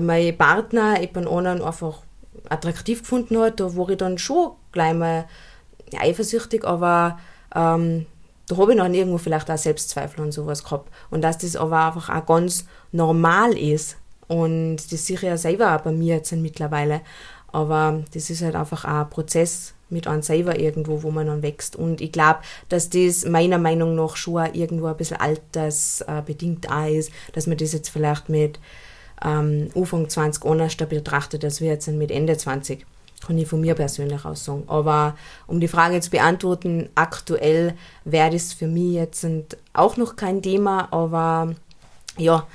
mein 0.00 0.36
Partner 0.36 1.00
jemand 1.00 1.28
anderen 1.28 1.62
einfach 1.62 2.02
attraktiv 2.48 3.00
gefunden 3.00 3.38
hat, 3.38 3.60
da 3.60 3.76
war 3.76 3.88
ich 3.90 3.98
dann 3.98 4.18
schon 4.18 4.52
gleich 4.72 4.94
mal 4.94 5.26
eifersüchtig, 5.98 6.64
aber 6.64 7.18
ähm, 7.54 8.06
da 8.48 8.56
habe 8.56 8.72
ich 8.72 8.78
dann 8.78 8.94
irgendwo 8.94 9.18
vielleicht 9.18 9.50
auch 9.50 9.58
Selbstzweifel 9.58 10.24
und 10.24 10.32
sowas 10.32 10.64
gehabt. 10.64 10.90
Und 11.10 11.22
dass 11.22 11.38
das 11.38 11.56
aber 11.56 11.86
einfach 11.86 12.08
auch 12.08 12.26
ganz 12.26 12.66
normal 12.90 13.56
ist. 13.56 13.96
Und 14.28 14.76
das 14.76 15.06
sehe 15.06 15.16
ich 15.16 15.22
ja 15.22 15.36
selber 15.36 15.74
auch 15.74 15.80
bei 15.80 15.92
mir 15.92 16.16
jetzt 16.16 16.32
mittlerweile. 16.32 17.02
Aber 17.48 18.02
das 18.14 18.30
ist 18.30 18.42
halt 18.42 18.54
einfach 18.54 18.84
auch 18.84 19.04
ein 19.04 19.10
Prozess 19.10 19.74
mit 19.90 20.06
einem 20.06 20.22
selber 20.22 20.58
irgendwo, 20.58 21.02
wo 21.02 21.10
man 21.10 21.26
dann 21.26 21.42
wächst. 21.42 21.76
Und 21.76 22.00
ich 22.00 22.12
glaube, 22.12 22.40
dass 22.68 22.88
das 22.88 23.26
meiner 23.26 23.58
Meinung 23.58 23.94
nach 23.94 24.16
schon 24.16 24.54
irgendwo 24.54 24.86
ein 24.86 24.96
bisschen 24.96 25.18
altersbedingt 25.18 26.70
auch 26.70 26.86
ist, 26.86 27.12
dass 27.34 27.46
man 27.46 27.58
das 27.58 27.72
jetzt 27.72 27.90
vielleicht 27.90 28.28
mit 28.28 28.58
ähm, 29.24 29.70
Anfang 29.74 30.08
20 30.08 30.44
anders 30.44 30.76
betrachtet, 30.76 31.44
als 31.44 31.60
wir 31.60 31.68
jetzt 31.68 31.88
mit 31.88 32.10
Ende 32.10 32.36
20. 32.36 32.84
Kann 33.26 33.38
ich 33.38 33.46
von 33.46 33.60
mir 33.60 33.74
persönlich 33.74 34.24
aus 34.24 34.44
sagen. 34.44 34.64
Aber 34.66 35.16
um 35.46 35.60
die 35.60 35.68
Frage 35.68 36.00
zu 36.00 36.10
beantworten, 36.10 36.88
aktuell 36.96 37.74
wäre 38.04 38.30
das 38.30 38.52
für 38.52 38.66
mich 38.66 38.94
jetzt 38.94 39.26
auch 39.72 39.96
noch 39.96 40.16
kein 40.16 40.42
Thema, 40.42 40.92
aber 40.92 41.54
ja, 42.18 42.46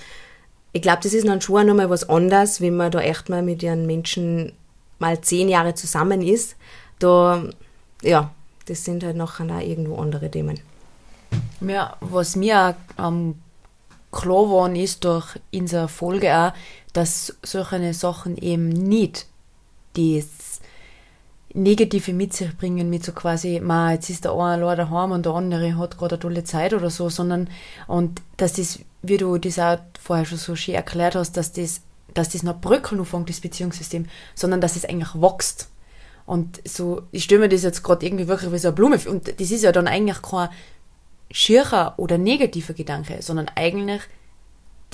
ich 0.74 0.82
glaube, 0.82 1.00
das 1.02 1.14
ist 1.14 1.28
dann 1.28 1.42
schon 1.42 1.66
nochmal 1.66 1.90
was 1.90 2.10
anderes, 2.10 2.60
wenn 2.60 2.76
man 2.76 2.92
da 2.92 3.00
echt 3.00 3.30
mal 3.30 3.42
mit 3.42 3.64
einem 3.64 3.86
Menschen 3.86 4.52
mal 5.00 5.22
zehn 5.22 5.50
Jahre 5.50 5.74
zusammen 5.74 6.22
ist. 6.22 6.56
Da, 7.00 7.44
ja, 8.02 8.32
das 8.66 8.84
sind 8.84 9.04
halt 9.04 9.16
nachher 9.16 9.46
auch 9.46 9.62
irgendwo 9.62 9.96
andere 9.96 10.30
Themen. 10.30 10.60
Ja, 11.62 11.96
was 12.00 12.36
mir 12.36 12.76
ähm, 13.00 13.36
klar 14.18 14.46
geworden 14.46 14.76
ist 14.76 15.04
durch 15.04 15.40
unsere 15.54 15.88
Folge 15.88 16.36
auch, 16.36 16.54
dass 16.94 17.38
solche 17.44 17.94
Sachen 17.94 18.38
eben 18.38 18.70
nicht 18.70 19.28
das 19.94 20.60
Negative 21.54 22.14
mit 22.14 22.34
sich 22.34 22.56
bringen, 22.58 22.90
mit 22.90 23.04
so 23.04 23.12
quasi, 23.12 23.60
ma, 23.60 23.94
jetzt 23.94 24.10
ist 24.10 24.26
der 24.26 24.34
eine 24.34 24.66
allein 24.66 24.78
daheim 24.78 25.12
und 25.12 25.26
der 25.26 25.34
andere 25.34 25.78
hat 25.78 25.98
gerade 25.98 26.16
eine 26.16 26.20
tolle 26.20 26.44
Zeit 26.44 26.74
oder 26.74 26.90
so, 26.90 27.10
sondern, 27.10 27.50
und 27.88 28.22
dass 28.38 28.54
das, 28.54 28.80
wie 29.02 29.18
du 29.18 29.38
das 29.38 29.60
auch 29.60 29.78
vorher 30.00 30.26
schon 30.26 30.38
so 30.38 30.56
schön 30.56 30.76
erklärt 30.76 31.16
hast, 31.16 31.38
dass 31.38 31.54
das, 31.54 31.82
dass 32.14 32.30
das 32.30 32.44
noch 32.44 32.60
bröckeln 32.60 33.00
anfängt, 33.00 33.30
das 33.30 33.40
Beziehungssystem, 33.40 34.06
sondern 34.36 34.62
dass 34.62 34.76
es 34.76 34.86
eigentlich 34.86 35.14
wächst. 35.16 35.70
Und 36.26 36.62
so, 36.68 37.04
ich 37.12 37.24
stelle 37.24 37.42
mir 37.42 37.50
das 37.50 37.64
jetzt 37.64 37.84
gerade 37.84 38.06
irgendwie 38.06 38.28
wirklich 38.28 38.52
wie 38.52 38.58
so 38.58 38.68
eine 38.68 38.76
Blume. 38.76 39.00
Und 39.08 39.40
das 39.40 39.50
ist 39.50 39.64
ja 39.64 39.72
dann 39.72 39.88
eigentlich 39.88 40.22
kein 40.22 40.50
schierer 41.32 41.94
oder 41.98 42.18
negativer 42.18 42.74
Gedanke, 42.74 43.22
sondern 43.22 43.50
eigentlich 43.56 44.02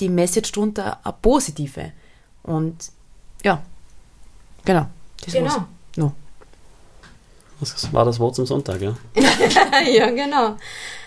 die 0.00 0.08
Message 0.08 0.52
drunter 0.52 0.98
eine 1.04 1.14
positive. 1.22 1.92
Und 2.42 2.90
ja, 3.42 3.62
genau. 4.64 4.86
Das 5.24 5.32
genau. 5.32 5.50
War's. 5.50 5.62
No. 5.96 6.12
Das 7.60 7.92
war 7.92 8.04
das 8.04 8.18
Wort 8.18 8.34
zum 8.34 8.46
Sonntag, 8.46 8.80
ja? 8.80 8.96
ja, 9.86 10.10
genau. 10.10 10.56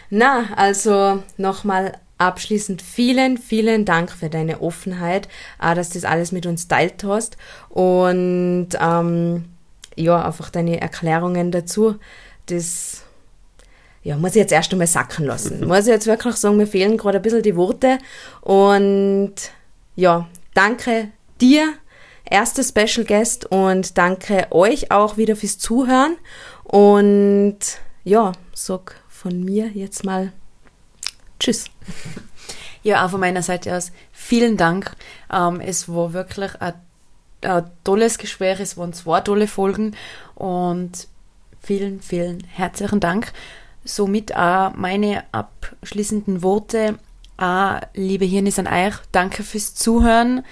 Na, 0.09 0.45
also 0.55 1.21
nochmal 1.37 1.99
abschließend 2.17 2.81
vielen, 2.81 3.37
vielen 3.37 3.85
Dank 3.85 4.11
für 4.11 4.29
deine 4.29 4.61
Offenheit, 4.61 5.27
auch, 5.59 5.75
dass 5.75 5.89
du 5.89 5.95
das 5.95 6.05
alles 6.05 6.31
mit 6.31 6.45
uns 6.45 6.67
teilt 6.67 7.03
hast 7.03 7.37
und 7.69 8.69
ähm, 8.79 9.45
ja, 9.95 10.23
einfach 10.23 10.49
deine 10.49 10.81
Erklärungen 10.81 11.51
dazu. 11.51 11.95
Das 12.47 12.96
ja, 14.07 14.15
muss 14.15 14.31
ich 14.31 14.37
jetzt 14.37 14.53
erst 14.53 14.71
einmal 14.71 14.87
sacken 14.87 15.25
lassen. 15.25 15.67
muss 15.67 15.81
ich 15.81 15.87
jetzt 15.87 16.07
wirklich 16.07 16.35
sagen, 16.35 16.55
mir 16.55 16.65
fehlen 16.65 16.95
gerade 16.95 17.17
ein 17.17 17.21
bisschen 17.21 17.43
die 17.43 17.57
Worte 17.57 17.97
und 18.39 19.33
ja, 19.97 20.29
danke 20.53 21.09
dir 21.41 21.73
erste 22.23 22.63
Special 22.63 23.05
Guest 23.05 23.47
und 23.47 23.97
danke 23.97 24.47
euch 24.51 24.91
auch 24.91 25.17
wieder 25.17 25.35
fürs 25.35 25.57
Zuhören. 25.57 26.15
Und 26.63 27.57
ja, 28.05 28.31
sag 28.53 28.95
von 29.09 29.43
mir 29.43 29.67
jetzt 29.73 30.05
mal 30.05 30.31
Tschüss. 31.37 31.65
Ja, 32.83 33.05
auch 33.05 33.09
von 33.09 33.19
meiner 33.19 33.41
Seite 33.41 33.75
aus 33.75 33.91
vielen 34.13 34.55
Dank. 34.55 34.95
Ähm, 35.33 35.59
es 35.59 35.89
war 35.89 36.13
wirklich 36.13 36.51
ein, 36.61 36.75
ein 37.41 37.69
tolles 37.83 38.17
Gespräch, 38.17 38.61
es 38.61 38.77
waren 38.77 38.93
zwei 38.93 39.19
tolle 39.19 39.47
Folgen 39.47 39.97
und 40.35 41.09
vielen, 41.61 41.99
vielen 41.99 42.45
herzlichen 42.45 43.01
Dank. 43.01 43.33
Somit 43.87 44.35
auch 44.35 44.73
meine 44.75 45.23
abschließenden 45.31 46.43
Worte. 46.43 46.99
Auch, 47.37 47.79
liebe 47.93 48.25
Hirnis 48.25 48.59
an 48.59 48.67
euch, 48.67 48.95
danke 49.11 49.43
fürs 49.43 49.75
Zuhören 49.75 50.43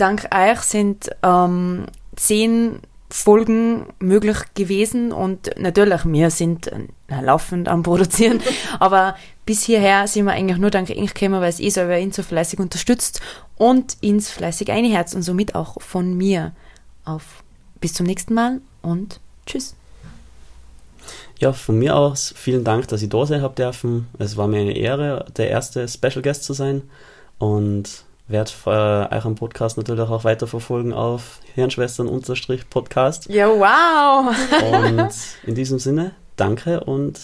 dank 0.00 0.28
euch 0.34 0.60
sind 0.60 1.10
ähm, 1.22 1.86
zehn 2.16 2.80
Folgen 3.10 3.86
möglich 3.98 4.38
gewesen 4.54 5.12
und 5.12 5.50
natürlich, 5.58 6.04
wir 6.04 6.30
sind 6.30 6.68
äh, 6.68 7.20
laufend 7.20 7.68
am 7.68 7.82
Produzieren, 7.82 8.40
aber 8.78 9.16
bis 9.44 9.64
hierher 9.64 10.06
sind 10.06 10.26
wir 10.26 10.32
eigentlich 10.32 10.58
nur 10.58 10.70
dank 10.70 10.90
euch 10.90 11.14
gekommen, 11.14 11.40
weil 11.40 11.50
es 11.50 11.60
eh 11.60 11.70
selber 11.70 11.98
ihn 11.98 12.12
so 12.12 12.22
fleißig 12.22 12.60
unterstützt 12.60 13.20
und 13.56 13.96
ins 14.00 14.30
fleißig 14.30 14.70
eine 14.70 14.88
Herz 14.88 15.14
und 15.14 15.22
somit 15.22 15.54
auch 15.54 15.82
von 15.82 16.16
mir 16.16 16.52
auf 17.04 17.42
bis 17.80 17.94
zum 17.94 18.06
nächsten 18.06 18.34
Mal 18.34 18.60
und 18.80 19.20
tschüss. 19.44 19.74
Ja, 21.40 21.54
von 21.54 21.78
mir 21.78 21.96
aus 21.96 22.34
vielen 22.36 22.64
Dank, 22.64 22.88
dass 22.88 23.00
ich 23.00 23.08
da 23.08 23.24
sein 23.24 23.40
habe 23.40 23.54
dürfen. 23.54 24.08
Es 24.18 24.36
war 24.36 24.46
mir 24.46 24.60
eine 24.60 24.76
Ehre, 24.76 25.24
der 25.36 25.48
erste 25.48 25.88
Special 25.88 26.20
Guest 26.20 26.44
zu 26.44 26.52
sein 26.52 26.82
und 27.38 28.04
werde 28.28 28.50
äh, 28.66 29.14
euren 29.14 29.34
Podcast 29.34 29.78
natürlich 29.78 30.02
auch 30.02 30.24
weiterverfolgen 30.24 30.92
auf 30.92 31.40
Hirnschwestern-Podcast. 31.54 33.30
Ja, 33.30 33.48
wow! 33.48 34.36
und 34.62 35.10
in 35.48 35.54
diesem 35.54 35.78
Sinne, 35.78 36.12
danke 36.36 36.80
und 36.80 37.18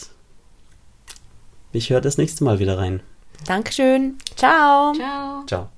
ich 1.73 1.91
höre 1.91 2.01
das 2.01 2.17
nächste 2.17 2.43
Mal 2.43 2.59
wieder 2.59 2.79
rein. 2.79 3.01
Dankeschön. 3.47 4.17
Ciao. 4.35 4.95
Ciao. 4.95 5.45
Ciao. 5.47 5.76